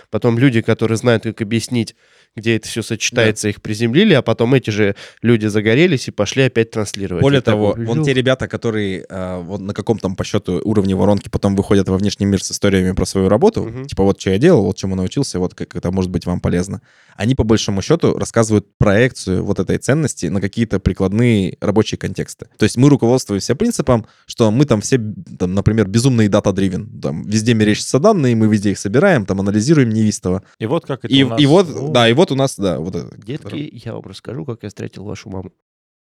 потом 0.10 0.38
люди, 0.40 0.62
которые 0.62 0.98
знают, 0.98 1.24
как 1.24 1.42
объяснить, 1.42 1.96
где 2.36 2.56
это 2.56 2.68
все 2.68 2.82
сочетается, 2.82 3.50
их 3.50 3.62
приземлили, 3.62 4.14
а 4.14 4.22
потом 4.22 4.54
эти 4.56 4.70
же 4.70 4.96
люди 5.22 5.46
загорелись 5.48 6.08
и 6.08 6.12
пошли 6.12 6.44
опять 6.44 6.72
транслировать. 6.72 7.22
Более 7.22 7.42
так 7.42 7.54
того, 7.54 7.74
вот, 7.78 7.86
вон 7.86 8.04
те 8.04 8.14
ребята, 8.14 8.48
которые 8.48 9.06
э, 9.08 9.42
вот 9.44 9.62
на 9.62 9.74
каком-то 9.74 10.10
по 10.10 10.24
счету 10.24 10.62
уровне 10.64 10.96
воронки 10.96 11.30
потом 11.30 11.56
выходят 11.56 11.88
во 11.90 11.98
внешний 11.98 12.26
мир 12.26 12.44
с 12.44 12.52
историями 12.52 12.94
про 12.94 13.06
свою 13.06 13.30
работу, 13.30 13.64
Мгм. 13.64 13.86
типа 13.86 14.04
вот 14.04 14.20
что 14.20 14.32
я 14.32 14.38
делал, 14.38 14.64
вот 14.64 14.78
чему 14.78 14.96
научился, 14.96 15.40
вот 15.40 15.54
как 15.54 15.76
это 15.76 15.92
может 15.92 16.12
быть 16.12 16.26
вам 16.26 16.40
полезно. 16.40 16.82
Они 17.16 17.36
по 17.36 17.44
большому 17.44 17.82
счету 17.82 18.18
рассказывают 18.18 18.66
проекцию 18.78 19.44
вот 19.44 19.60
этой 19.60 19.78
ценности 19.78 20.26
на 20.26 20.42
какие-то 20.42 20.80
прикладные 20.80 21.58
рабочие 21.62 21.98
контексты. 21.98 22.48
То 22.58 22.64
есть 22.64 22.78
мы 22.78 22.90
руководствуемся 22.90 23.56
принципом, 23.56 24.08
что 24.26 24.50
мы 24.52 24.66
там 24.66 24.82
все, 24.82 25.00
там, 25.38 25.54
например, 25.54 25.88
безумные 25.88 26.30
дата-дривен. 26.30 27.00
Там 27.02 27.24
везде 27.24 27.54
мерещатся 27.54 28.00
данные, 28.00 28.36
мы 28.36 28.48
везде 28.48 28.72
их 28.72 28.80
собираем, 28.80 29.26
там 29.26 29.40
анализируем 29.40 29.90
невистово. 29.90 30.42
И 30.60 30.66
вот 30.66 30.86
как 30.86 31.06
это 31.06 31.14
И, 31.14 31.24
у 31.24 31.30
нас, 31.30 31.40
и 31.42 31.46
вот, 31.46 31.70
ну, 31.70 31.92
да, 31.92 32.10
и 32.10 32.14
вот 32.14 32.23
у 32.32 32.36
нас, 32.36 32.58
да, 32.58 32.80
вот 32.80 32.96
это. 32.96 33.16
Детки, 33.18 33.70
я 33.72 33.94
вам 33.94 34.04
расскажу, 34.04 34.46
как 34.46 34.64
я 34.64 34.70
встретил 34.70 35.04
вашу 35.04 35.30
маму. 35.30 35.52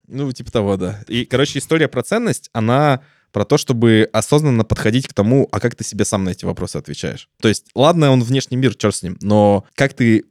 Ну, 0.07 0.31
типа 0.31 0.51
того, 0.51 0.77
да. 0.77 1.03
И, 1.07 1.25
короче, 1.25 1.59
история 1.59 1.87
про 1.87 2.03
ценность, 2.03 2.49
она 2.53 3.01
про 3.31 3.45
то, 3.45 3.57
чтобы 3.57 4.09
осознанно 4.11 4.63
подходить 4.63 5.07
к 5.07 5.13
тому, 5.13 5.47
а 5.51 5.59
как 5.59 5.75
ты 5.75 5.83
себе 5.83 6.03
сам 6.03 6.23
на 6.23 6.29
эти 6.29 6.45
вопросы 6.45 6.77
отвечаешь. 6.77 7.29
То 7.41 7.47
есть, 7.47 7.67
ладно, 7.75 8.11
он 8.11 8.23
внешний 8.23 8.57
мир, 8.57 8.75
черт 8.75 8.95
с 8.95 9.03
ним, 9.03 9.17
но 9.21 9.65
как 9.75 9.93
ты 9.93 10.25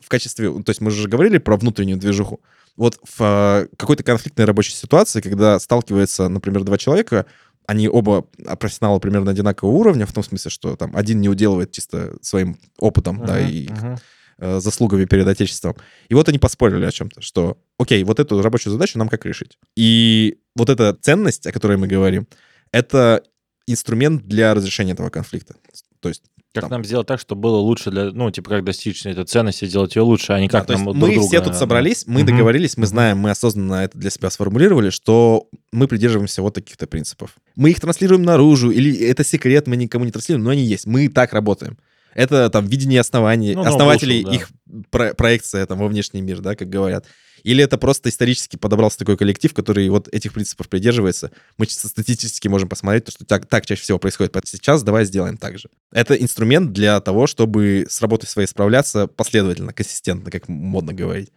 в 0.00 0.08
качестве... 0.08 0.50
То 0.62 0.70
есть 0.70 0.80
мы 0.80 0.90
же 0.90 1.08
говорили 1.08 1.38
про 1.38 1.56
внутреннюю 1.56 1.98
движуху. 1.98 2.40
Вот 2.76 2.98
в 3.04 3.20
э, 3.20 3.68
какой-то 3.76 4.02
конфликтной 4.02 4.46
рабочей 4.46 4.72
ситуации, 4.72 5.20
когда 5.20 5.60
сталкиваются, 5.60 6.28
например, 6.28 6.64
два 6.64 6.78
человека, 6.78 7.26
они 7.66 7.88
оба 7.88 8.26
а, 8.46 8.56
профессионалы 8.56 8.98
примерно 8.98 9.30
одинакового 9.30 9.76
уровня, 9.76 10.06
в 10.06 10.12
том 10.12 10.24
смысле, 10.24 10.50
что 10.50 10.74
там 10.74 10.96
один 10.96 11.20
не 11.20 11.28
уделывает 11.28 11.70
чисто 11.70 12.16
своим 12.20 12.58
опытом, 12.78 13.24
да, 13.24 13.38
мгм, 13.38 13.48
и 13.48 13.68
мгм. 13.68 13.98
Э, 14.40 14.60
заслугами 14.60 15.04
перед 15.04 15.26
Отечеством. 15.26 15.76
И 16.08 16.14
вот 16.14 16.28
они 16.28 16.38
поспорили 16.38 16.84
о 16.84 16.90
чем-то, 16.90 17.20
что, 17.20 17.58
окей, 17.78 18.02
вот 18.04 18.18
эту 18.18 18.42
рабочую 18.42 18.72
задачу 18.72 18.98
нам 18.98 19.08
как 19.08 19.24
решить. 19.26 19.58
И 19.76 20.38
вот 20.56 20.70
эта 20.70 20.94
ценность, 20.94 21.46
о 21.46 21.52
которой 21.52 21.76
мы 21.76 21.86
говорим, 21.86 22.26
это 22.72 23.22
инструмент 23.66 24.26
для 24.26 24.54
разрешения 24.54 24.92
этого 24.92 25.10
конфликта. 25.10 25.54
То 26.00 26.08
есть 26.08 26.22
Как 26.54 26.62
там. 26.64 26.70
нам 26.70 26.84
сделать 26.84 27.06
так, 27.06 27.20
чтобы 27.20 27.42
было 27.42 27.58
лучше 27.58 27.90
для, 27.90 28.06
ну, 28.06 28.30
типа, 28.30 28.50
как 28.50 28.64
достичь 28.64 29.06
этой 29.06 29.24
ценности, 29.24 29.66
сделать 29.66 29.94
ее 29.94 30.02
лучше, 30.02 30.32
а 30.32 30.40
не 30.40 30.48
Да, 30.48 30.60
как 30.60 30.70
есть 30.70 30.84
нам 30.84 30.94
мы 30.96 31.00
друг 31.00 31.14
друга, 31.14 31.28
все 31.28 31.40
тут 31.40 31.52
да. 31.52 31.58
собрались, 31.58 32.06
мы 32.06 32.22
Мгм. 32.22 32.26
договорились, 32.30 32.76
мы 32.76 32.86
знаем, 32.86 33.18
мы 33.18 33.30
осознанно 33.30 33.84
это 33.84 33.96
для 33.98 34.10
себя 34.10 34.30
сформулировали, 34.30 34.90
что 34.90 35.48
мы 35.72 35.86
придерживаемся 35.86 36.42
вот 36.42 36.54
таких-то 36.54 36.86
принципов. 36.86 37.36
Мы 37.54 37.70
их 37.70 37.78
транслируем 37.80 38.22
наружу, 38.22 38.70
или 38.70 38.96
это 39.06 39.22
секрет, 39.24 39.66
мы 39.68 39.76
никому 39.76 40.04
не 40.04 40.10
транслируем, 40.10 40.44
но 40.44 40.50
они 40.50 40.62
есть. 40.64 40.86
Мы 40.86 41.08
так 41.08 41.32
работаем. 41.34 41.78
Это 42.14 42.50
там 42.50 42.66
видение 42.66 43.00
оснований, 43.00 43.54
Ну, 43.54 43.62
no 43.64 43.68
основателей, 43.68 44.24
да. 44.24 44.34
их 44.34 44.48
про- 44.90 45.14
проекция 45.14 45.66
там 45.66 45.78
во 45.78 45.88
внешний 45.88 46.20
мир, 46.22 46.40
да, 46.40 46.54
как 46.56 46.68
говорят. 46.68 47.06
Или 47.42 47.64
это 47.64 47.78
просто 47.78 48.10
исторически 48.10 48.56
подобрался 48.56 48.98
такой 48.98 49.16
коллектив, 49.16 49.54
который 49.54 49.88
вот 49.88 50.08
этих 50.08 50.34
принципов 50.34 50.68
придерживается. 50.68 51.30
Мы 51.56 51.64
чисто 51.66 51.88
статистически 51.88 52.48
можем 52.48 52.68
посмотреть, 52.68 53.04
то, 53.06 53.12
что 53.12 53.24
так, 53.24 53.46
так 53.46 53.64
чаще 53.64 53.80
всего 53.82 53.98
происходит. 53.98 54.36
Сейчас 54.44 54.82
давай 54.82 55.06
сделаем 55.06 55.38
так 55.38 55.58
же. 55.58 55.70
Это 55.90 56.14
инструмент 56.14 56.72
для 56.72 57.00
того, 57.00 57.26
чтобы 57.26 57.86
с 57.88 58.00
работой 58.02 58.26
своей 58.26 58.46
справляться 58.46 59.06
последовательно, 59.06 59.72
консистентно, 59.72 60.30
как 60.30 60.48
модно 60.48 60.92
говорить. 60.92 61.30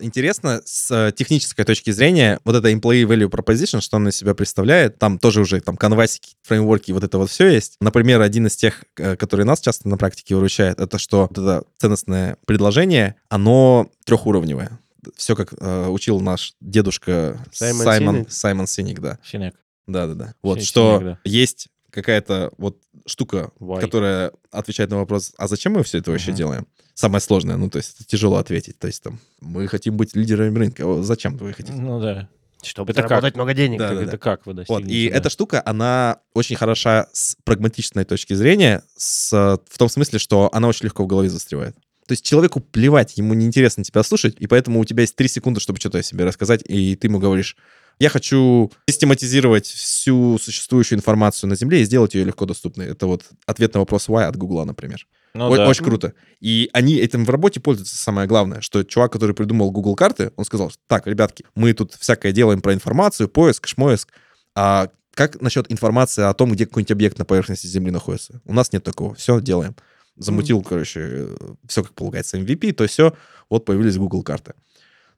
Интересно, 0.00 0.60
с 0.64 0.90
э, 0.90 1.12
технической 1.12 1.64
точки 1.64 1.90
зрения, 1.90 2.40
вот 2.44 2.56
это 2.56 2.70
Employee 2.70 3.04
Value 3.04 3.30
Proposition, 3.30 3.80
что 3.80 3.96
он 3.96 4.08
из 4.08 4.16
себя 4.16 4.34
представляет, 4.34 4.98
там 4.98 5.18
тоже 5.18 5.40
уже 5.40 5.60
там 5.60 5.76
канвасики, 5.76 6.34
фреймворки, 6.42 6.92
вот 6.92 7.04
это 7.04 7.18
вот 7.18 7.30
все 7.30 7.48
есть. 7.48 7.76
Например, 7.80 8.20
один 8.20 8.46
из 8.46 8.56
тех, 8.56 8.84
э, 8.96 9.16
который 9.16 9.44
нас 9.44 9.60
часто 9.60 9.88
на 9.88 9.96
практике 9.96 10.34
выручает, 10.34 10.80
это 10.80 10.98
что 10.98 11.28
вот 11.30 11.38
это 11.38 11.64
ценностное 11.78 12.36
предложение, 12.46 13.16
оно 13.28 13.90
трехуровневое. 14.04 14.78
Все 15.16 15.36
как 15.36 15.54
э, 15.58 15.88
учил 15.88 16.20
наш 16.20 16.54
дедушка 16.60 17.38
Саймон 17.52 17.84
Саймон, 17.84 18.14
Синик? 18.16 18.32
Саймон 18.32 18.66
Синик, 18.66 19.00
да. 19.00 19.18
Синяк. 19.24 19.54
Да-да-да. 19.86 20.34
Вот, 20.42 20.56
Синий 20.56 20.66
что 20.66 20.98
снег, 20.98 21.04
да. 21.04 21.18
есть 21.24 21.68
какая-то 21.90 22.52
вот 22.58 22.78
штука, 23.06 23.50
Why? 23.60 23.80
которая 23.80 24.32
отвечает 24.50 24.90
на 24.90 24.98
вопрос, 24.98 25.32
а 25.38 25.48
зачем 25.48 25.72
мы 25.72 25.82
все 25.82 25.98
это 25.98 26.10
вообще 26.10 26.30
Мгм. 26.30 26.36
делаем? 26.36 26.66
Самое 26.94 27.20
сложное, 27.20 27.56
ну, 27.56 27.70
то 27.70 27.78
есть 27.78 27.94
это 27.94 28.04
тяжело 28.08 28.36
ответить. 28.36 28.78
То 28.78 28.86
есть 28.88 29.02
там, 29.02 29.20
мы 29.40 29.66
хотим 29.68 29.96
быть 29.96 30.16
лидерами 30.16 30.58
рынка. 30.58 30.82
О, 30.84 31.02
Зачем 31.02 31.36
вы 31.36 31.52
хотите? 31.52 31.72
Ну 31.72 32.00
да. 32.00 32.28
Чтобы 32.60 32.90
Это 32.90 33.02
как? 33.02 33.08
заработать 33.10 33.36
много 33.36 33.54
денег. 33.54 33.78
Да, 33.78 33.88
Как- 33.90 33.96
да, 33.98 34.02
это 34.02 34.10
да. 34.12 34.18
как 34.18 34.46
вы 34.46 34.52
Вот, 34.52 34.56
достигнете? 34.56 34.94
и 34.94 35.08
да? 35.10 35.16
эта 35.18 35.30
штука, 35.30 35.62
она 35.64 36.18
очень 36.34 36.56
хороша 36.56 37.06
с 37.12 37.36
прагматичной 37.44 38.04
точки 38.04 38.34
зрения, 38.34 38.82
с, 38.96 39.30
в 39.32 39.78
том 39.78 39.88
смысле, 39.88 40.18
что 40.18 40.50
она 40.52 40.66
очень 40.66 40.86
легко 40.86 41.04
в 41.04 41.06
голове 41.06 41.28
застревает. 41.30 41.76
То 42.08 42.12
есть 42.12 42.24
человеку 42.24 42.58
плевать, 42.60 43.16
ему 43.16 43.34
неинтересно 43.34 43.84
тебя 43.84 44.02
слушать, 44.02 44.34
и 44.40 44.46
поэтому 44.48 44.80
у 44.80 44.84
тебя 44.84 45.02
есть 45.02 45.14
три 45.14 45.28
секунды, 45.28 45.60
чтобы 45.60 45.78
что-то 45.78 45.98
о 45.98 46.02
себе 46.02 46.24
рассказать, 46.24 46.62
и 46.66 46.96
ты 46.96 47.06
ему 47.06 47.20
говоришь, 47.20 47.56
я 47.98 48.08
хочу 48.08 48.70
систематизировать 48.88 49.66
всю 49.66 50.38
существующую 50.38 50.98
информацию 50.98 51.50
на 51.50 51.56
Земле 51.56 51.80
и 51.80 51.84
сделать 51.84 52.14
ее 52.14 52.24
легко 52.24 52.46
доступной. 52.46 52.86
Это 52.86 53.06
вот 53.06 53.24
ответ 53.46 53.74
на 53.74 53.80
вопрос 53.80 54.08
why 54.08 54.24
от 54.24 54.36
Гугла, 54.36 54.64
например. 54.64 55.06
Ну 55.34 55.52
О- 55.52 55.56
да. 55.56 55.68
Очень 55.68 55.84
круто. 55.84 56.14
И 56.40 56.70
они 56.72 56.94
этим 56.96 57.24
в 57.24 57.30
работе 57.30 57.60
пользуются, 57.60 57.96
самое 57.96 58.28
главное, 58.28 58.60
что 58.60 58.84
чувак, 58.84 59.12
который 59.12 59.34
придумал 59.34 59.70
Google 59.70 59.96
карты, 59.96 60.32
он 60.36 60.44
сказал, 60.44 60.72
так, 60.86 61.06
ребятки, 61.06 61.44
мы 61.54 61.72
тут 61.72 61.94
всякое 61.94 62.32
делаем 62.32 62.60
про 62.60 62.72
информацию, 62.72 63.28
поиск, 63.28 63.66
шмоиск, 63.66 64.12
а 64.54 64.88
как 65.14 65.40
насчет 65.40 65.70
информации 65.70 66.22
о 66.22 66.32
том, 66.34 66.52
где 66.52 66.66
какой-нибудь 66.66 66.92
объект 66.92 67.18
на 67.18 67.24
поверхности 67.24 67.66
Земли 67.66 67.90
находится? 67.90 68.40
У 68.44 68.52
нас 68.52 68.72
нет 68.72 68.84
такого. 68.84 69.14
Все, 69.16 69.40
делаем. 69.40 69.74
Замутил, 70.16 70.62
короче, 70.62 71.28
все 71.66 71.82
как 71.82 71.92
полагается 71.94 72.38
MVP, 72.38 72.72
то 72.72 72.86
все, 72.86 73.14
вот 73.50 73.64
появились 73.64 73.96
Google 73.96 74.22
карты. 74.22 74.54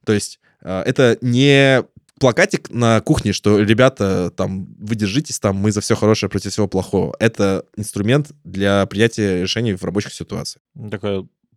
То 0.05 0.13
есть 0.13 0.39
э, 0.61 0.83
это 0.85 1.17
не 1.21 1.83
плакатик 2.21 2.69
на 2.69 3.01
кухне, 3.01 3.33
что, 3.33 3.59
ребята, 3.59 4.31
там, 4.31 4.67
вы 4.79 4.95
держитесь, 4.95 5.39
там, 5.39 5.57
мы 5.57 5.71
за 5.71 5.81
все 5.81 5.95
хорошее 5.95 6.29
против 6.29 6.51
всего 6.51 6.67
плохого. 6.67 7.15
Это 7.19 7.65
инструмент 7.75 8.31
для 8.43 8.85
принятия 8.85 9.41
решений 9.41 9.73
в 9.73 9.83
рабочих 9.83 10.13
ситуациях. 10.13 10.63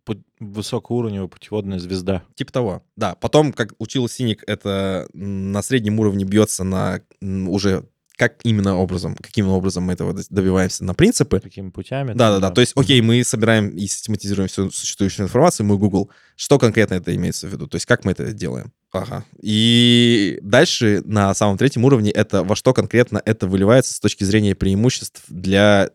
Пу- 0.05 0.23
высокоуровневая 0.39 1.27
путеводная 1.27 1.79
звезда. 1.79 2.23
Типа 2.35 2.51
того, 2.53 2.83
да. 2.95 3.15
Потом, 3.15 3.51
как 3.51 3.73
учил 3.79 4.07
Синик, 4.07 4.43
это 4.45 5.07
на 5.13 5.63
среднем 5.63 5.99
уровне 5.99 6.25
бьется 6.25 6.63
на 6.63 7.01
уже 7.21 7.85
как 8.17 8.35
именно 8.43 8.77
образом, 8.77 9.15
каким 9.15 9.49
образом 9.49 9.83
мы 9.83 9.93
этого 9.93 10.15
добиваемся 10.29 10.83
на 10.85 10.93
принципы. 10.93 11.39
Какими 11.39 11.69
путями? 11.69 12.13
Да, 12.13 12.31
там, 12.31 12.41
да, 12.41 12.49
да. 12.49 12.53
То 12.53 12.61
есть, 12.61 12.73
окей, 12.75 13.01
мы 13.01 13.23
собираем 13.23 13.69
и 13.69 13.87
систематизируем 13.87 14.47
всю 14.47 14.71
существующую 14.71 15.25
информацию, 15.25 15.65
мы 15.65 15.77
Google. 15.77 16.09
Что 16.35 16.59
конкретно 16.59 16.95
это 16.95 17.13
имеется 17.15 17.47
в 17.47 17.51
виду? 17.51 17.67
То 17.67 17.75
есть, 17.75 17.85
как 17.85 18.05
мы 18.05 18.11
это 18.11 18.31
делаем? 18.31 18.71
Ага. 18.91 19.25
И 19.41 20.39
дальше 20.41 21.01
на 21.05 21.33
самом 21.33 21.57
третьем 21.57 21.83
уровне 21.85 22.11
это 22.11 22.43
во 22.43 22.55
что 22.55 22.73
конкретно 22.73 23.21
это 23.25 23.47
выливается 23.47 23.93
с 23.93 23.99
точки 23.99 24.23
зрения 24.23 24.55
преимуществ 24.55 25.23
для 25.27 25.89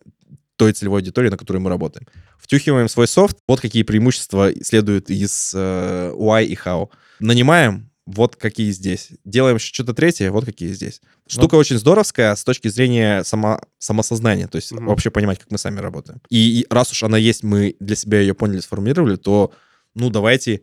той 0.57 0.73
целевой 0.75 1.01
аудитории, 1.01 1.31
на 1.31 1.39
которой 1.39 1.59
мы 1.59 1.71
работаем. 1.71 2.07
Втюхиваем 2.39 2.89
свой 2.89 3.09
софт, 3.09 3.39
вот 3.49 3.61
какие 3.61 3.83
преимущества 3.83 4.51
следуют 4.63 5.09
из 5.09 5.53
э, 5.55 6.13
UI 6.15 6.45
и 6.45 6.55
how. 6.55 6.91
Нанимаем, 7.19 7.91
вот 8.05 8.37
какие 8.37 8.71
здесь. 8.73 9.11
Делаем 9.25 9.57
еще 9.57 9.73
что-то 9.73 9.95
третье, 9.95 10.31
вот 10.31 10.45
какие 10.45 10.73
здесь. 10.73 11.01
Штука 11.27 11.55
очень 11.55 11.79
здоровская 11.79 12.35
с 12.35 12.45
точки 12.45 12.69
зрения 12.69 13.23
само, 13.25 13.61
самосознания, 13.79 14.49
то 14.49 14.57
есть 14.57 14.73
Мгм. 14.73 14.87
вообще 14.87 15.11
понимать, 15.11 15.39
как 15.39 15.51
мы 15.51 15.59
сами 15.59 15.81
работаем. 15.81 16.21
И, 16.29 16.61
и 16.61 16.67
раз 16.69 16.91
уж 16.93 17.03
она 17.05 17.17
есть, 17.17 17.43
мы 17.43 17.77
для 17.81 17.97
себя 17.97 18.21
ее 18.21 18.35
поняли, 18.35 18.61
сформулировали, 18.61 19.17
то, 19.17 19.53
ну, 19.95 20.11
давайте, 20.11 20.63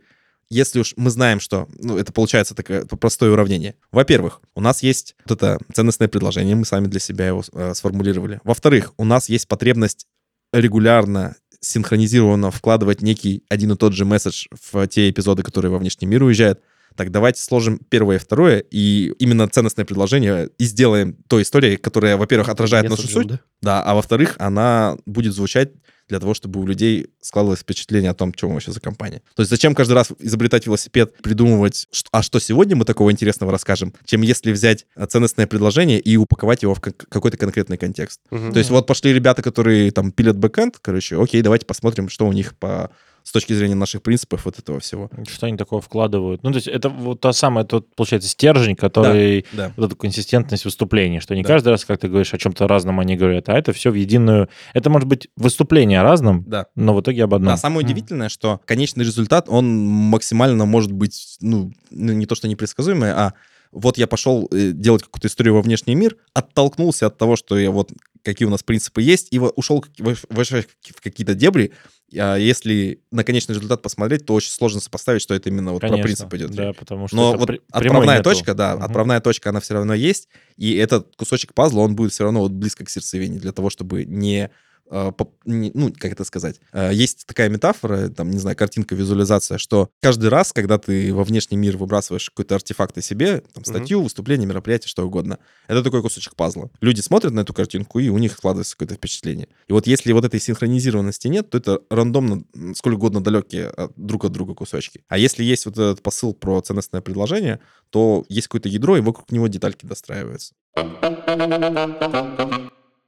если 0.49 0.79
уж 0.79 0.93
мы 0.95 1.09
знаем, 1.09 1.39
что, 1.39 1.67
ну, 1.77 1.97
это 1.97 2.13
получается 2.13 2.55
такое 2.55 2.85
простое 2.85 3.31
уравнение. 3.31 3.75
Во-первых, 3.91 4.41
у 4.55 4.61
нас 4.61 4.83
есть 4.83 5.15
вот 5.25 5.37
это 5.37 5.59
ценностное 5.73 6.07
предложение, 6.07 6.55
мы 6.55 6.65
сами 6.65 6.87
для 6.87 6.99
себя 6.99 7.27
его 7.27 7.43
э, 7.53 7.73
сформулировали. 7.73 8.39
Во-вторых, 8.43 8.93
у 8.97 9.05
нас 9.05 9.29
есть 9.29 9.47
потребность 9.47 10.07
регулярно 10.53 11.35
синхронизированно 11.59 12.51
вкладывать 12.51 13.01
некий 13.01 13.43
один 13.49 13.71
и 13.71 13.75
тот 13.75 13.93
же 13.93 14.05
месседж 14.05 14.47
в 14.51 14.87
те 14.87 15.09
эпизоды, 15.09 15.43
которые 15.43 15.71
во 15.71 15.79
внешний 15.79 16.07
мир 16.07 16.23
уезжают. 16.23 16.61
Так 16.97 17.11
давайте 17.11 17.41
сложим 17.41 17.79
первое 17.89 18.15
и 18.15 18.19
второе, 18.19 18.63
и 18.71 19.13
именно 19.19 19.47
ценностное 19.47 19.85
предложение 19.85 20.49
и 20.57 20.63
сделаем 20.65 21.15
той 21.27 21.43
историей, 21.43 21.77
которая, 21.77 22.17
во-первых, 22.17 22.49
отражает 22.49 22.89
нашу 22.89 23.03
Месседжем, 23.03 23.21
суть, 23.21 23.31
да? 23.31 23.39
да, 23.61 23.83
а 23.83 23.93
во-вторых, 23.93 24.35
она 24.39 24.97
будет 25.05 25.33
звучать 25.33 25.69
для 26.09 26.19
того, 26.19 26.33
чтобы 26.33 26.59
у 26.59 26.65
людей 26.65 27.07
складывалось 27.21 27.59
впечатление 27.59 28.11
о 28.11 28.13
том, 28.13 28.33
мы 28.41 28.53
вообще 28.53 28.71
за 28.71 28.79
компания. 28.79 29.21
То 29.35 29.41
есть 29.41 29.49
зачем 29.49 29.75
каждый 29.75 29.93
раз 29.93 30.09
изобретать 30.19 30.65
велосипед, 30.65 31.13
придумывать, 31.21 31.87
что- 31.91 32.09
а 32.11 32.23
что 32.23 32.39
сегодня 32.39 32.75
мы 32.75 32.85
такого 32.85 33.11
интересного 33.11 33.51
расскажем, 33.51 33.93
чем 34.05 34.21
если 34.21 34.51
взять 34.51 34.85
а, 34.95 35.05
ценностное 35.05 35.47
предложение 35.47 35.99
и 35.99 36.15
упаковать 36.17 36.63
его 36.63 36.73
в 36.73 36.79
какой-то 36.79 37.37
конкретный 37.37 37.77
контекст. 37.77 38.21
Мгм. 38.31 38.53
То 38.53 38.59
есть 38.59 38.69
вот 38.71 38.87
пошли 38.87 39.13
ребята, 39.13 39.41
которые 39.41 39.91
там 39.91 40.11
пилят 40.11 40.37
бэкэнд, 40.37 40.77
короче, 40.81 41.21
окей, 41.21 41.41
давайте 41.41 41.65
посмотрим, 41.65 42.09
что 42.09 42.25
у 42.25 42.31
них 42.33 42.55
по 42.57 42.89
с 43.27 43.31
точки 43.33 43.51
зрения 43.51 43.75
наших 43.75 44.03
принципов 44.03 44.45
вот 44.45 44.57
этого 44.57 44.79
всего. 44.79 45.09
Что 45.27 45.47
они 45.47 45.57
такого 45.57 45.81
вкладывают? 45.81 46.43
Ну, 46.43 46.51
то 46.51 46.55
есть 46.55 46.67
это 46.69 46.87
вот 46.87 47.19
та 47.19 47.33
самая, 47.33 47.65
тот, 47.65 47.93
получается, 47.93 48.29
стержень, 48.29 48.77
который... 48.77 49.45
Да. 49.51 49.73
Вот 49.75 49.87
эту 49.87 49.97
консистентность 49.97 50.63
выступления, 50.63 51.19
что 51.19 51.35
не 51.35 51.43
Да. 51.43 51.49
каждый 51.49 51.69
раз, 51.69 51.83
как 51.83 51.99
ты 51.99 52.07
говоришь, 52.07 52.33
о 52.33 52.37
чем-то 52.37 52.69
разном 52.69 53.01
они 53.01 53.17
говорят, 53.17 53.49
а 53.49 53.57
это 53.57 53.73
все 53.73 53.91
в 53.91 53.95
единую... 53.95 54.47
Это 54.73 54.89
может 54.89 55.09
быть 55.09 55.27
выступление 55.35 55.99
о 55.99 56.03
разном, 56.03 56.45
Да. 56.47 56.67
но 56.75 56.95
в 56.95 57.01
итоге 57.01 57.25
об 57.25 57.33
одном. 57.33 57.51
Да, 57.53 57.57
самое 57.57 57.85
удивительное, 57.85 58.29
что 58.29 58.61
конечный 58.63 59.03
результат, 59.03 59.49
он 59.49 59.75
максимально 59.75 60.63
может 60.63 60.93
быть, 60.93 61.35
ну, 61.41 61.73
ну, 61.91 62.13
не 62.13 62.27
то 62.27 62.35
что 62.35 62.47
непредсказуемый, 62.47 63.11
а 63.11 63.33
вот 63.73 63.97
я 63.97 64.07
пошел 64.07 64.47
э, 64.53 64.71
делать 64.71 65.03
какую-то 65.03 65.27
историю 65.27 65.55
во 65.55 65.61
внешний 65.61 65.95
мир, 65.95 66.15
оттолкнулся 66.33 67.07
от 67.07 67.17
того, 67.17 67.35
что 67.35 67.57
я 67.59 67.71
вот 67.71 67.91
какие 68.31 68.45
у 68.47 68.51
нас 68.51 68.61
принципы 68.63 69.01
есть, 69.01 69.27
и 69.31 69.39
ушел 69.39 69.83
в 69.99 71.01
какие-то 71.01 71.33
дебри. 71.33 71.71
А 72.17 72.35
если 72.37 73.01
на 73.11 73.23
конечный 73.23 73.55
результат 73.55 73.81
посмотреть, 73.81 74.25
то 74.25 74.33
очень 74.33 74.51
сложно 74.51 74.79
сопоставить, 74.79 75.21
что 75.21 75.33
это 75.33 75.49
именно 75.49 75.71
вот 75.73 75.81
Конечно, 75.81 75.97
про 75.97 76.03
принцип 76.03 76.33
идет. 76.35 76.51
Да, 76.51 76.73
потому 76.73 77.07
что 77.07 77.15
Но 77.17 77.33
вот 77.35 77.47
при- 77.47 77.61
отправная 77.71 78.17
нету. 78.17 78.29
точка, 78.29 78.53
да, 78.53 78.75
Мгм. 78.75 78.83
отправная 78.83 79.19
точка, 79.21 79.49
она 79.49 79.59
все 79.59 79.73
равно 79.73 79.93
есть, 79.93 80.27
и 80.57 80.75
этот 80.75 81.15
кусочек 81.15 81.53
пазла, 81.53 81.81
он 81.81 81.95
будет 81.95 82.11
все 82.13 82.23
равно 82.23 82.41
вот 82.41 82.51
близко 82.51 82.85
к 82.85 82.89
сердцевине, 82.89 83.39
для 83.39 83.51
того, 83.51 83.69
чтобы 83.69 84.05
не- 84.05 84.49
ну, 84.91 85.93
как 85.97 86.11
это 86.11 86.23
сказать, 86.23 86.59
Э, 86.73 86.91
есть 86.93 87.25
такая 87.25 87.49
метафора, 87.49 88.09
там, 88.09 88.29
не 88.31 88.37
знаю, 88.39 88.55
картинка, 88.57 88.95
визуализация, 88.95 89.57
что 89.57 89.89
каждый 90.01 90.29
раз, 90.29 90.53
когда 90.53 90.77
ты 90.77 91.13
во 91.13 91.23
внешний 91.23 91.57
мир 91.57 91.77
выбрасываешь 91.77 92.29
какой-то 92.29 92.55
артефакт 92.55 92.97
о 92.97 93.01
себе, 93.01 93.41
там, 93.53 93.63
статью, 93.65 94.01
выступление, 94.01 94.47
мероприятие, 94.47 94.87
что 94.89 95.05
угодно, 95.05 95.39
это 95.67 95.83
такой 95.83 96.01
кусочек 96.01 96.35
пазла. 96.35 96.69
Люди 96.81 97.01
смотрят 97.01 97.33
на 97.33 97.41
эту 97.41 97.53
картинку, 97.53 97.99
и 97.99 98.09
у 98.09 98.17
них 98.17 98.33
складывается 98.33 98.75
какое-то 98.75 98.95
впечатление. 98.95 99.47
И 99.67 99.73
вот 99.73 99.87
если 99.87 100.11
вот 100.13 100.25
этой 100.25 100.39
синхронизированности 100.39 101.27
нет, 101.27 101.49
то 101.49 101.57
это 101.57 101.81
рандомно, 101.89 102.43
сколько 102.75 102.95
угодно 102.95 103.21
далекие 103.21 103.67
от- 103.67 103.93
друг 103.95 104.25
от 104.25 104.31
друга 104.31 104.53
кусочки. 104.53 105.03
А 105.07 105.17
если 105.17 105.43
есть 105.43 105.65
вот 105.65 105.75
этот 105.77 106.01
посыл 106.01 106.33
про 106.33 106.61
ценностное 106.61 107.01
предложение, 107.01 107.59
то 107.89 108.25
есть 108.29 108.47
какое-то 108.47 108.69
ядро, 108.69 108.97
и 108.97 109.01
вокруг 109.01 109.31
него 109.31 109.47
детальки 109.47 109.85
достраиваются. 109.85 110.53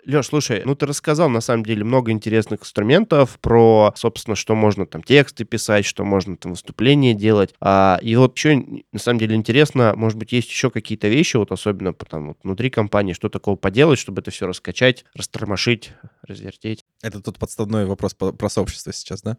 Леш, 0.06 0.28
слушай, 0.28 0.62
ну 0.66 0.76
ты 0.76 0.86
рассказал 0.86 1.30
на 1.30 1.42
самом 1.42 1.66
деле 1.66 1.84
много 1.84 2.12
интересных 2.12 2.62
инструментов 2.62 3.38
про, 3.40 3.94
собственно, 3.96 4.36
что 4.36 4.56
можно 4.56 4.86
там 4.86 5.04
тексты 5.04 5.44
писать, 5.44 5.86
что 5.86 6.04
можно 6.04 6.38
там 6.38 6.54
выступления 6.54 7.14
делать. 7.14 7.54
А, 7.60 8.00
и 8.02 8.16
вот 8.16 8.36
еще 8.38 8.64
на 8.92 9.00
самом 9.00 9.20
деле 9.20 9.36
интересно, 9.36 9.94
может 9.96 10.18
быть, 10.18 10.32
есть 10.32 10.50
еще 10.50 10.70
какие-то 10.72 11.08
вещи, 11.08 11.38
вот 11.38 11.52
особенно 11.52 11.94
там, 11.94 12.30
вот, 12.30 12.38
внутри 12.44 12.70
компании, 12.70 13.14
что 13.14 13.30
такого 13.30 13.56
поделать, 13.56 14.00
чтобы 14.00 14.22
это 14.22 14.32
все 14.32 14.48
раскачать, 14.48 15.06
растормошить, 15.14 15.92
развертеть. 16.24 16.86
Это 17.02 17.22
тот 17.22 17.38
подставной 17.38 17.86
вопрос 17.86 18.14
про 18.14 18.50
сообщество 18.50 18.94
сейчас, 18.94 19.22
да? 19.22 19.38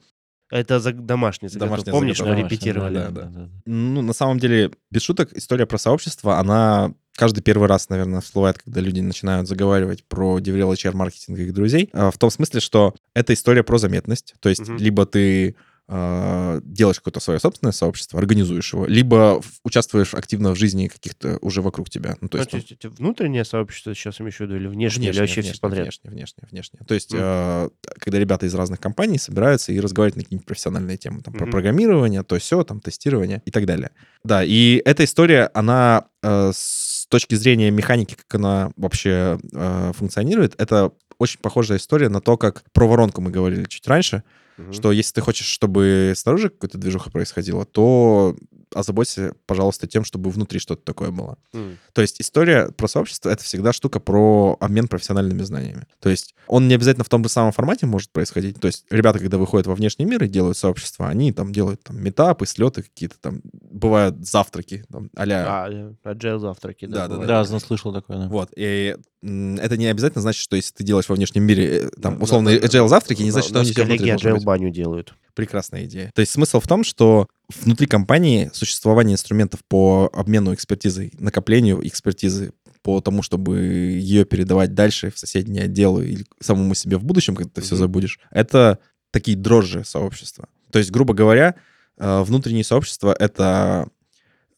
Это 0.51 0.81
за 0.81 0.93
домашний 0.93 1.49
заготовка. 1.49 1.85
Домашняя 1.85 1.93
Помнишь, 1.93 2.21
мы 2.21 2.27
заготовка. 2.27 2.55
репетировали? 2.55 2.95
да, 2.95 3.09
да. 3.11 3.49
Ну, 3.67 4.03
на 4.03 4.13
самом 4.13 4.39
деле, 4.39 4.73
без 4.91 5.03
шуток, 5.03 5.33
история 5.33 5.65
про 5.65 5.79
сообщество, 5.79 6.39
она 6.39 6.93
каждый 7.17 7.43
первый 7.43 7.69
раз, 7.69 7.89
наверное, 7.89 8.21
всплывает, 8.21 8.59
когда 8.59 8.81
люди 8.81 9.01
начинают 9.01 9.49
заговаривать 9.49 10.05
про 10.05 10.39
DevRel 10.39 10.73
HR 10.75 10.95
маркетинг 10.97 11.39
их 11.39 11.53
друзей. 11.53 11.91
А, 11.93 12.11
В 12.11 12.19
том 12.19 12.31
смысле, 12.31 12.61
что 12.61 12.95
это 13.15 13.33
история 13.35 13.63
про 13.63 13.79
заметность. 13.79 14.35
То 14.41 14.49
есть, 14.49 14.67
Мгм. 14.69 14.77
либо 14.79 15.07
ты 15.07 15.55
э, 15.93 16.61
делаешь 16.63 16.99
какое-то 17.01 17.19
свое 17.19 17.41
собственное 17.41 17.73
сообщество, 17.73 18.17
организуешь 18.21 18.73
его, 18.73 18.87
либо 18.87 19.43
участвуешь 19.65 20.15
активно 20.15 20.55
в 20.55 20.57
жизни 20.57 20.87
каких-то 20.87 21.39
уже 21.41 21.63
вокруг 21.63 21.91
тебя. 21.91 22.17
Ну, 22.21 22.29
то 22.29 22.39
То 22.39 22.45
есть, 22.57 22.71
есть, 22.71 22.79
там, 22.81 22.93
внутреннее 22.93 23.45
сообщество 23.45 23.93
сейчас 23.93 24.21
имею 24.21 24.33
в 24.33 24.39
виду 24.39 24.55
или 24.55 24.69
внешнее, 24.69 25.11
или 25.11 25.19
вообще 25.19 25.43
все 25.43 25.59
подряд? 25.61 25.87
внешне, 25.87 26.11
внешне, 26.11 26.45
внешне. 26.49 26.79
То 26.87 26.95
есть, 26.95 27.13
Мгм. 27.13 27.21
э, 27.25 27.71
когда 27.99 28.21
ребята 28.21 28.47
из 28.47 28.55
разных 28.55 28.79
компаний 28.79 29.19
собираются 29.19 29.73
и 29.73 29.81
разговаривают 29.81 30.17
на 30.19 30.23
какие-нибудь 30.23 30.47
профессиональные 30.47 30.97
темы, 30.97 31.23
там, 31.23 31.35
про 31.35 31.43
Мгм. 31.47 31.51
программирование, 31.51 32.23
то 32.23 32.39
все, 32.39 32.63
там, 32.63 32.81
тестирование 32.81 33.43
и 33.45 33.51
так 33.51 33.67
далее. 33.67 33.91
Да, 34.23 34.45
и 34.45 34.81
эта 34.85 35.03
история, 35.03 35.51
она 35.55 36.05
э, 36.23 36.53
с 36.55 36.90
точки 37.11 37.35
зрения 37.35 37.71
механики, 37.71 38.15
как 38.15 38.35
она 38.35 38.71
вообще 38.77 39.39
э, 39.53 39.93
функционирует, 39.95 40.55
это 40.61 40.93
очень 41.19 41.41
похожая 41.41 41.79
история 41.79 42.09
на 42.09 42.21
то, 42.23 42.37
как 42.39 42.65
про 42.73 42.87
воронку 42.87 43.21
мы 43.21 43.31
говорили 43.31 43.65
чуть 43.65 43.87
раньше, 43.87 44.23
Мгм. 44.57 44.73
что 44.73 44.93
если 44.93 45.15
ты 45.15 45.21
хочешь, 45.21 45.47
чтобы 45.47 46.15
снаружи 46.17 46.49
какая-то 46.49 46.79
движуха 46.79 47.11
происходила, 47.11 47.65
то 47.67 48.37
озаботься, 48.75 49.35
пожалуйста, 49.47 49.87
тем, 49.87 50.05
чтобы 50.05 50.31
внутри 50.31 50.59
что-то 50.61 50.83
такое 50.85 51.11
было. 51.11 51.39
М. 51.53 51.79
То 51.93 52.03
есть 52.03 52.21
история 52.21 52.69
про 52.77 52.89
сообщество— 52.89 53.29
это 53.31 53.43
всегда 53.45 53.73
штука 53.73 54.01
про 54.01 54.57
обмен 54.61 54.89
профессиональными 54.89 55.43
знаниями. 55.43 55.87
То 56.01 56.09
есть 56.11 56.35
он 56.47 56.69
не 56.69 56.75
обязательно 56.75 57.05
в 57.05 57.09
том 57.09 57.23
же 57.25 57.31
самом 57.31 57.53
формате 57.53 57.87
может 57.87 58.11
происходить. 58.11 58.61
То 58.61 58.67
есть 58.67 58.85
ребята, 58.91 59.19
когда 59.19 59.39
выходят 59.39 59.67
во 59.67 59.75
внешний 59.75 60.05
мир 60.05 60.23
и 60.25 60.29
делают 60.29 60.57
сообщество, 60.57 61.09
они 61.09 61.33
там 61.33 61.53
делают 61.53 61.83
там 61.83 62.01
метапы, 62.03 62.47
слеты 62.47 62.83
какие-то 62.83 63.17
там, 63.21 63.41
бывают 63.53 64.17
завтраки, 64.27 64.85
там, 64.91 65.11
а-ля... 65.17 65.45
А, 65.65 65.69
э, 65.71 65.93
agile 66.05 66.39
завтраки, 66.39 66.87
да. 66.87 67.09
Да, 67.09 67.17
да. 67.19 67.27
Да, 67.27 67.45
зна- 67.45 67.61
слышал 67.61 67.93
такое, 67.93 68.19
да. 68.19 68.29
Вот, 68.29 68.51
и 68.57 68.97
это 69.23 69.77
не 69.77 69.87
обязательно 69.87 70.23
значит, 70.23 70.41
что 70.43 70.57
если 70.57 70.73
ты 70.75 70.83
делаешь 70.83 71.09
во 71.09 71.15
внешнем 71.15 71.43
мире, 71.45 71.83
э, 71.85 71.89
там, 72.01 72.17
Да, 72.19 72.25
условно, 72.25 72.51
да, 72.51 72.59
да. 72.61 72.67
agile 72.67 72.89
завтраки, 72.89 73.23
не 73.23 73.29
У 73.29 73.33
значит, 73.33 73.51
что 73.51 73.59
нас 73.59 73.67
они 73.67 73.75
коллеги 73.75 73.99
внутри 73.99 74.11
должны 74.11 74.29
agile 74.29 74.35
быть. 74.35 74.45
баню 74.45 74.71
делают. 74.71 75.15
Прекрасная 75.35 75.85
идея. 75.85 76.11
То 76.15 76.21
есть 76.21 76.33
смысл 76.33 76.61
в 76.61 76.67
том, 76.67 76.83
что 76.85 77.29
внутри 77.63 77.87
компании 77.87 78.51
существование 78.53 79.15
инструментов 79.15 79.61
по 79.69 80.11
обмену 80.13 80.55
экспертизой, 80.55 81.13
накоплению 81.19 81.87
экспертизы 81.87 82.53
по 82.83 83.01
тому, 83.01 83.23
чтобы 83.23 83.59
ее 83.61 84.25
передавать 84.25 84.75
дальше 84.75 85.11
в 85.11 85.19
соседние 85.19 85.65
отделы 85.65 86.09
или 86.09 86.25
самому 86.41 86.75
себе 86.75 86.97
в 86.97 87.05
будущем, 87.05 87.35
когда 87.37 87.51
ты 87.51 87.61
все 87.61 87.75
Мгм. 87.75 87.81
забудешь, 87.81 88.19
это 88.31 88.79
такие 89.11 89.37
дрожжи 89.37 89.85
сообщества. 89.85 90.49
То 90.71 90.79
есть, 90.79 90.91
грубо 90.91 91.13
говоря, 91.15 91.57
э, 91.99 92.23
внутренние 92.23 92.65
сообщества— 92.65 93.15
это 93.19 93.89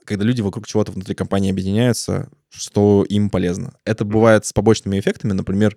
когда 0.04 0.24
люди 0.24 0.40
вокруг 0.40 0.66
чего-то 0.66 0.92
внутри 0.92 1.14
компании 1.14 1.50
объединяются, 1.50 2.28
что 2.50 3.04
им 3.08 3.30
полезно. 3.30 3.74
Это 3.84 4.04
бывает 4.04 4.44
с 4.44 4.52
побочными 4.52 4.98
эффектами, 4.98 5.32
например, 5.32 5.76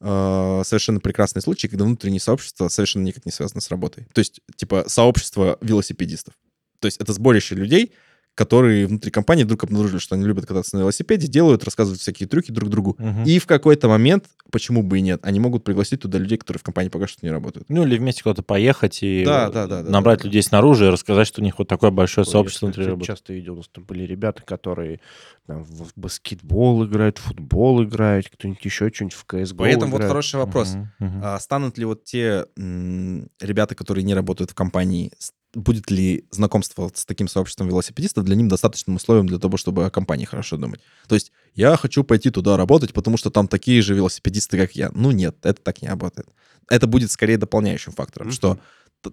э, 0.00 0.62
совершенно 0.64 1.00
прекрасный 1.00 1.42
случай, 1.42 1.68
когда 1.68 1.84
внутреннее 1.84 2.20
сообщество 2.20 2.68
совершенно 2.68 3.04
никак 3.04 3.26
не 3.26 3.32
связано 3.32 3.60
с 3.60 3.68
работой. 3.70 4.06
То 4.12 4.20
есть, 4.20 4.40
типа, 4.56 4.84
сообщество 4.86 5.58
велосипедистов. 5.60 6.34
То 6.84 6.86
есть 6.88 7.00
это 7.00 7.14
сборище 7.14 7.54
людей, 7.54 7.92
которые 8.34 8.86
внутри 8.86 9.10
компании 9.10 9.44
вдруг 9.44 9.64
обнаружили, 9.64 9.96
что 9.98 10.16
они 10.16 10.26
любят 10.26 10.44
кататься 10.44 10.76
на 10.76 10.80
велосипеде, 10.80 11.28
делают, 11.28 11.64
рассказывают 11.64 11.98
всякие 12.02 12.28
трюки 12.28 12.50
друг 12.50 12.68
другу. 12.68 12.96
Мгм. 12.98 13.22
И 13.24 13.38
в 13.38 13.46
какой-то 13.46 13.88
момент, 13.88 14.26
почему 14.50 14.82
бы 14.82 14.98
и 14.98 15.00
нет, 15.00 15.20
они 15.22 15.40
могут 15.40 15.64
пригласить 15.64 16.02
туда 16.02 16.18
людей, 16.18 16.36
которые 16.36 16.58
в 16.58 16.62
компании 16.62 16.90
пока 16.90 17.06
что 17.06 17.24
не 17.24 17.30
работают. 17.30 17.70
Ну, 17.70 17.84
или 17.86 17.96
вместе 17.96 18.22
куда-то 18.22 18.42
поехать 18.42 18.98
и 19.02 19.24
Да, 19.24 19.48
да, 19.48 19.66
да, 19.66 19.82
да, 19.82 19.90
набрать 19.90 20.18
да, 20.18 20.24
да. 20.24 20.28
людей 20.28 20.42
снаружи 20.42 20.84
и 20.84 20.88
рассказать, 20.90 21.26
что 21.26 21.40
у 21.40 21.44
них 21.44 21.58
вот 21.58 21.68
такое 21.68 21.90
большое 21.90 22.26
Ой, 22.26 22.30
сообщество 22.30 22.66
я, 22.66 22.72
внутри 22.72 22.84
работы. 22.84 23.06
часто 23.06 23.32
видел, 23.32 23.54
у 23.54 23.56
нас 23.56 23.68
там 23.72 23.84
были 23.84 24.02
ребята, 24.02 24.42
которые 24.42 25.00
там, 25.46 25.62
в 25.62 25.92
баскетбол 25.96 26.84
играют, 26.84 27.16
в 27.16 27.22
футбол 27.22 27.82
играют, 27.82 28.28
кто-нибудь 28.28 28.62
еще 28.62 28.90
что-нибудь 28.92 29.14
в 29.14 29.24
CSGO 29.26 29.54
Поэтому 29.56 29.92
вот 29.92 29.98
играет. 29.98 30.10
хороший 30.10 30.36
вопрос. 30.36 30.74
Мгм, 30.74 30.90
мгм. 30.98 31.20
А 31.24 31.40
станут 31.40 31.78
ли 31.78 31.86
вот 31.86 32.04
те 32.04 32.44
м, 32.58 33.28
ребята, 33.40 33.74
которые 33.74 34.04
не 34.04 34.12
работают 34.12 34.50
в 34.50 34.54
компании, 34.54 35.12
будет 35.54 35.90
ли 35.90 36.24
знакомство 36.30 36.90
с 36.94 37.04
таким 37.04 37.28
сообществом 37.28 37.68
велосипедистов 37.68 38.24
для 38.24 38.36
них 38.36 38.48
достаточным 38.48 38.96
условием 38.96 39.26
для 39.26 39.38
того, 39.38 39.56
чтобы 39.56 39.84
о 39.84 39.90
компании 39.90 40.24
хорошо 40.24 40.56
думать? 40.56 40.80
То 41.08 41.14
есть 41.14 41.32
я 41.54 41.76
хочу 41.76 42.04
пойти 42.04 42.30
туда 42.30 42.56
работать, 42.56 42.92
потому 42.92 43.16
что 43.16 43.30
там 43.30 43.48
такие 43.48 43.82
же 43.82 43.94
велосипедисты, 43.94 44.56
как 44.58 44.72
я. 44.72 44.90
Ну 44.94 45.10
нет, 45.10 45.36
это 45.42 45.60
так 45.62 45.82
не 45.82 45.88
работает. 45.88 46.28
Это 46.68 46.86
будет 46.86 47.10
скорее 47.10 47.38
дополняющим 47.38 47.92
фактором, 47.92 48.28
Мгм. 48.28 48.34
что 48.34 48.58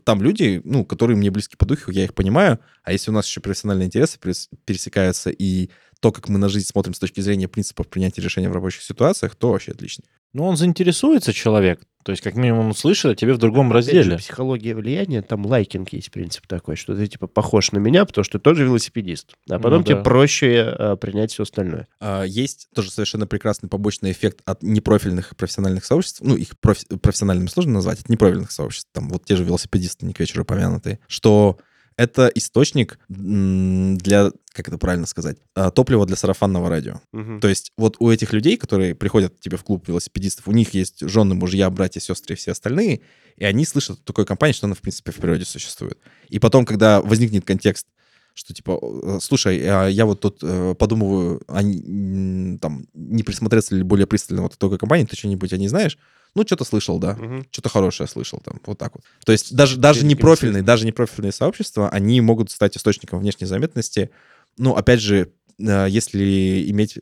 там 0.05 0.21
люди, 0.21 0.61
ну, 0.63 0.85
которые 0.85 1.17
мне 1.17 1.29
близки 1.31 1.57
по 1.57 1.65
духу, 1.65 1.91
я 1.91 2.05
их 2.05 2.13
понимаю, 2.13 2.59
а 2.83 2.93
если 2.93 3.11
у 3.11 3.13
нас 3.13 3.27
еще 3.27 3.41
профессиональные 3.41 3.87
интересы 3.87 4.17
перес- 4.19 4.47
пересекаются 4.65 5.29
и 5.29 5.69
то, 5.99 6.11
как 6.11 6.29
мы 6.29 6.39
на 6.39 6.47
жизнь 6.49 6.65
смотрим 6.67 6.93
с 6.93 6.99
точки 6.99 7.19
зрения 7.21 7.47
принципов 7.47 7.87
принятия 7.89 8.21
решений 8.21 8.47
в 8.47 8.53
рабочих 8.53 8.83
ситуациях, 8.83 9.35
то 9.35 9.51
вообще 9.51 9.73
отлично. 9.73 10.05
Ну, 10.33 10.45
он 10.45 10.55
заинтересуется, 10.55 11.33
человек. 11.33 11.81
То 12.03 12.11
есть, 12.11 12.21
как 12.23 12.35
минимум, 12.35 12.69
услышит 12.69 13.05
о 13.11 13.15
тебе 13.15 13.33
в 13.33 13.37
другом 13.37 13.71
Опять 13.71 13.85
же, 13.85 13.91
разделе. 13.93 14.17
психология 14.17 14.75
влияния, 14.75 15.21
там 15.21 15.45
лайкинг 15.45 15.89
есть 15.93 16.11
принцип 16.11 16.47
такой, 16.47 16.75
что 16.75 16.95
ты 16.95 17.07
типа 17.07 17.27
похож 17.27 17.71
на 17.71 17.77
меня, 17.79 18.05
потому 18.05 18.23
что 18.23 18.39
ты 18.39 18.43
тоже 18.43 18.63
велосипедист. 18.65 19.33
А 19.49 19.59
потом 19.59 19.79
Ну 19.79 19.83
тебе 19.83 19.95
да. 19.95 20.01
проще 20.01 20.75
э, 20.77 20.95
принять 20.97 21.31
все 21.31 21.43
остальное. 21.43 21.87
А, 21.99 22.23
Есть 22.23 22.67
тоже 22.73 22.91
совершенно 22.91 23.27
прекрасный 23.27 23.69
побочный 23.69 24.11
эффект 24.11 24.39
от 24.45 24.63
непрофильных 24.63 25.35
профессиональных 25.35 25.85
сообществ. 25.85 26.21
Ну, 26.23 26.35
их 26.35 26.57
профи- 26.59 26.87
профессиональными 26.97 27.47
сложно 27.47 27.73
назвать, 27.73 27.99
от 28.01 28.09
непрофильных 28.09 28.51
сообществ. 28.51 28.89
Там 28.93 29.09
вот 29.09 29.25
те 29.25 29.35
же 29.35 29.43
велосипедисты, 29.43 30.05
не 30.05 30.13
к 30.13 30.19
вечеру 30.19 30.43
упомянутые. 30.43 30.99
Что 31.07 31.57
это 32.01 32.31
источник 32.33 32.97
для, 33.09 34.31
как 34.53 34.67
это 34.67 34.77
правильно 34.77 35.05
сказать, 35.05 35.37
а, 35.53 35.69
топлива 35.69 36.05
для 36.05 36.15
сарафанного 36.15 36.67
радио. 36.69 36.99
Мгм. 37.11 37.39
То 37.39 37.47
есть 37.47 37.71
вот 37.77 37.97
у 37.99 38.09
этих 38.09 38.33
людей, 38.33 38.57
которые 38.57 38.95
приходят 38.95 39.35
к 39.35 39.39
тебе 39.39 39.57
в 39.57 39.63
клуб 39.63 39.87
велосипедистов, 39.87 40.47
у 40.47 40.51
них 40.51 40.73
есть 40.73 41.07
жены, 41.07 41.35
мужья, 41.35 41.69
братья, 41.69 41.99
сестры 41.99 42.33
и 42.33 42.37
все 42.37 42.51
остальные, 42.51 43.01
и 43.37 43.45
они 43.45 43.65
слышат 43.65 44.03
такой 44.03 44.25
компании, 44.25 44.53
что 44.53 44.65
она, 44.65 44.75
в 44.75 44.81
принципе, 44.81 45.11
в 45.11 45.17
природе 45.17 45.45
существует. 45.45 45.99
И 46.29 46.39
потом, 46.39 46.65
когда 46.65 47.01
возникнет 47.01 47.45
контекст, 47.45 47.85
что 48.33 48.53
типа, 48.53 49.19
слушай, 49.21 49.61
а 49.65 49.87
я 49.87 50.05
вот 50.05 50.21
тут 50.21 50.39
э, 50.41 50.75
подумываю, 50.75 51.41
а 51.47 51.61
там, 51.61 52.85
не 52.93 53.23
присмотреться 53.23 53.75
ли 53.75 53.83
более 53.83 54.07
пристально 54.07 54.43
вот 54.43 54.55
к 54.55 54.57
такой 54.57 54.77
компании, 54.77 55.05
ты 55.05 55.15
что-нибудь 55.15 55.51
о 55.53 55.57
ней 55.57 55.67
знаешь? 55.67 55.97
Ну, 56.33 56.43
что-то 56.43 56.63
слышал, 56.63 56.97
да. 56.97 57.13
Мгм. 57.13 57.45
Что-то 57.51 57.69
хорошее 57.69 58.07
слышал 58.07 58.39
там, 58.39 58.61
вот 58.65 58.77
так 58.77 58.93
вот. 58.95 59.03
То 59.25 59.31
есть 59.33 59.53
даже, 59.53 59.77
даже 59.77 60.05
не 60.05 60.15
профильные, 60.15 60.63
даже 60.63 60.85
не 60.85 60.91
профильные 60.91 61.33
сообщества, 61.33 61.89
они 61.89 62.21
могут 62.21 62.51
стать 62.51 62.77
источником 62.77 63.19
внешней 63.19 63.47
заметности. 63.47 64.11
Ну, 64.57 64.75
опять 64.75 65.01
же, 65.01 65.33
э, 65.59 65.87
если 65.89 66.69
иметь 66.69 66.99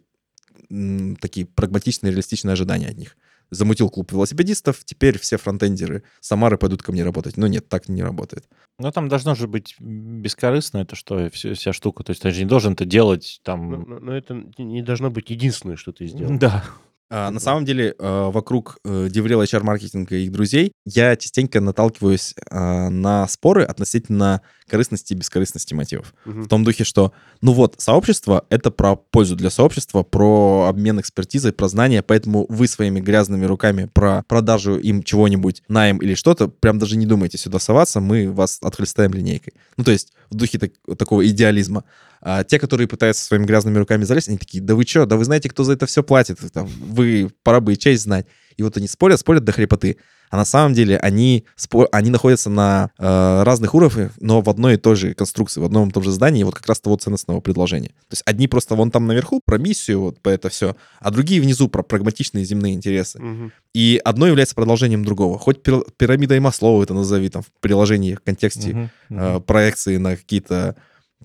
такие 1.19 1.45
прагматичные, 1.47 2.11
реалистичные 2.11 2.53
ожидания 2.53 2.89
от 2.89 2.97
них. 2.97 3.17
Замутил 3.51 3.89
клуб 3.89 4.11
велосипедистов, 4.11 4.83
теперь 4.85 5.17
все 5.17 5.37
фронтендеры 5.37 6.03
Самары 6.19 6.57
пойдут 6.57 6.83
ко 6.83 6.91
мне 6.91 7.03
работать. 7.03 7.37
Но 7.37 7.47
нет, 7.47 7.67
так 7.67 7.89
не 7.89 8.03
работает. 8.03 8.45
Но 8.77 8.91
там 8.91 9.07
должно 9.07 9.35
же 9.35 9.47
быть 9.47 9.75
бескорыстно, 9.79 10.79
это 10.79 10.95
что, 10.95 11.29
вся, 11.31 11.53
вся 11.53 11.73
штука. 11.73 12.03
То 12.03 12.11
есть, 12.11 12.21
ты 12.21 12.31
же 12.31 12.43
не 12.43 12.47
должен 12.47 12.73
это 12.73 12.85
делать 12.85 13.41
Но, 13.41 13.51
там... 13.51 13.71
но- 13.89 13.99
но 13.99 14.15
это 14.15 14.43
не 14.57 14.81
должно 14.81 15.09
быть 15.09 15.29
единственное, 15.29 15.75
что 15.77 15.91
ты 15.91 16.07
сделал. 16.07 16.37
Да. 16.37 16.63
А, 17.11 17.31
на 17.31 17.39
самом 17.39 17.65
деле, 17.65 17.95
э, 17.97 18.29
вокруг 18.31 18.77
э, 18.85 19.07
Деврел 19.09 19.41
HR-маркетинга 19.41 20.15
и 20.15 20.25
их 20.25 20.31
друзей 20.31 20.73
я 20.85 21.15
частенько 21.15 21.59
наталкиваюсь 21.59 22.35
э, 22.51 22.89
на 22.89 23.27
споры 23.27 23.63
относительно 23.63 24.41
корыстности 24.69 25.13
и 25.13 25.15
бескорыстности 25.15 25.73
мотивов. 25.73 26.13
Мгм. 26.25 26.43
В 26.43 26.47
том 26.47 26.63
духе, 26.63 26.83
что, 26.83 27.11
ну 27.41 27.53
вот, 27.53 27.75
сообщество— 27.79 28.45
это 28.49 28.69
про 28.69 28.95
пользу 28.95 29.35
для 29.35 29.49
сообщества, 29.49 30.03
про 30.03 30.67
обмен 30.69 30.99
экспертизой, 30.99 31.51
про 31.51 31.67
знания, 31.67 32.03
поэтому 32.03 32.45
вы 32.47 32.67
своими 32.67 32.99
грязными 32.99 33.45
руками 33.45 33.89
про 33.91 34.23
продажу 34.27 34.77
им 34.77 35.01
чего-нибудь, 35.01 35.63
найм 35.67 35.97
или 35.97 36.13
что-то, 36.13 36.47
прям 36.47 36.77
даже 36.77 36.95
не 36.97 37.07
думайте 37.07 37.39
сюда 37.39 37.57
соваться, 37.59 37.99
мы 37.99 38.31
вас 38.31 38.59
отхлестаем 38.61 39.13
линейкой. 39.13 39.53
Ну, 39.77 39.83
то 39.83 39.91
есть 39.91 40.13
в 40.29 40.35
духе 40.35 40.59
так- 40.59 40.97
такого 40.97 41.27
идеализма. 41.27 41.83
А 42.21 42.43
те, 42.43 42.59
которые 42.59 42.87
пытаются 42.87 43.23
своими 43.23 43.45
грязными 43.45 43.77
руками 43.77 44.03
залезть, 44.03 44.27
они 44.27 44.37
такие, 44.37 44.61
да 44.61 44.75
вы 44.75 44.83
что, 44.83 45.05
да 45.05 45.15
вы 45.15 45.23
знаете, 45.23 45.49
кто 45.49 45.63
за 45.63 45.73
это 45.73 45.85
все 45.85 46.03
платит, 46.03 46.39
Там, 46.53 46.67
вы, 46.99 47.31
пора 47.43 47.59
бы 47.59 47.73
и 47.73 47.77
честь 47.77 48.03
знать. 48.03 48.25
И 48.57 48.63
вот 48.63 48.77
они 48.77 48.87
спорят, 48.87 49.19
спорят 49.19 49.43
до 49.43 49.51
хрипоты. 49.51 49.97
А 50.29 50.37
на 50.37 50.45
самом 50.45 50.73
деле 50.75 50.97
они, 50.97 51.45
спо- 51.57 51.87
они 51.91 52.11
находятся 52.11 52.51
на 52.51 52.91
э, 52.99 53.43
разных 53.43 53.73
уровнях, 53.73 54.11
но 54.19 54.41
в 54.41 54.49
одной 54.49 54.75
и 54.75 54.77
той 54.77 54.95
же 54.95 55.15
конструкции, 55.15 55.59
в 55.59 55.65
одном 55.65 55.89
и 55.89 55.91
том 55.91 56.03
же 56.03 56.11
здании, 56.11 56.43
вот 56.43 56.53
как 56.53 56.67
раз 56.67 56.79
того 56.79 56.97
ценностного 56.97 57.39
предложения. 57.41 57.87
То 57.87 58.11
есть 58.11 58.21
одни 58.25 58.47
просто 58.47 58.75
вон 58.75 58.91
там 58.91 59.07
наверху 59.07 59.41
про 59.43 59.57
миссию, 59.57 60.01
вот 60.01 60.19
про 60.21 60.33
это 60.33 60.49
все, 60.49 60.75
а 60.99 61.09
другие 61.09 61.41
внизу 61.41 61.67
про 61.67 61.81
прагматичные 61.81 62.45
земные 62.45 62.75
интересы. 62.75 63.19
Мгм. 63.19 63.51
И 63.73 63.99
одно 64.05 64.27
является 64.27 64.53
продолжением 64.53 65.03
другого. 65.03 65.39
Хоть 65.39 65.63
пир- 65.63 65.85
пирамидой 65.97 66.39
Маслоу 66.39 66.83
это 66.83 66.93
назови 66.93 67.29
там 67.29 67.41
в 67.41 67.47
приложении, 67.59 68.13
в 68.13 68.21
контексте 68.21 68.73
Мгм, 68.73 68.89
э, 69.19 69.39
проекции 69.39 69.97
на 69.97 70.15
какие-то 70.15 70.75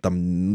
там 0.01 0.15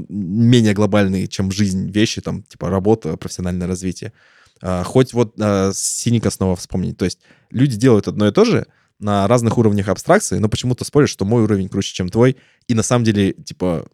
менее 0.10 0.74
глобальные, 0.74 1.28
чем 1.28 1.52
жизнь 1.52 1.92
вещи, 1.92 2.22
там 2.22 2.44
типа 2.44 2.70
работа, 2.70 3.16
профессиональное 3.16 3.68
развитие. 3.68 4.12
А, 4.62 4.84
хоть 4.84 5.14
вот 5.14 5.34
а, 5.40 5.72
Синика 5.74 6.30
снова 6.30 6.56
вспомнить. 6.56 6.98
То 6.98 7.06
есть 7.06 7.20
люди 7.50 7.78
делают 7.78 8.08
одно 8.08 8.28
и 8.28 8.32
то 8.32 8.46
же 8.46 8.68
на 9.00 9.28
разных 9.28 9.58
уровнях 9.58 9.88
абстракции, 9.88 10.40
но 10.40 10.50
почему-то 10.50 10.84
спорят, 10.84 11.10
что 11.10 11.26
мой 11.26 11.44
уровень 11.44 11.70
круче, 11.70 11.94
чем 11.94 12.10
твой. 12.10 12.38
И 12.68 12.74
на 12.74 12.84
самом 12.84 13.06
деле, 13.06 13.34
типа, 13.34 13.88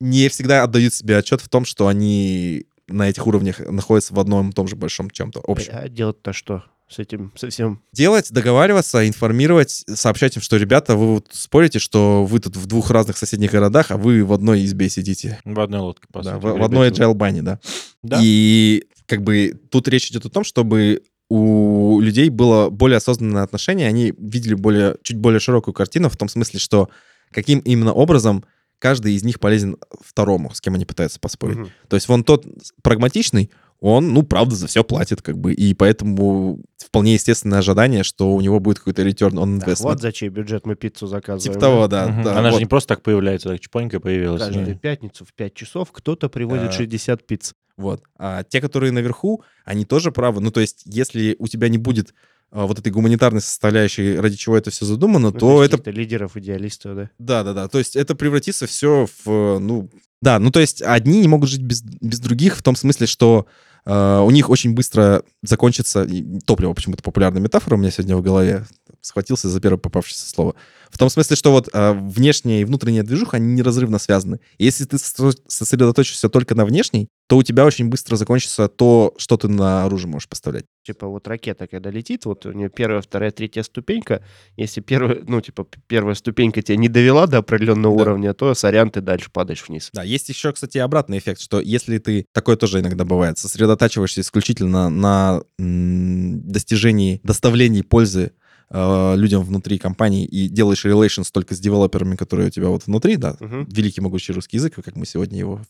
не 0.00 0.28
всегда 0.28 0.62
отдают 0.62 0.92
себе 0.92 1.16
отчет 1.16 1.40
в 1.40 1.48
том, 1.48 1.64
что 1.64 1.88
они 1.88 2.66
на 2.86 3.08
этих 3.08 3.26
уровнях 3.26 3.60
находятся 3.60 4.14
в 4.14 4.20
одном 4.20 4.50
и 4.50 4.52
том 4.52 4.68
же 4.68 4.76
большом 4.76 5.10
чем-то 5.10 5.42
общем. 5.46 5.72
А 5.74 5.88
делать-то 5.88 6.32
что 6.32 6.64
с 6.88 6.98
этим 6.98 7.32
совсем? 7.36 7.82
Делать, 7.92 8.30
договариваться, 8.30 9.06
информировать, 9.06 9.84
сообщать 9.92 10.36
им, 10.36 10.42
что, 10.42 10.56
ребята, 10.56 10.96
вы 10.96 11.14
вот 11.14 11.28
спорите, 11.32 11.78
что 11.78 12.24
вы 12.24 12.40
тут 12.40 12.56
в 12.56 12.66
двух 12.66 12.90
разных 12.90 13.16
соседних 13.16 13.50
городах, 13.52 13.90
а 13.90 13.96
вы 13.96 14.24
в 14.24 14.32
одной 14.32 14.64
избе 14.64 14.88
сидите. 14.88 15.40
В 15.44 15.60
одной 15.60 15.80
лодке, 15.80 16.06
по 16.12 16.22
Да, 16.22 16.34
сути, 16.34 16.44
в, 16.44 16.58
в 16.58 16.62
одной 16.62 16.90
agile 16.90 17.14
бане, 17.14 17.42
да. 17.42 17.58
Да. 18.02 18.20
И 18.22 18.84
как 19.06 19.22
бы 19.22 19.58
тут 19.70 19.88
речь 19.88 20.10
идет 20.10 20.26
о 20.26 20.30
том, 20.30 20.44
чтобы 20.44 21.02
у 21.30 22.00
людей 22.00 22.28
было 22.28 22.70
более 22.70 22.98
осознанное 22.98 23.42
отношение, 23.42 23.88
они 23.88 24.12
видели 24.18 24.54
более, 24.54 24.96
чуть 25.02 25.16
более 25.16 25.40
широкую 25.40 25.74
картину 25.74 26.08
в 26.08 26.16
том 26.16 26.28
смысле, 26.28 26.60
что 26.60 26.90
каким 27.30 27.60
именно 27.60 27.92
образом 27.92 28.44
каждый 28.78 29.14
из 29.14 29.24
них 29.24 29.40
полезен 29.40 29.78
второму, 30.02 30.52
с 30.54 30.60
кем 30.60 30.74
они 30.74 30.84
пытаются 30.84 31.18
поспорить. 31.18 31.56
Мгм. 31.56 31.70
То 31.88 31.96
есть 31.96 32.08
вон 32.08 32.22
тот 32.22 32.44
прагматичный, 32.82 33.50
он, 33.80 34.12
ну, 34.14 34.22
правда, 34.22 34.54
за 34.56 34.66
все 34.66 34.82
платит, 34.84 35.20
как 35.22 35.36
бы, 35.38 35.52
и 35.52 35.74
поэтому 35.74 36.60
вполне 36.78 37.14
естественное 37.14 37.58
ожидание, 37.58 38.02
что 38.02 38.32
у 38.34 38.40
него 38.40 38.60
будет 38.60 38.78
какой-то 38.78 39.02
return 39.02 39.32
on 39.32 39.58
Так, 39.60 39.68
investment. 39.68 39.82
вот 39.82 40.00
за 40.00 40.12
чей 40.12 40.28
бюджет 40.28 40.64
мы 40.66 40.74
пиццу 40.74 41.06
заказываем. 41.06 41.52
типа 41.54 41.60
того, 41.60 41.86
да. 41.88 42.08
Мгм. 42.08 42.22
да, 42.22 42.38
Она 42.38 42.48
вот. 42.50 42.54
же 42.56 42.60
не 42.62 42.66
просто 42.66 42.88
так 42.94 43.02
появляется, 43.02 43.48
так 43.50 43.60
чпонько 43.60 44.00
появилась. 44.00 44.40
Каждую 44.40 44.66
Не. 44.66 44.74
пятницу 44.74 45.24
в 45.24 45.32
5 45.34 45.54
часов 45.54 45.92
кто-то 45.92 46.28
приводит 46.28 46.68
А. 46.70 46.72
60 46.72 47.26
пиц. 47.26 47.54
Вот. 47.76 48.02
А 48.16 48.44
те, 48.44 48.60
которые 48.60 48.92
наверху, 48.92 49.42
они 49.64 49.84
тоже 49.84 50.12
правы. 50.12 50.40
Ну, 50.40 50.50
то 50.52 50.60
есть, 50.60 50.82
если 50.86 51.34
у 51.38 51.48
тебя 51.48 51.68
не 51.68 51.78
будет 51.78 52.14
вот 52.54 52.78
этой 52.78 52.92
гуманитарной 52.92 53.40
составляющей, 53.40 54.16
ради 54.16 54.36
чего 54.36 54.56
это 54.56 54.70
все 54.70 54.86
задумано, 54.86 55.30
Ну, 55.32 55.38
то 55.38 55.64
это... 55.64 55.90
лидеров, 55.90 56.36
идеалистов, 56.36 56.94
да. 56.96 57.10
Да, 57.18 57.42
да, 57.42 57.52
да. 57.52 57.68
То 57.68 57.78
есть 57.78 57.96
это 57.96 58.14
превратится 58.14 58.66
все 58.66 59.06
в, 59.24 59.58
ну... 59.58 59.90
Да, 60.22 60.38
ну 60.38 60.50
то 60.50 60.60
есть 60.60 60.80
одни 60.80 61.20
не 61.20 61.28
могут 61.28 61.50
жить 61.50 61.62
без, 61.62 61.82
без 61.82 62.20
других 62.20 62.56
в 62.56 62.62
том 62.62 62.76
смысле, 62.76 63.06
что 63.06 63.46
э, 63.84 64.18
у 64.20 64.30
них 64.30 64.48
очень 64.48 64.72
быстро 64.72 65.22
закончится... 65.42 66.06
Топливо 66.46 66.72
почему-то 66.72 67.02
популярная 67.02 67.42
метафора 67.42 67.74
у 67.74 67.78
меня 67.78 67.90
сегодня 67.90 68.16
в 68.16 68.22
голове. 68.22 68.64
Схватился 69.08 69.50
за 69.50 69.60
первое 69.60 69.76
попавшееся 69.76 70.26
слово. 70.26 70.54
В 70.90 70.96
том 70.96 71.10
смысле, 71.10 71.36
что 71.36 71.50
вот 71.52 71.68
э, 71.70 71.92
внешняя 71.92 72.62
и 72.62 72.64
внутренняя 72.64 73.02
движуха, 73.02 73.36
они 73.36 73.52
неразрывно 73.52 73.98
связаны. 73.98 74.40
И 74.56 74.64
если 74.64 74.86
ты 74.86 74.96
сосредо- 74.96 75.38
сосредоточишься 75.46 76.30
только 76.30 76.54
на 76.54 76.64
внешней, 76.64 77.08
то 77.28 77.36
у 77.36 77.42
тебя 77.42 77.66
очень 77.66 77.88
быстро 77.90 78.16
закончится 78.16 78.66
то, 78.68 79.12
что 79.18 79.36
ты 79.36 79.48
наружу 79.48 80.08
можешь 80.08 80.26
поставлять. 80.28 80.64
Типа 80.86 81.06
вот 81.06 81.28
ракета, 81.28 81.66
когда 81.66 81.90
летит, 81.90 82.24
вот 82.24 82.46
у 82.46 82.52
нее 82.52 82.70
первая, 82.70 83.02
вторая, 83.02 83.30
третья 83.30 83.62
ступенька. 83.62 84.22
Если 84.56 84.80
первая, 84.80 85.22
ну, 85.26 85.42
типа, 85.42 85.66
первая 85.86 86.14
ступенька 86.14 86.62
тебя 86.62 86.76
не 86.78 86.88
довела 86.88 87.26
до 87.26 87.38
определенного 87.38 87.94
Да. 87.96 88.02
уровня, 88.02 88.32
то 88.32 88.54
сорян, 88.54 88.90
ты 88.90 89.02
дальше 89.02 89.28
падаешь 89.30 89.66
вниз. 89.68 89.90
Да, 89.92 90.02
есть 90.02 90.30
еще, 90.30 90.50
кстати, 90.52 90.78
обратный 90.78 91.18
эффект, 91.18 91.42
что 91.42 91.60
если 91.60 91.98
ты, 91.98 92.24
такое 92.32 92.56
тоже 92.56 92.80
иногда 92.80 93.04
бывает, 93.04 93.36
сосредотачиваешься 93.36 94.22
исключительно 94.22 94.88
на 94.88 95.42
м, 95.58 96.40
достижении, 96.50 97.20
доставлении 97.22 97.82
пользы 97.82 98.32
э, 98.70 99.14
людям 99.16 99.42
внутри 99.42 99.78
компании 99.78 100.24
и 100.24 100.48
делаешь 100.48 100.84
relations 100.84 101.28
только 101.32 101.54
с 101.54 101.60
девелоперами, 101.60 102.16
которые 102.16 102.48
у 102.48 102.50
тебя 102.50 102.68
вот 102.68 102.86
внутри, 102.86 103.16
да, 103.16 103.36
Мгм. 103.40 103.66
великий 103.70 104.00
могучий 104.00 104.32
русский 104.32 104.56
язык, 104.56 104.74
как 104.74 104.96
мы 104.96 105.06
сегодня 105.06 105.38
его... 105.38 105.60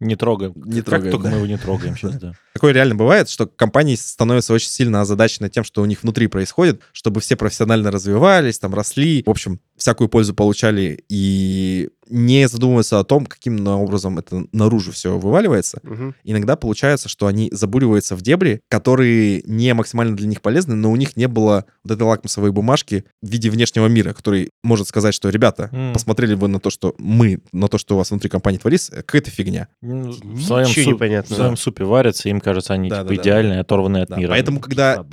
Не 0.00 0.14
трогаем. 0.14 0.52
Не 0.54 0.76
как 0.82 0.86
трогаем, 0.86 1.10
только 1.10 1.24
да. 1.24 1.30
мы 1.30 1.36
его 1.38 1.46
не 1.46 1.56
трогаем 1.58 1.96
сейчас, 1.96 2.14
да. 2.20 2.32
Такое 2.54 2.72
реально 2.72 2.94
бывает, 2.94 3.28
что 3.28 3.46
компании 3.46 3.96
становятся 3.96 4.52
очень 4.52 4.68
сильно 4.68 5.00
озадачены 5.00 5.48
тем, 5.48 5.64
что 5.64 5.82
у 5.82 5.86
них 5.86 6.02
внутри 6.04 6.28
происходит, 6.28 6.82
чтобы 6.92 7.20
все 7.20 7.34
профессионально 7.34 7.90
развивались, 7.90 8.58
там 8.60 8.74
росли, 8.74 9.24
в 9.26 9.30
общем, 9.30 9.60
всякую 9.78 10.08
пользу 10.08 10.34
получали 10.34 11.02
и 11.08 11.88
не 12.10 12.48
задумываются 12.48 12.98
о 12.98 13.04
том, 13.04 13.26
каким 13.26 13.66
образом 13.68 14.18
это 14.18 14.44
наружу 14.52 14.92
все 14.92 15.18
вываливается. 15.18 15.78
Мгм. 15.82 16.14
иногда 16.24 16.56
получается, 16.56 17.08
что 17.08 17.26
они 17.26 17.50
забуриваются 17.52 18.16
в 18.16 18.22
дебри, 18.22 18.60
которые 18.70 19.42
не 19.44 19.72
максимально 19.74 20.16
для 20.16 20.26
них 20.26 20.40
полезны, 20.40 20.74
но 20.74 20.90
у 20.90 20.96
них 20.96 21.16
не 21.16 21.28
было 21.28 21.66
вот 21.84 21.92
этой 21.92 22.02
лакмусовой 22.04 22.50
бумажки 22.50 23.04
в 23.22 23.28
виде 23.28 23.50
внешнего 23.50 23.86
мира, 23.88 24.14
который 24.14 24.50
может 24.62 24.88
сказать, 24.88 25.14
что, 25.14 25.28
ребята, 25.28 25.68
М. 25.72 25.92
посмотрели 25.92 26.32
вы 26.34 26.48
на 26.48 26.60
то, 26.60 26.70
что 26.70 26.94
мы, 26.98 27.40
на 27.52 27.68
то, 27.68 27.76
что 27.76 27.94
у 27.94 27.98
вас 27.98 28.10
внутри 28.10 28.30
компании 28.30 28.58
творится, 28.58 28.92
какая-то 28.96 29.30
фигня. 29.30 29.68
Ну, 29.82 30.10
В 30.12 30.24
Ничего 30.24 30.40
своем, 30.46 30.68
суп- 30.68 30.86
непонятно. 30.94 31.34
в 31.34 31.38
своем 31.38 31.56
супе 31.58 31.84
варятся, 31.84 32.30
им 32.30 32.40
кажется, 32.40 32.72
они 32.72 32.88
Да, 32.88 33.02
типа 33.02 33.08
да, 33.10 33.14
да. 33.16 33.22
идеальные, 33.22 33.60
оторванные 33.60 34.04
от 34.04 34.08
Да, 34.08 34.16
мира. 34.16 34.30
Поэтому, 34.30 34.60
когда 34.60 35.04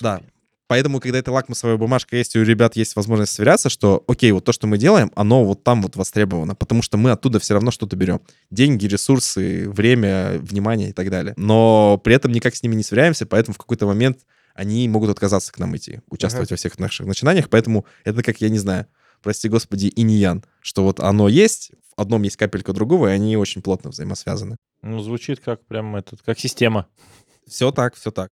Да. 0.00 0.20
Поэтому, 0.72 1.00
когда 1.00 1.18
эта 1.18 1.30
лакмусовая 1.30 1.76
бумажка 1.76 2.16
есть, 2.16 2.34
и 2.34 2.38
у 2.38 2.44
ребят 2.44 2.76
есть 2.76 2.96
возможность 2.96 3.34
сверяться, 3.34 3.68
что, 3.68 4.02
окей, 4.08 4.32
вот 4.32 4.46
то, 4.46 4.52
что 4.52 4.66
мы 4.66 4.78
делаем, 4.78 5.12
оно 5.14 5.44
вот 5.44 5.62
там 5.62 5.82
вот 5.82 5.96
востребовано, 5.96 6.54
потому 6.54 6.80
что 6.80 6.96
мы 6.96 7.10
оттуда 7.10 7.38
все 7.40 7.52
равно 7.52 7.70
что-то 7.70 7.94
берем. 7.94 8.22
Деньги, 8.50 8.86
ресурсы, 8.86 9.68
время, 9.68 10.38
внимание 10.38 10.88
и 10.88 10.92
так 10.94 11.10
далее. 11.10 11.34
Но 11.36 12.00
при 12.02 12.14
этом 12.14 12.32
никак 12.32 12.56
с 12.56 12.62
ними 12.62 12.74
не 12.74 12.82
сверяемся, 12.82 13.26
поэтому 13.26 13.54
в 13.54 13.58
какой-то 13.58 13.86
момент 13.86 14.20
они 14.54 14.88
могут 14.88 15.10
отказаться 15.10 15.52
к 15.52 15.58
нам 15.58 15.76
идти, 15.76 16.00
участвовать 16.08 16.50
во 16.50 16.56
всех 16.56 16.78
наших 16.78 17.06
начинаниях. 17.06 17.50
Поэтому 17.50 17.84
это 18.04 18.22
как, 18.22 18.40
я 18.40 18.48
не 18.48 18.58
знаю, 18.58 18.86
прости 19.22 19.50
господи, 19.50 19.92
иньян, 19.94 20.42
что 20.62 20.84
вот 20.84 21.00
оно 21.00 21.28
есть, 21.28 21.72
в 21.94 22.00
одном 22.00 22.22
есть 22.22 22.38
капелька 22.38 22.72
другого, 22.72 23.08
и 23.08 23.10
они 23.10 23.36
очень 23.36 23.60
плотно 23.60 23.90
взаимосвязаны. 23.90 24.56
Ну, 24.80 25.00
звучит 25.00 25.40
как 25.40 25.66
прям 25.66 25.96
этот, 25.96 26.22
как 26.22 26.38
система. 26.38 26.86
Все 27.46 27.72
так, 27.72 27.94
все 27.94 28.10
так. 28.10 28.30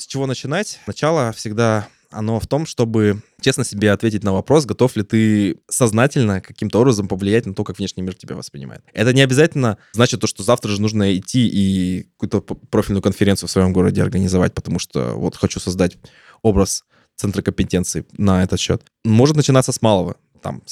С 0.00 0.06
чего 0.06 0.26
начинать? 0.26 0.80
Начало 0.86 1.30
всегда 1.32 1.86
оно 2.10 2.40
в 2.40 2.46
том, 2.46 2.64
чтобы 2.64 3.22
честно 3.42 3.64
себе 3.64 3.92
ответить 3.92 4.24
на 4.24 4.32
вопрос, 4.32 4.64
готов 4.64 4.96
ли 4.96 5.02
ты 5.02 5.58
сознательно 5.68 6.40
каким-то 6.40 6.80
образом 6.80 7.06
повлиять 7.06 7.44
на 7.44 7.52
то, 7.52 7.64
как 7.64 7.78
внешний 7.78 8.02
мир 8.02 8.14
тебя 8.14 8.34
воспринимает. 8.34 8.82
Это 8.94 9.12
не 9.12 9.20
обязательно 9.20 9.76
значит 9.92 10.18
то, 10.18 10.26
что 10.26 10.42
завтра 10.42 10.70
же 10.70 10.80
нужно 10.80 11.16
идти 11.18 11.46
и 11.46 12.08
какую-то 12.16 12.40
профильную 12.40 13.02
конференцию 13.02 13.48
в 13.48 13.52
своем 13.52 13.74
городе 13.74 14.02
организовать, 14.02 14.54
потому 14.54 14.78
что 14.78 15.12
вот 15.16 15.36
хочу 15.36 15.60
создать 15.60 15.98
образ 16.40 16.84
центра 17.14 17.42
компетенции 17.42 18.06
на 18.16 18.42
этот 18.42 18.58
счет. 18.58 18.82
Может 19.04 19.36
начинаться 19.36 19.70
с 19.70 19.82
малого. 19.82 20.16
Там, 20.40 20.62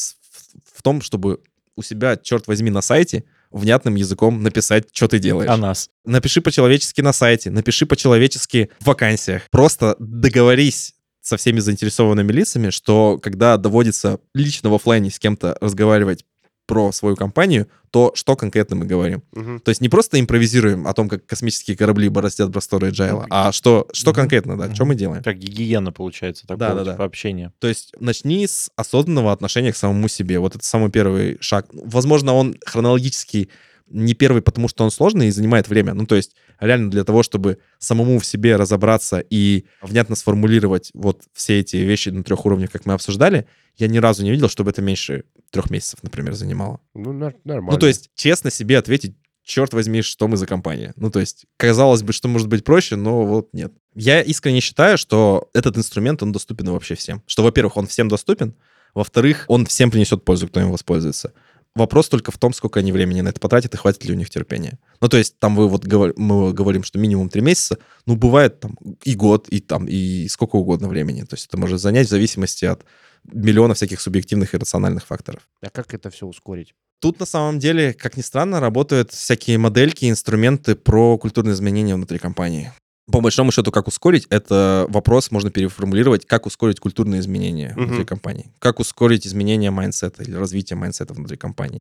в 0.73 0.83
том, 0.83 1.03
чтобы 1.03 1.41
у 1.77 1.83
себя, 1.83 2.17
черт 2.17 2.47
возьми, 2.47 2.71
на 2.71 2.81
сайте 2.81 3.25
внятным 3.51 3.95
языком 3.95 4.43
написать, 4.43 4.89
что 4.93 5.09
ты 5.09 5.19
делаешь. 5.19 5.51
А 5.51 5.57
нас. 5.57 5.91
Напиши 6.05 6.41
по-человечески 6.41 7.01
на 7.01 7.13
сайте, 7.13 7.51
напиши 7.51 7.87
по-человечески 7.87 8.71
в 8.81 8.87
вакансиях. 8.87 9.43
Просто 9.51 9.97
договорись 9.99 10.95
со 11.21 11.37
всеми 11.37 11.61
заинтересованными 11.61 12.33
лицами, 12.33 12.71
что 12.71 13.19
когда 13.23 13.57
доводится 13.57 14.19
лично 14.35 14.71
в 14.71 14.75
оффлайне 14.75 15.11
с 15.11 15.19
кем-то 15.19 15.57
разговаривать 15.61 16.25
про 16.69 16.93
свою 16.93 17.17
компанию, 17.17 17.67
то 17.91 18.13
что 18.15 18.37
конкретно 18.37 18.77
мы 18.77 18.85
говорим. 18.85 19.23
Мгм. 19.33 19.61
То 19.61 19.71
есть 19.71 19.81
не 19.81 19.89
просто 19.89 20.21
импровизируем 20.21 20.87
о 20.87 20.93
том, 20.93 21.09
как 21.09 21.25
космические 21.25 21.79
корабли 21.79 22.11
бороздят 22.11 22.53
просторы 22.53 22.91
Agile, 22.91 23.25
а 23.31 23.53
что, 23.53 23.89
что 23.93 24.11
Мгм. 24.11 24.17
конкретно, 24.17 24.59
да, 24.59 24.67
что 24.75 24.85
Мгм. 24.85 24.89
мы 24.91 24.95
делаем. 24.95 25.23
Как 25.23 25.39
гигиена 25.39 25.93
получается, 25.93 26.47
такое 26.47 26.69
Да-да-да. 26.69 26.93
типа 26.93 27.05
общение. 27.07 27.53
То 27.59 27.69
есть 27.69 27.95
начни 27.99 28.47
с 28.47 28.71
осознанного 28.77 29.33
отношения 29.33 29.73
к 29.73 29.77
самому 29.77 30.09
себе. 30.09 30.39
Вот 30.41 30.57
это 30.57 30.65
самый 30.65 30.91
первый 30.91 31.39
шаг. 31.41 31.67
Возможно, 31.73 32.35
он 32.35 32.57
хронологически 32.67 33.49
не 33.89 34.13
первый, 34.13 34.43
потому 34.43 34.69
что 34.69 34.85
он 34.85 34.91
сложный 34.91 35.29
и 35.29 35.31
занимает 35.31 35.69
время. 35.69 35.95
Ну, 35.95 36.05
то 36.05 36.15
есть 36.17 36.37
реально 36.61 36.91
для 36.91 37.05
того, 37.05 37.23
чтобы 37.23 37.57
самому 37.79 38.19
в 38.19 38.27
себе 38.27 38.57
разобраться 38.57 39.21
и 39.31 39.65
внятно 39.81 40.15
сформулировать 40.17 40.91
вот 40.93 41.23
все 41.33 41.61
эти 41.61 41.77
вещи 41.77 42.11
на 42.11 42.23
трех 42.23 42.45
уровнях, 42.45 42.71
как 42.71 42.85
мы 42.85 42.93
обсуждали, 42.93 43.47
я 43.79 43.87
ни 43.89 43.97
разу 43.97 44.23
не 44.25 44.31
видел, 44.31 44.51
чтобы 44.51 44.71
это 44.73 44.83
меньше 44.83 45.25
трех 45.51 45.71
месяцев, 45.71 46.03
например, 46.03 46.35
занимало. 46.35 46.81
Ну, 46.95 47.13
нар- 47.13 47.35
нормально. 47.45 47.73
Ну, 47.73 47.79
то 47.79 47.87
есть 47.87 48.11
честно 48.15 48.51
себе 48.51 48.79
ответить, 48.79 49.15
черт 49.43 49.73
возьми, 49.73 50.03
что 50.03 50.29
мы 50.29 50.37
за 50.37 50.47
компания. 50.47 50.93
Ну, 50.97 51.11
то 51.11 51.21
есть, 51.21 51.47
казалось 51.57 52.03
бы, 52.03 52.13
что 52.13 52.29
может 52.29 52.49
быть 52.49 52.65
проще, 52.65 52.97
но 52.97 53.25
вот 53.25 53.49
нет. 53.53 53.73
Я 53.95 54.21
искренне 54.21 54.61
считаю, 54.61 54.99
что 54.99 55.49
этот 55.55 55.77
инструмент, 55.79 56.23
он 56.23 56.33
доступен 56.33 56.71
вообще 56.71 56.95
всем. 56.95 57.23
Что, 57.27 57.43
во-первых, 57.43 57.77
он 57.77 57.87
всем 57.87 58.09
доступен, 58.09 58.55
во-вторых, 58.95 59.45
он 59.49 59.67
всем 59.67 59.91
принесет 59.91 60.25
пользу, 60.25 60.49
кто 60.49 60.61
им 60.61 60.71
воспользуется. 60.71 61.33
Вопрос 61.75 62.09
только 62.09 62.33
в 62.33 62.39
том, 62.39 62.53
сколько 62.53 62.81
они 62.81 62.91
времени 62.93 63.21
на 63.21 63.29
это 63.29 63.41
потратят 63.41 63.75
и 63.75 63.77
хватит 63.77 64.05
ли 64.05 64.13
у 64.13 64.17
них 64.17 64.31
терпения. 64.31 64.79
Ну, 65.01 65.09
то 65.09 65.17
есть 65.17 65.39
там 65.39 65.55
вы 65.55 65.69
вот 65.69 65.85
говор- 65.85 66.15
мы 66.17 66.53
говорим, 66.53 66.83
что 66.83 66.99
минимум 66.99 67.29
три 67.29 67.41
месяца, 67.41 67.79
ну, 68.07 68.17
бывает 68.17 68.61
там 68.61 68.77
и 69.05 69.15
год, 69.15 69.49
и 69.49 69.61
там, 69.61 69.87
и 69.87 70.27
сколько 70.29 70.57
угодно 70.57 70.89
времени. 70.89 71.23
То 71.23 71.35
есть 71.35 71.47
это 71.47 71.57
может 71.57 71.81
занять 71.81 72.07
в 72.09 72.11
зависимости 72.11 72.65
от 72.65 72.85
миллиона 73.25 73.75
всяких 73.75 74.01
субъективных 74.01 74.55
и 74.55 74.57
рациональных 74.57 75.07
факторов. 75.07 75.43
А 75.61 75.71
как 75.71 75.95
это 75.95 76.11
все 76.11 76.27
ускорить? 76.27 76.75
Тут 77.01 77.21
на 77.21 77.27
самом 77.27 77.61
деле, 77.61 77.93
как 77.95 78.17
ни 78.17 78.23
странно, 78.23 78.59
работают 78.59 79.13
всякие 79.13 79.59
модельки, 79.59 80.11
инструменты 80.11 80.75
про 80.75 81.17
культурные 81.17 81.55
изменения 81.55 81.95
внутри 81.95 82.19
компании. 82.19 82.73
По 83.11 83.21
большому 83.21 83.53
счету, 83.53 83.71
как 83.73 83.89
ускорить, 83.89 84.27
это 84.29 84.87
вопрос 84.91 85.31
можно 85.31 85.51
переформулировать, 85.51 86.27
как 86.27 86.47
ускорить 86.47 86.79
культурные 86.79 87.21
изменения 87.21 87.73
Мгм. 87.77 87.87
внутри 87.87 88.05
компании. 88.05 88.51
Как 88.59 88.81
ускорить 88.81 89.27
изменение 89.27 89.71
майндсета 89.71 90.23
или 90.23 90.35
развитие 90.35 90.77
майндсета 90.77 91.15
внутри 91.15 91.37
компании. 91.37 91.81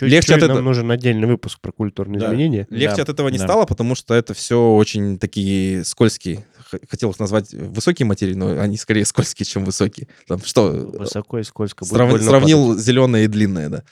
Легче 0.00 0.34
от 0.34 0.40
нам 0.40 0.50
этого- 0.50 0.60
нужен 0.60 0.90
отдельный 0.90 1.26
выпуск 1.28 1.60
про 1.60 1.70
культурные 1.72 2.20
Да. 2.20 2.26
изменения. 2.28 2.66
Легче 2.70 2.96
Да, 2.96 3.02
от 3.02 3.08
этого 3.10 3.28
не 3.28 3.38
да. 3.38 3.44
стало, 3.44 3.64
потому 3.64 3.94
что 3.94 4.14
это 4.14 4.34
все 4.34 4.60
очень 4.74 5.18
такие 5.18 5.84
скользкие. 5.84 6.44
Хотел 6.90 7.10
их 7.10 7.18
назвать 7.18 7.52
высокие 7.54 8.04
материи, 8.06 8.34
но 8.34 8.60
они 8.60 8.76
скорее 8.76 9.04
скользкие, 9.04 9.46
чем 9.46 9.64
высокие. 9.64 10.08
Там 10.26 10.40
что, 10.44 10.70
Высоко 10.70 11.38
и 11.38 11.42
скользко. 11.44 11.84
Срав- 11.84 12.20
Сравнил 12.22 12.68
падать. 12.70 12.84
зеленое 12.84 13.24
и 13.24 13.28
длинное, 13.28 13.68
да. 13.68 13.82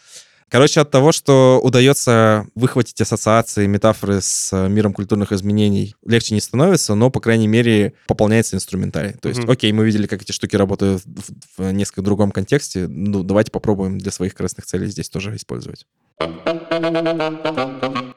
Короче, 0.48 0.80
от 0.80 0.90
того, 0.90 1.10
что 1.10 1.60
удается 1.62 2.46
выхватить 2.54 3.00
ассоциации, 3.00 3.66
метафоры 3.66 4.20
с 4.20 4.52
э, 4.52 4.68
миром 4.68 4.92
культурных 4.92 5.32
изменений, 5.32 5.96
легче 6.06 6.34
не 6.34 6.40
становится, 6.40 6.94
но, 6.94 7.10
по 7.10 7.18
крайней 7.20 7.48
мере, 7.48 7.94
пополняется 8.06 8.54
инструментарий. 8.54 9.14
То 9.20 9.28
есть, 9.28 9.40
Мгм. 9.42 9.50
окей, 9.50 9.72
мы 9.72 9.84
видели, 9.84 10.06
как 10.06 10.22
эти 10.22 10.30
штуки 10.30 10.54
работают 10.54 11.02
в, 11.04 11.62
в 11.62 11.72
несколько 11.72 12.02
другом 12.02 12.30
контексте, 12.30 12.86
ну, 12.86 13.24
давайте 13.24 13.50
попробуем 13.50 13.98
для 13.98 14.12
своих 14.12 14.34
красных 14.34 14.66
целей 14.66 14.86
здесь 14.86 15.08
тоже 15.10 15.34
использовать. 15.34 15.84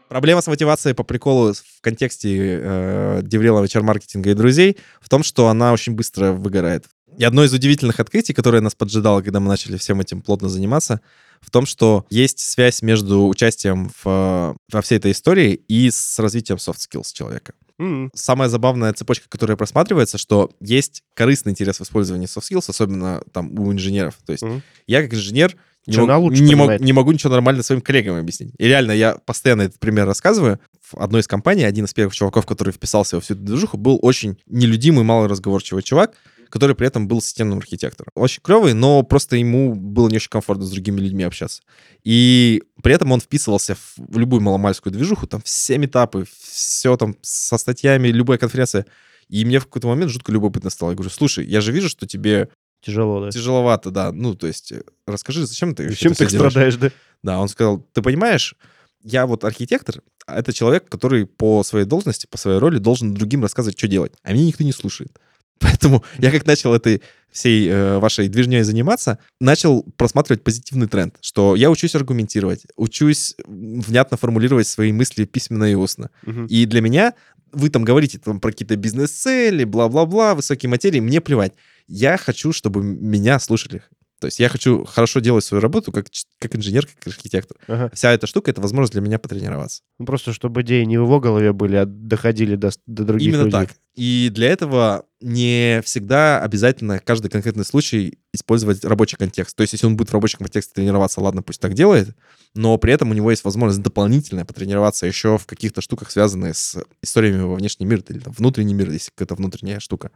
Проблема 0.07 0.41
с 0.41 0.47
мотивацией 0.47 0.95
по 0.95 1.03
приколу 1.03 1.53
в 1.53 1.81
контексте 1.81 2.59
э, 2.61 3.19
деврела 3.23 3.63
HR-маркетинга 3.63 4.31
и 4.31 4.33
друзей 4.33 4.77
в 5.01 5.09
том, 5.09 5.23
что 5.23 5.47
она 5.47 5.73
очень 5.73 5.93
быстро 5.93 6.31
выгорает. 6.31 6.85
И 7.17 7.23
одно 7.23 7.43
из 7.43 7.53
удивительных 7.53 7.99
открытий, 7.99 8.33
которое 8.33 8.61
нас 8.61 8.75
поджидало, 8.75 9.21
когда 9.21 9.39
мы 9.39 9.47
начали 9.47 9.77
всем 9.77 9.99
этим 10.01 10.21
плотно 10.21 10.49
заниматься, 10.49 11.01
в 11.41 11.51
том, 11.51 11.65
что 11.65 12.05
есть 12.09 12.39
связь 12.39 12.81
между 12.81 13.27
участием 13.27 13.91
в, 14.03 14.55
во 14.71 14.81
всей 14.81 14.97
этой 14.97 15.11
истории 15.11 15.53
и 15.67 15.89
с 15.89 16.19
развитием 16.19 16.57
soft 16.57 16.77
skills 16.77 17.13
человека. 17.13 17.53
М, 17.77 18.11
Самая 18.13 18.49
забавная 18.49 18.91
цепочка, 18.93 19.27
которая 19.29 19.55
просматривается, 19.55 20.17
что 20.17 20.51
есть 20.59 21.03
корыстный 21.13 21.51
интерес 21.53 21.79
в 21.79 21.83
использовании 21.83 22.27
soft 22.27 22.43
skills, 22.51 22.65
особенно 22.69 23.21
там 23.31 23.57
у 23.57 23.71
инженеров. 23.71 24.15
То 24.25 24.33
есть 24.33 24.43
Мгм. 24.43 24.61
я 24.87 25.01
как 25.01 25.13
инженер 25.13 25.55
не, 25.87 25.93
Чё 25.93 26.05
мог- 26.05 26.31
не 26.33 26.55
мог- 26.55 26.79
не 26.81 26.91
могу 26.93 27.11
ничего 27.13 27.31
нормально 27.31 27.63
своим 27.63 27.81
коллегам 27.81 28.17
объяснить. 28.17 28.53
И 28.57 28.65
реально, 28.65 28.91
я 28.91 29.15
постоянно 29.25 29.61
этот 29.63 29.79
пример 29.79 30.05
рассказываю. 30.05 30.59
В 30.81 30.95
одной 30.99 31.21
из 31.21 31.27
компаний 31.27 31.63
один 31.63 31.85
из 31.85 31.93
первых 31.93 32.13
чуваков, 32.13 32.45
который 32.45 32.73
вписался 32.73 33.15
во 33.15 33.21
всю 33.21 33.33
эту 33.35 33.43
движуху, 33.43 33.77
был 33.77 33.97
очень 34.01 34.37
нелюдимый, 34.45 35.05
малоразговорчивый 35.05 35.81
чувак, 35.83 36.15
который 36.49 36.75
при 36.75 36.87
этом 36.87 37.07
был 37.07 37.21
системным 37.21 37.59
архитектором. 37.59 38.11
Очень 38.15 38.41
клевый, 38.41 38.73
но 38.73 39.03
просто 39.03 39.35
ему 39.35 39.75
было 39.75 40.09
не 40.09 40.17
очень 40.17 40.29
комфортно 40.29 40.65
с 40.65 40.71
другими 40.71 40.99
людьми 40.99 41.23
общаться. 41.23 41.61
И 42.03 42.63
при 42.81 42.93
этом 42.93 43.11
он 43.11 43.19
вписывался 43.19 43.75
в, 43.75 44.17
любую 44.17 44.41
маломальскую 44.41 44.91
движуху, 44.91 45.27
там 45.27 45.41
все 45.43 45.77
метапы, 45.77 46.25
все 46.41 46.97
там 46.97 47.15
со 47.21 47.57
статьями, 47.57 48.07
любая 48.09 48.37
конференция. 48.37 48.85
И 49.27 49.45
мне 49.45 49.59
в 49.59 49.65
какой-то 49.65 49.87
момент 49.87 50.11
жутко 50.11 50.31
любопытно 50.31 50.69
стало. 50.69 50.91
Я 50.91 50.95
говорю, 50.95 51.11
слушай, 51.11 51.45
я 51.45 51.61
же 51.61 51.71
вижу, 51.71 51.89
что 51.89 52.07
тебе 52.07 52.49
Тяжело, 52.81 53.25
да. 53.25 53.31
тяжеловато, 53.31 53.91
да. 53.91 54.11
Ну, 54.11 54.35
то 54.35 54.47
есть, 54.47 54.71
э, 54.71 54.83
расскажи, 55.05 55.45
зачем 55.45 55.75
ты 55.75 55.89
Зачем 55.89 56.13
ты 56.13 56.25
всё 56.25 56.37
делаешь? 56.37 56.51
страдаешь, 56.53 56.75
да? 56.77 56.91
Да, 57.23 57.39
он 57.39 57.49
сказал, 57.49 57.85
ты 57.93 58.01
понимаешь, 58.01 58.55
я 59.03 59.25
вот 59.25 59.43
архитектор, 59.43 60.01
а 60.25 60.39
это 60.39 60.53
человек, 60.53 60.87
который 60.87 61.25
по 61.25 61.63
своей 61.63 61.85
должности, 61.85 62.27
по 62.27 62.37
своей 62.37 62.59
роли 62.59 62.77
должен 62.77 63.13
другим 63.13 63.41
рассказывать, 63.43 63.77
что 63.77 63.87
делать. 63.87 64.13
А 64.23 64.31
меня 64.31 64.45
никто 64.45 64.63
не 64.63 64.71
слушает. 64.71 65.19
Поэтому 65.59 66.03
я 66.17 66.31
как 66.31 66.45
начал 66.45 66.73
этой 66.73 67.01
всей 67.31 67.67
э, 67.69 67.99
вашей 67.99 68.27
движней 68.27 68.63
заниматься, 68.63 69.19
начал 69.39 69.83
просматривать 69.97 70.43
позитивный 70.43 70.87
тренд, 70.87 71.15
что 71.21 71.55
я 71.55 71.69
учусь 71.69 71.95
аргументировать, 71.95 72.63
учусь 72.75 73.35
внятно 73.45 74.17
формулировать 74.17 74.67
свои 74.67 74.91
мысли 74.91 75.25
письменно 75.25 75.71
и 75.71 75.75
устно. 75.75 76.09
Мгм. 76.23 76.47
И 76.47 76.65
для 76.65 76.81
меня 76.81 77.13
вы 77.51 77.69
там 77.69 77.83
говорите 77.83 78.19
там 78.19 78.39
про 78.39 78.51
какие-то 78.51 78.75
бизнес-цели, 78.75 79.63
бла-бла-бла, 79.63 80.35
высокие 80.35 80.69
материи, 80.69 80.99
мне 80.99 81.21
плевать. 81.21 81.53
Я 81.87 82.17
хочу, 82.17 82.51
чтобы 82.51 82.83
меня 82.83 83.39
слушали. 83.39 83.81
То 84.19 84.25
есть 84.25 84.39
я 84.39 84.49
хочу 84.49 84.83
хорошо 84.83 85.21
делать 85.21 85.45
свою 85.45 85.61
работу 85.61 85.91
как, 85.91 86.07
как 86.39 86.55
инженер, 86.55 86.85
как 86.85 87.07
архитектор. 87.07 87.57
Ага. 87.67 87.89
Вся 87.93 88.11
эта 88.11 88.27
штука— 88.27 88.51
это 88.51 88.59
возможность 88.59 88.91
для 88.91 89.01
меня 89.01 89.17
потренироваться. 89.17 89.81
Ну, 89.97 90.05
просто 90.05 90.33
чтобы 90.33 90.61
идеи 90.61 90.83
не 90.83 90.97
в 90.97 91.03
его 91.03 91.19
голове 91.21 91.53
были, 91.53 91.77
а 91.77 91.85
доходили 91.85 92.55
до, 92.55 92.71
до 92.85 93.05
других 93.05 93.29
Именно 93.29 93.45
людей. 93.45 93.51
так. 93.51 93.69
И 93.95 94.29
для 94.33 94.49
этого 94.49 95.05
не 95.21 95.81
всегда 95.85 96.41
обязательно 96.41 96.99
каждый 96.99 97.29
конкретный 97.29 97.65
случай 97.65 98.19
использовать 98.33 98.83
рабочий 98.83 99.17
контекст. 99.17 99.55
То 99.55 99.61
есть 99.61 99.73
если 99.73 99.87
он 99.87 99.95
будет 99.95 100.09
в 100.09 100.13
рабочем 100.13 100.39
контексте 100.39 100.73
тренироваться, 100.73 101.21
ладно, 101.21 101.41
пусть 101.41 101.61
так 101.61 101.73
делает, 101.73 102.15
но 102.55 102.77
при 102.77 102.93
этом 102.93 103.11
у 103.11 103.13
него 103.13 103.31
есть 103.31 103.43
возможность 103.43 103.81
дополнительно 103.81 104.45
потренироваться 104.45 105.05
еще 105.05 105.37
в 105.37 105.45
каких-то 105.45 105.81
штуках, 105.81 106.11
связанных 106.11 106.57
с 106.57 106.77
историями 107.01 107.41
во 107.41 107.55
внешний 107.55 107.85
мир 107.85 108.03
или 108.09 108.19
там, 108.19 108.33
внутренний 108.37 108.73
мир, 108.73 108.89
если 108.91 109.11
какая-то 109.11 109.35
внутренняя 109.35 109.79
штука. 109.79 110.11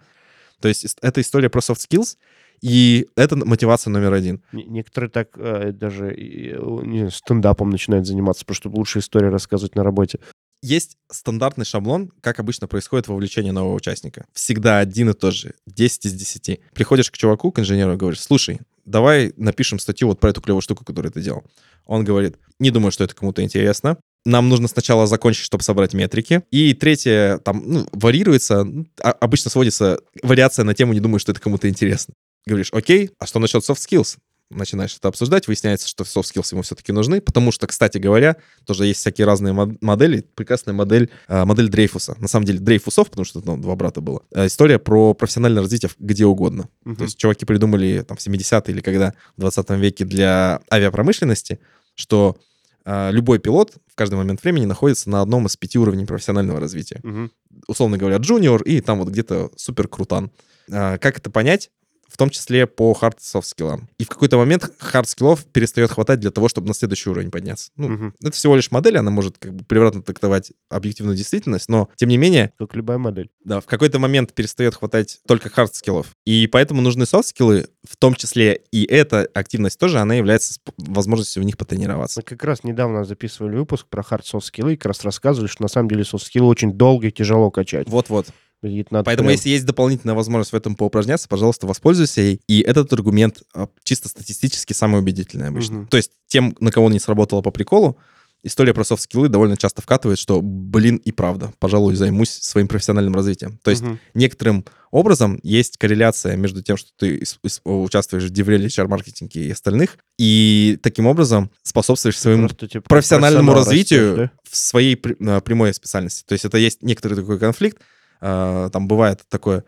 То 0.61 0.67
есть 0.69 0.85
это 1.01 1.19
история 1.19 1.49
про 1.49 1.59
soft 1.59 1.79
skills, 1.79 2.15
и 2.63 3.07
это 3.17 3.35
мотивация 3.35 3.91
номер 3.91 4.13
один. 4.13 4.41
Не- 4.53 4.63
Некоторые 4.63 5.09
так 5.11 5.27
э, 5.35 5.71
даже 5.73 6.07
э, 6.11 6.57
не 6.83 6.97
знаю, 6.99 7.11
стендапом 7.11 7.69
начинают 7.69 8.07
заниматься, 8.07 8.45
просто 8.45 8.63
чтобы 8.63 8.77
лучше 8.77 8.99
истории 8.99 9.27
рассказывать 9.27 9.75
на 9.75 9.83
работе. 9.83 10.19
Есть 10.61 10.95
стандартный 11.11 11.65
шаблон, 11.65 12.09
как 12.21 12.39
обычно 12.39 12.67
происходит 12.67 13.09
вовлечение 13.09 13.51
нового 13.51 13.75
участника. 13.75 14.23
Всегда 14.31 14.79
один 14.79 15.09
и 15.09 15.13
тот 15.13 15.33
же, 15.33 15.55
10 15.67 16.05
из 16.05 16.13
10. 16.13 16.61
Приходишь 16.73 17.11
к 17.11 17.17
чуваку, 17.17 17.51
к 17.51 17.59
инженеру, 17.59 17.93
и 17.93 17.97
говоришь, 17.97 18.21
слушай, 18.21 18.61
давай 18.85 19.33
напишем 19.35 19.77
статью 19.77 20.07
вот 20.07 20.21
про 20.21 20.29
эту 20.29 20.39
клевую 20.41 20.61
штуку, 20.61 20.85
которую 20.85 21.11
ты 21.11 21.21
делал. 21.21 21.43
Он 21.85 22.05
говорит, 22.05 22.37
не 22.59 22.71
думаю, 22.71 22.91
что 22.93 23.03
это 23.03 23.13
кому-то 23.13 23.43
интересно. 23.43 23.97
Нам 24.25 24.47
нужно 24.47 24.69
сначала 24.69 25.05
закончить, 25.05 25.43
чтобы 25.43 25.63
собрать 25.65 25.93
метрики. 25.93 26.43
И 26.49 26.73
третье, 26.73 27.39
там, 27.39 27.61
ну, 27.65 27.87
варьируется, 27.91 28.65
а- 29.01 29.11
обычно 29.11 29.51
сводится 29.51 29.99
вариация 30.21 30.63
на 30.63 30.73
тему 30.73 30.93
«не 30.93 31.01
думаю, 31.01 31.19
что 31.19 31.33
это 31.33 31.41
кому-то 31.41 31.67
интересно». 31.67 32.13
Говоришь, 32.45 32.69
окей, 32.73 33.11
а 33.19 33.25
что 33.25 33.39
насчет 33.39 33.63
soft 33.63 33.77
skills? 33.77 34.17
Начинаешь 34.49 34.95
это 34.95 35.07
обсуждать, 35.07 35.47
выясняется, 35.47 35.87
что 35.87 36.03
soft 36.03 36.25
skills 36.31 36.49
ему 36.51 36.61
все-таки 36.61 36.91
нужны, 36.91 37.21
потому 37.21 37.51
что, 37.51 37.65
кстати 37.65 37.97
говоря, 37.97 38.35
тоже 38.65 38.85
есть 38.85 38.99
всякие 38.99 39.25
разные 39.25 39.51
мод- 39.53 39.77
модели. 39.81 40.25
Прекрасная 40.35 40.73
модель, 40.75 41.09
э, 41.27 41.45
модель 41.45 41.69
Дрейфуса. 41.69 42.15
На 42.19 42.27
самом 42.27 42.45
деле 42.45 42.59
Дрейфусов, 42.59 43.09
потому 43.09 43.25
что 43.25 43.41
там 43.41 43.61
два 43.61 43.75
брата 43.75 44.01
было. 44.01 44.21
Э, 44.31 44.45
История 44.45 44.77
про 44.77 45.13
профессиональное 45.15 45.63
развитие 45.63 45.89
где 45.97 46.25
угодно. 46.25 46.67
Мгм. 46.83 46.97
То 46.97 47.03
есть 47.05 47.17
чуваки 47.17 47.45
придумали 47.45 48.03
там 48.07 48.17
в 48.17 48.21
70-е 48.21 48.73
или 48.75 48.81
когда 48.81 49.13
в 49.37 49.41
20 49.41 49.69
веке 49.79 50.05
для 50.05 50.59
авиапромышленности, 50.71 51.59
что 51.95 52.37
э, 52.85 53.11
любой 53.11 53.39
пилот 53.39 53.73
в 53.87 53.95
каждый 53.95 54.15
момент 54.15 54.43
времени 54.43 54.65
находится 54.65 55.09
на 55.09 55.21
одном 55.21 55.47
из 55.47 55.55
пяти 55.55 55.79
уровней 55.79 56.05
профессионального 56.05 56.59
развития 56.59 56.99
Мгм. 57.01 57.31
условно 57.67 57.97
говоря, 57.97 58.17
джуниор 58.17 58.61
и 58.63 58.81
там 58.81 58.99
вот 58.99 59.07
где-то 59.07 59.51
супер 59.55 59.87
крутан. 59.87 60.31
Как 60.67 61.17
это 61.17 61.31
понять? 61.31 61.71
В 62.13 62.17
том 62.17 62.29
числе 62.29 62.67
по 62.67 62.93
hard 62.93 63.19
soft 63.19 63.47
скиллам. 63.47 63.89
И 63.97 64.03
в 64.05 64.07
какой-то 64.09 64.37
момент 64.37 64.69
hard 64.77 65.09
скиллов 65.09 65.45
перестает 65.45 65.89
хватать 65.89 66.19
для 66.19 66.29
того, 66.29 66.47
чтобы 66.47 66.67
на 66.67 66.75
следующий 66.75 67.09
уровень 67.09 67.31
подняться. 67.31 67.71
Ну, 67.75 67.87
Мгм. 67.89 68.13
это 68.21 68.31
всего 68.33 68.55
лишь 68.55 68.69
модель, 68.69 68.97
она 68.99 69.09
может 69.09 69.39
как 69.39 69.51
бы 69.55 69.65
превратно 69.65 70.03
трактовать 70.03 70.51
объективную 70.69 71.17
действительность, 71.17 71.69
но 71.69 71.89
тем 71.95 72.09
не 72.09 72.17
менее, 72.17 72.53
Как 72.59 72.75
любая 72.75 72.99
модель. 72.99 73.31
да, 73.43 73.61
в 73.61 73.65
какой-то 73.65 73.97
момент 73.97 74.31
перестает 74.33 74.75
хватать 74.75 75.21
только 75.27 75.49
hard 75.49 75.73
скиллов. 75.73 76.15
И 76.23 76.45
поэтому 76.45 76.83
нужны 76.83 77.07
софт 77.07 77.29
скиллы, 77.29 77.67
в 77.83 77.97
том 77.97 78.13
числе 78.13 78.61
и 78.71 78.83
эта 78.85 79.27
активность 79.33 79.79
тоже, 79.79 79.97
она 79.97 80.13
является 80.13 80.59
возможностью 80.77 81.41
в 81.41 81.45
них 81.47 81.57
потренироваться. 81.57 82.19
Мы 82.19 82.23
как 82.23 82.43
раз 82.43 82.63
недавно 82.63 83.05
записывали 83.05 83.55
выпуск 83.55 83.87
про 83.89 84.03
hard 84.03 84.21
soft 84.21 84.41
скиллы 84.45 84.73
и 84.73 84.77
как 84.77 84.85
раз 84.89 85.03
рассказывали, 85.03 85.47
что 85.49 85.63
на 85.63 85.67
самом 85.67 85.89
деле 85.89 86.03
soft 86.03 86.25
скиллы 86.25 86.47
очень 86.47 86.73
долго 86.73 87.07
и 87.07 87.11
тяжело 87.11 87.49
качать. 87.49 87.89
Вот-вот. 87.89 88.27
И 88.63 88.79
это 88.81 88.93
надо 88.93 89.05
Поэтому, 89.05 89.27
прям- 89.27 89.35
если 89.35 89.49
есть 89.49 89.65
дополнительная 89.65 90.15
возможность 90.15 90.51
в 90.53 90.55
этом 90.55 90.75
поупражняться, 90.75 91.27
пожалуйста, 91.27 91.67
воспользуйся 91.67 92.21
ей. 92.21 92.41
И 92.47 92.61
этот 92.61 92.91
аргумент 92.93 93.41
а, 93.53 93.67
чисто 93.83 94.09
статистически 94.09 94.73
самый 94.73 94.99
убедительный 94.99 95.47
обычно. 95.47 95.79
Мгм. 95.79 95.87
То 95.87 95.97
есть 95.97 96.11
тем, 96.27 96.55
на 96.59 96.71
кого 96.71 96.89
не 96.89 96.99
сработало 96.99 97.41
по 97.41 97.51
приколу, 97.51 97.97
история 98.45 98.73
про 98.73 98.83
софт-скиллы 98.83 99.29
довольно 99.29 99.55
часто 99.55 99.81
вкатывает, 99.81 100.19
что, 100.19 100.41
блин, 100.41 100.97
и 100.97 101.11
правда, 101.13 101.53
пожалуй, 101.59 101.95
займусь 101.95 102.29
своим 102.31 102.67
профессиональным 102.67 103.13
развитием. 103.15 103.57
То 103.63 103.71
есть 103.71 103.81
Мгм. 103.83 103.99
некоторым 104.13 104.65
образом 104.91 105.39
есть 105.43 105.77
корреляция 105.77 106.35
между 106.35 106.61
тем, 106.61 106.75
что 106.77 106.89
ты 106.97 107.23
участвуешь 107.63 108.25
в 108.25 108.29
девреле, 108.31 108.67
HR-маркетинге 108.67 109.47
и 109.47 109.51
остальных, 109.51 109.97
и 110.19 110.77
таким 110.83 111.07
образом 111.07 111.51
способствуешь 111.63 112.19
своему 112.19 112.47
Просто, 112.47 112.67
типа, 112.67 112.89
профессиональному 112.89 113.53
профессионал 113.53 113.65
развитию 113.65 114.15
растешь, 114.17 114.29
в 114.51 114.57
своей 114.57 115.01
а, 115.25 115.39
прямой 115.39 115.73
специальности. 115.73 116.23
То 116.27 116.33
есть 116.33 116.43
это 116.45 116.57
есть 116.57 116.83
некоторый 116.83 117.15
такой 117.15 117.39
конфликт. 117.39 117.77
А, 118.25 118.69
Там 118.69 118.87
бывает 118.87 119.21
такое 119.29 119.65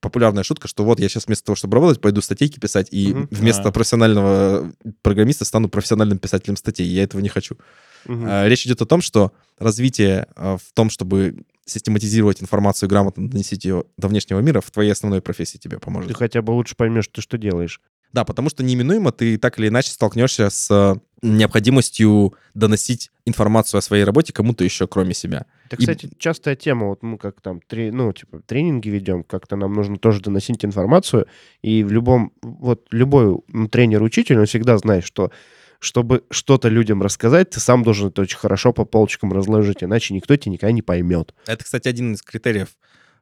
популярная 0.00 0.42
шутка, 0.42 0.68
что 0.68 0.84
вот 0.84 1.00
я 1.00 1.08
сейчас 1.08 1.26
вместо 1.26 1.46
того, 1.46 1.56
чтобы 1.56 1.76
работать, 1.76 2.00
пойду 2.02 2.20
статейки 2.20 2.58
писать, 2.60 2.88
и 2.90 3.14
Мгм. 3.14 3.28
вместо 3.30 3.70
А. 3.70 3.72
профессионального 3.72 4.70
программиста 5.00 5.46
стану 5.46 5.70
профессиональным 5.70 6.18
писателем 6.18 6.56
статей. 6.58 6.86
Я 6.86 7.04
этого 7.04 7.22
не 7.22 7.30
хочу. 7.30 7.56
А, 8.06 8.46
Речь 8.46 8.66
идет 8.66 8.82
о 8.82 8.86
том, 8.86 9.00
что 9.00 9.32
развитие 9.58 10.26
а, 10.36 10.58
в 10.58 10.72
том, 10.74 10.90
чтобы 10.90 11.44
систематизировать 11.64 12.42
информацию 12.42 12.86
и 12.86 12.90
грамотно 12.90 13.26
доносить 13.30 13.64
ее 13.64 13.84
до 13.96 14.08
внешнего 14.08 14.40
мира, 14.40 14.60
в 14.60 14.70
твоей 14.70 14.90
основной 14.92 15.22
профессии 15.22 15.56
тебе 15.56 15.78
поможет. 15.78 16.10
Ты 16.10 16.14
хотя 16.14 16.42
бы 16.42 16.50
лучше 16.50 16.76
поймешь, 16.76 17.08
ты 17.10 17.22
что 17.22 17.38
делаешь. 17.38 17.80
Да, 18.14 18.24
потому 18.24 18.48
что 18.48 18.62
неминуемо 18.62 19.10
ты 19.10 19.36
так 19.38 19.58
или 19.58 19.66
иначе 19.66 19.90
столкнешься 19.90 20.48
с 20.48 20.70
э, 20.70 20.94
необходимостью 21.20 22.34
доносить 22.54 23.10
информацию 23.26 23.78
о 23.78 23.82
своей 23.82 24.04
работе 24.04 24.32
кому-то 24.32 24.62
еще, 24.62 24.86
кроме 24.86 25.14
себя. 25.14 25.46
Это, 25.66 25.74
И- 25.74 25.78
кстати, 25.80 26.08
частая 26.18 26.54
тема. 26.54 26.86
Вот 26.86 27.02
мы 27.02 27.18
как 27.18 27.40
там, 27.40 27.60
тре- 27.66 27.90
ну, 27.90 28.12
типа, 28.12 28.40
тренинги 28.46 28.88
ведем, 28.88 29.24
как-то 29.24 29.56
нам 29.56 29.72
нужно 29.72 29.96
тоже 29.96 30.20
доносить 30.20 30.64
информацию. 30.64 31.26
И 31.62 31.82
в 31.82 31.90
любом, 31.90 32.32
вот 32.42 32.86
любой 32.92 33.36
ну, 33.48 33.66
тренер-учитель, 33.68 34.38
он 34.38 34.46
всегда 34.46 34.78
знает, 34.78 35.04
что 35.04 35.32
чтобы 35.80 36.22
что-то 36.30 36.68
людям 36.68 37.02
рассказать, 37.02 37.50
ты 37.50 37.58
сам 37.58 37.82
должен 37.82 38.08
это 38.10 38.22
очень 38.22 38.38
хорошо 38.38 38.72
по 38.72 38.84
полочкам 38.84 39.32
разложить, 39.32 39.82
иначе 39.82 40.14
никто 40.14 40.36
тебя 40.36 40.52
никогда 40.52 40.72
не 40.72 40.82
поймет. 40.82 41.34
Это, 41.46 41.64
кстати, 41.64 41.88
один 41.88 42.14
из 42.14 42.22
критериев 42.22 42.68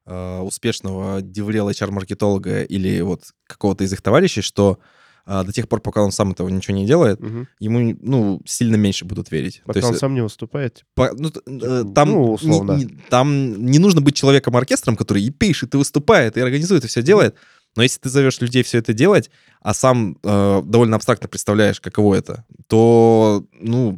э, 0.06 0.40
успешного 0.40 1.22
деврела 1.22 1.70
HR-маркетолога 1.70 2.62
или 2.62 3.00
вот 3.02 3.22
какого-то 3.46 3.84
из 3.84 3.92
их 3.92 4.02
товарищей, 4.02 4.40
что 4.42 4.78
э, 5.26 5.44
до 5.44 5.52
тех 5.52 5.68
пор, 5.68 5.80
пока 5.80 6.02
он 6.02 6.10
сам 6.12 6.32
этого 6.32 6.48
ничего 6.48 6.76
не 6.76 6.86
делает, 6.86 7.20
Мгм. 7.20 7.46
ему, 7.60 7.96
ну, 8.02 8.40
сильно 8.44 8.74
меньше 8.76 9.04
будут 9.04 9.30
верить. 9.30 9.62
Пока 9.64 9.80
То 9.80 9.86
он 9.86 9.92
есть, 9.92 10.00
сам 10.00 10.14
не 10.14 10.20
выступает. 10.22 10.84
по- 10.94 11.12
ну, 11.16 11.30
т- 11.30 11.40
э, 11.46 11.84
там, 11.94 12.10
Ну, 12.10 12.32
условно. 12.32 12.72
не, 12.72 12.84
не- 12.84 12.98
там 13.08 13.64
не 13.64 13.78
нужно 13.78 14.00
быть 14.00 14.16
человеком-оркестром, 14.16 14.96
который 14.96 15.22
и 15.22 15.30
пишет, 15.30 15.74
и 15.74 15.78
выступает, 15.78 16.36
и 16.36 16.40
организует, 16.40 16.84
и 16.84 16.88
все 16.88 17.02
делает. 17.02 17.36
Но 17.76 17.82
если 17.84 18.00
ты 18.00 18.08
зовешь 18.10 18.40
людей 18.40 18.62
все 18.64 18.78
это 18.78 18.92
делать, 18.92 19.30
а 19.62 19.72
сам 19.74 20.18
э, 20.24 20.62
довольно 20.64 20.96
абстрактно 20.96 21.28
представляешь, 21.28 21.80
каково 21.80 22.16
это, 22.16 22.44
то, 22.66 23.44
ну, 23.60 23.96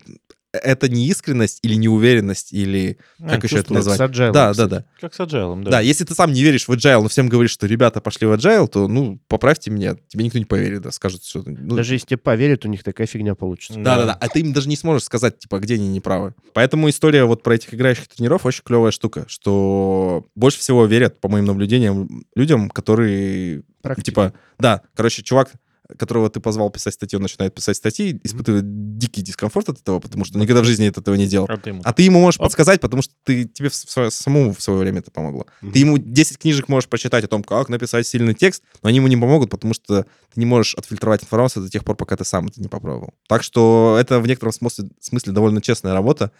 это 0.62 0.88
не 0.88 1.06
искренность 1.08 1.58
или 1.62 1.74
неуверенность, 1.74 2.52
или 2.52 2.98
Ну, 3.18 3.28
как 3.28 3.44
еще 3.44 3.58
это 3.58 3.72
назвать? 3.74 3.98
С 3.98 4.00
agile, 4.00 4.32
Да, 4.32 4.46
да, 4.46 4.50
кстати. 4.52 4.70
да. 4.70 4.84
Как 5.00 5.14
с 5.14 5.20
agile, 5.20 5.62
да. 5.64 5.70
Да, 5.72 5.80
если 5.80 6.04
ты 6.04 6.14
сам 6.14 6.32
не 6.32 6.42
веришь 6.42 6.68
в 6.68 6.70
agile, 6.72 7.02
но 7.02 7.08
всем 7.08 7.28
говоришь, 7.28 7.50
что 7.50 7.66
ребята 7.66 8.00
пошли 8.00 8.26
в 8.26 8.32
agile, 8.32 8.66
то, 8.68 8.88
ну, 8.88 9.18
поправьте 9.28 9.70
меня, 9.70 9.96
тебе 10.08 10.24
никто 10.24 10.38
не 10.38 10.44
поверит, 10.44 10.82
да, 10.82 10.90
скажут, 10.92 11.24
что... 11.24 11.42
Ну, 11.46 11.74
Даже 11.76 11.94
если 11.94 12.06
тебе 12.06 12.18
поверят, 12.18 12.64
у 12.64 12.68
них 12.68 12.82
такая 12.82 13.06
фигня 13.06 13.34
получится. 13.34 13.78
да, 13.80 13.96
да, 13.96 14.06
да. 14.06 14.12
А 14.20 14.28
ты 14.28 14.40
им 14.40 14.52
даже 14.52 14.68
не 14.68 14.76
сможешь 14.76 15.04
сказать, 15.04 15.38
типа, 15.38 15.58
где 15.58 15.74
они 15.74 15.88
неправы. 15.88 16.34
Поэтому 16.52 16.88
история 16.88 17.24
вот 17.24 17.42
про 17.42 17.54
этих 17.56 17.74
играющих 17.74 18.08
тренеров 18.08 18.46
очень 18.46 18.62
клевая 18.64 18.92
штука, 18.92 19.24
что 19.28 20.26
больше 20.34 20.58
всего 20.58 20.86
верят, 20.86 21.20
по 21.20 21.28
моим 21.28 21.44
наблюдениям, 21.46 22.24
людям, 22.34 22.70
которые, 22.70 23.62
Практика. 23.82 24.04
типа, 24.04 24.32
да, 24.58 24.82
короче, 24.94 25.22
чувак, 25.22 25.52
которого 25.98 26.28
ты 26.30 26.40
позвал 26.40 26.70
писать 26.70 26.94
статью, 26.94 27.18
он 27.18 27.22
начинает 27.22 27.54
писать 27.54 27.76
статьи, 27.76 28.20
испытывает 28.24 28.98
дикий 28.98 29.22
дискомфорт 29.22 29.68
от 29.68 29.80
этого, 29.80 30.00
потому 30.00 30.24
что 30.24 30.38
никогда 30.38 30.60
в 30.62 30.64
жизни 30.64 30.86
этого 30.88 31.14
не 31.14 31.26
делал. 31.26 31.46
А 31.48 31.56
ты 31.56 31.70
ему- 31.70 31.82
А 31.84 31.92
ты 31.92 32.02
ему 32.02 32.20
можешь 32.20 32.38
Оп. 32.40 32.46
подсказать, 32.46 32.80
потому 32.80 33.02
что 33.02 33.12
ты, 33.24 33.44
тебе 33.44 33.68
в 33.68 33.72
сво- 33.72 34.10
самому 34.10 34.52
в 34.52 34.60
свое 34.60 34.78
время 34.80 34.98
это 35.00 35.10
помогло. 35.10 35.46
Мгм. 35.60 35.72
Ты 35.72 35.78
ему 35.78 35.98
10 35.98 36.38
книжек 36.38 36.68
можешь 36.68 36.88
прочитать 36.88 37.24
о 37.24 37.28
том, 37.28 37.42
как 37.44 37.68
написать 37.68 38.06
сильный 38.06 38.34
текст, 38.34 38.62
но 38.82 38.88
они 38.88 38.96
ему 38.98 39.08
не 39.08 39.16
помогут, 39.16 39.50
потому 39.50 39.74
что 39.74 40.02
ты 40.02 40.40
не 40.40 40.46
можешь 40.46 40.74
отфильтровать 40.74 41.22
информацию 41.22 41.62
до 41.64 41.70
тех 41.70 41.84
пор, 41.84 41.96
пока 41.96 42.16
ты 42.16 42.24
сам 42.24 42.46
это 42.46 42.60
не 42.60 42.68
попробовал. 42.68 43.14
Так 43.28 43.42
что 43.42 43.96
это 44.00 44.20
в 44.20 44.26
некотором 44.26 44.52
смысле, 44.52 44.88
смысле 45.00 45.32
довольно 45.32 45.60
честная 45.60 45.92
работа, 45.94 46.30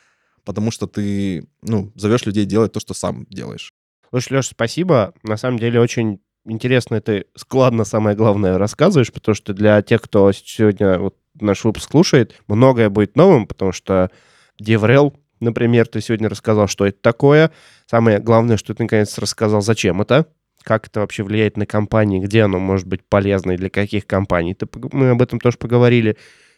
потому 0.44 0.70
что 0.70 0.86
ты, 0.86 1.46
ну, 1.62 1.92
зовешь 1.94 2.26
людей 2.26 2.44
делать 2.44 2.72
то, 2.72 2.80
что 2.80 2.92
сам 2.94 3.26
делаешь. 3.30 3.72
Слушай, 4.10 4.34
Леша, 4.34 4.50
спасибо. 4.52 5.12
На 5.22 5.36
самом 5.36 5.58
деле 5.58 5.80
очень 5.80 6.20
интересно 6.46 7.00
ты 7.00 7.26
складно, 7.34 7.84
самое 7.84 8.16
главное, 8.16 8.58
рассказываешь, 8.58 9.12
потому 9.12 9.34
что 9.34 9.52
для 9.52 9.80
тех, 9.82 10.02
кто 10.02 10.32
сегодня 10.32 10.98
вот 10.98 11.16
наш 11.40 11.64
выпуск 11.64 11.90
слушает, 11.90 12.34
многое 12.46 12.88
будет 12.90 13.16
новым, 13.16 13.46
потому 13.46 13.72
что 13.72 14.10
DevRel, 14.60 15.14
например, 15.40 15.86
ты 15.86 16.00
сегодня 16.00 16.28
рассказал, 16.28 16.68
что 16.68 16.86
это 16.86 16.98
такое. 17.00 17.50
Самое 17.86 18.18
главное, 18.18 18.56
что 18.56 18.74
ты 18.74 18.82
наконец 18.82 19.16
рассказал, 19.18 19.62
зачем 19.62 20.00
это, 20.00 20.26
как 20.62 20.86
это 20.86 21.00
вообще 21.00 21.22
влияет 21.22 21.56
на 21.56 21.66
компании, 21.66 22.20
где 22.20 22.42
оно 22.42 22.58
может 22.58 22.86
быть 22.86 23.04
полезно 23.04 23.52
и 23.52 23.56
для 23.56 23.70
каких 23.70 24.06
компаний. 24.06 24.54
Ты 24.54 24.66
мы 24.92 25.10
об 25.10 25.22
этом 25.22 25.40
тоже 25.40 25.58
поговорили. 25.58 26.16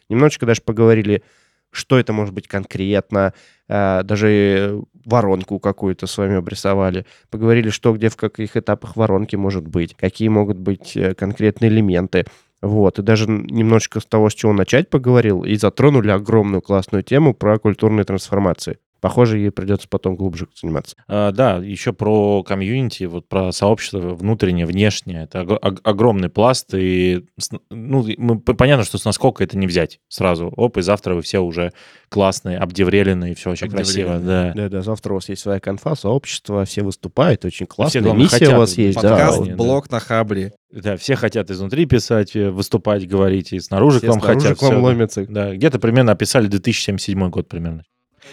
Немножечко 0.09 0.45
даже 0.45 0.61
поговорили 0.61 1.23
что 1.71 1.99
это 1.99 2.13
может 2.13 2.33
быть 2.33 2.47
конкретно, 2.47 3.33
э, 3.67 4.01
даже 4.03 4.81
воронку 5.05 5.59
какую-то 5.59 6.07
с 6.07 6.17
вами 6.17 6.35
обрисовали, 6.35 7.05
поговорили, 7.29 7.69
что 7.69 7.93
где 7.93 8.09
в 8.09 8.17
каких 8.17 8.57
этапах 8.57 8.95
воронки 8.95 9.35
может 9.35 9.67
быть, 9.67 9.95
какие 9.95 10.27
могут 10.29 10.57
быть 10.57 10.95
э, 10.97 11.13
конкретные 11.13 11.69
элементы. 11.69 12.25
Вот, 12.61 12.97
и 12.97 13.03
даже 13.03 13.29
немножечко 13.29 13.99
с 13.99 14.05
того, 14.05 14.29
с 14.29 14.33
чего 14.33 14.51
начать 14.51 14.89
поговорил, 14.89 15.43
и 15.43 15.55
затронули 15.55 16.09
огромную 16.09 16.61
классную 16.61 17.03
тему 17.03 17.35
про 17.35 17.59
культурные 17.59 18.03
трансформации. 18.03 18.79
Похоже, 18.99 19.39
ей 19.39 19.51
придется 19.51 19.87
потом 19.89 20.15
глубже 20.15 20.47
заниматься. 20.59 20.95
А, 21.07 21.31
да, 21.31 21.57
еще 21.57 21.93
про 21.93 22.43
комьюнити, 22.43 23.03
вот 23.03 23.27
про 23.27 23.51
сообщество 23.51 23.99
внутреннее, 23.99 24.65
внешнее. 24.65 25.23
Это 25.23 25.41
ог- 25.41 25.81
огромный 25.83 26.29
пласт, 26.29 26.73
и 26.73 27.25
ну, 27.69 28.05
мы, 28.17 28.39
понятно, 28.39 28.83
что 28.85 28.97
с 28.97 29.05
насколько 29.05 29.43
это 29.43 29.57
не 29.57 29.67
взять 29.67 29.99
сразу. 30.07 30.47
Оп, 30.55 30.77
и 30.77 30.81
завтра 30.81 31.15
вы 31.15 31.21
все 31.21 31.39
уже 31.39 31.71
классные, 32.09 32.57
обдевреленные, 32.57 33.35
все 33.35 33.51
очень 33.51 33.69
красиво. 33.69 34.19
Да. 34.19 34.53
да, 34.55 34.69
да, 34.69 34.81
завтра 34.81 35.13
у 35.13 35.15
вас 35.15 35.29
есть 35.29 35.41
своя 35.41 35.59
конфа, 35.59 35.95
сообщество, 35.95 36.65
все 36.65 36.83
выступают, 36.83 37.45
очень 37.45 37.65
классно. 37.65 37.89
Все, 37.89 38.01
главное, 38.01 38.23
Миссия 38.23 38.55
у 38.55 38.57
вас 38.57 38.77
есть, 38.77 38.95
подкаст, 38.95 39.43
да. 39.43 39.55
блог 39.55 39.91
на 39.91 39.99
Хабре. 39.99 40.53
Да, 40.71 40.97
все 40.97 41.15
хотят 41.15 41.49
изнутри 41.49 41.85
писать, 41.85 42.35
э, 42.35 42.49
выступать, 42.49 43.07
говорить, 43.07 43.53
и 43.53 43.59
снаружи 43.59 43.99
все 43.99 44.07
к 44.07 44.09
вам 44.11 44.19
снаружи 44.19 44.47
хотят. 44.47 44.59
к 44.59 44.61
вам 44.61 44.71
все, 44.71 44.81
ломятся. 44.81 45.25
Да, 45.27 45.55
где-то 45.55 45.79
примерно 45.79 46.11
описали 46.11 46.47
2077 46.47 47.29
год 47.29 47.47
примерно. 47.47 47.83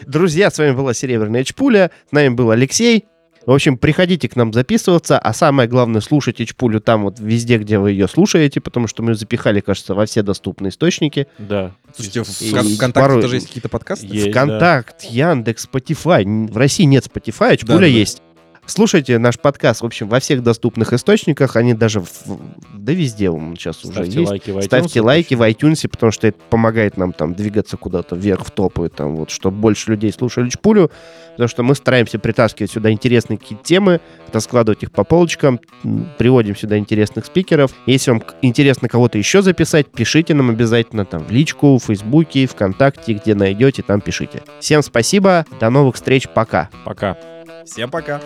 Друзья, 0.06 0.50
с 0.50 0.58
вами 0.58 0.72
была 0.72 0.94
Серебряная 0.94 1.44
Чпуля, 1.44 1.90
с 2.08 2.12
нами 2.12 2.28
был 2.28 2.50
Алексей. 2.50 3.06
В 3.46 3.52
общем, 3.52 3.76
приходите 3.76 4.26
к 4.28 4.36
нам 4.36 4.54
записываться, 4.54 5.18
а 5.18 5.34
самое 5.34 5.68
главное, 5.68 6.00
слушайте 6.00 6.46
Чпулю 6.46 6.80
там 6.80 7.02
вот 7.02 7.20
везде, 7.20 7.58
где 7.58 7.78
вы 7.78 7.90
ее 7.90 8.08
слушаете, 8.08 8.62
потому 8.62 8.86
что 8.86 9.02
мы 9.02 9.14
запихали, 9.14 9.60
кажется, 9.60 9.94
во 9.94 10.06
все 10.06 10.22
доступные 10.22 10.70
источники. 10.70 11.26
Да. 11.38 11.72
Слушайте, 11.94 12.22
в 12.22 12.40
и 12.40 12.50
ВКонтакте 12.76 12.92
порой... 13.08 13.22
тоже 13.22 13.36
есть 13.36 13.48
какие-то 13.48 13.68
подкасты? 13.68 14.06
Есть, 14.06 14.30
Вконтакт, 14.30 15.02
да. 15.02 15.08
Яндекс, 15.08 15.68
Spotify. 15.70 16.24
В 16.50 16.56
России 16.56 16.84
нет 16.84 17.04
Spotify, 17.06 17.52
а 17.52 17.56
Чпуля 17.58 17.80
да, 17.80 17.86
есть. 17.86 18.22
Слушайте 18.66 19.18
наш 19.18 19.38
подкаст, 19.38 19.82
в 19.82 19.84
общем, 19.84 20.08
во 20.08 20.20
всех 20.20 20.42
доступных 20.42 20.94
источниках. 20.94 21.56
Они 21.56 21.74
даже, 21.74 22.00
в, 22.00 22.08
да 22.72 22.92
везде 22.92 23.28
он 23.28 23.56
сейчас 23.56 23.76
Ставьте 23.76 24.00
уже 24.00 24.20
есть. 24.20 24.30
Лайки 24.30 24.50
в 24.50 24.56
iTunes, 24.56 24.62
Ставьте 24.62 25.00
лайки 25.02 25.34
в 25.34 25.42
iTunes, 25.42 25.88
потому 25.88 26.12
что 26.12 26.28
это 26.28 26.38
помогает 26.48 26.96
нам 26.96 27.12
там 27.12 27.34
двигаться 27.34 27.76
куда-то 27.76 28.16
вверх 28.16 28.46
в 28.46 28.50
топы, 28.50 28.88
там 28.88 29.16
вот, 29.16 29.30
чтобы 29.30 29.58
больше 29.58 29.90
людей 29.90 30.12
слушали 30.12 30.48
Чпулю. 30.48 30.90
Потому 31.32 31.48
что 31.48 31.62
мы 31.62 31.74
стараемся 31.74 32.18
притаскивать 32.18 32.70
сюда 32.70 32.90
интересные 32.90 33.38
какие-то 33.38 33.64
темы, 33.64 34.00
раскладывать 34.32 34.82
их 34.82 34.92
по 34.92 35.04
полочкам, 35.04 35.60
приводим 36.16 36.56
сюда 36.56 36.78
интересных 36.78 37.26
спикеров. 37.26 37.72
Если 37.86 38.12
вам 38.12 38.22
интересно 38.40 38.88
кого-то 38.88 39.18
еще 39.18 39.42
записать, 39.42 39.88
пишите 39.88 40.32
нам 40.32 40.48
обязательно 40.48 41.04
там 41.04 41.24
в 41.24 41.30
личку, 41.30 41.76
в 41.76 41.84
Фейсбуке, 41.84 42.46
ВКонтакте, 42.46 43.14
где 43.14 43.34
найдете, 43.34 43.82
там 43.82 44.00
пишите. 44.00 44.42
Всем 44.60 44.82
спасибо, 44.82 45.44
до 45.60 45.70
новых 45.70 45.96
встреч, 45.96 46.28
пока. 46.28 46.70
Пока. 46.84 47.16
Всем 47.64 47.90
пока. 47.90 48.20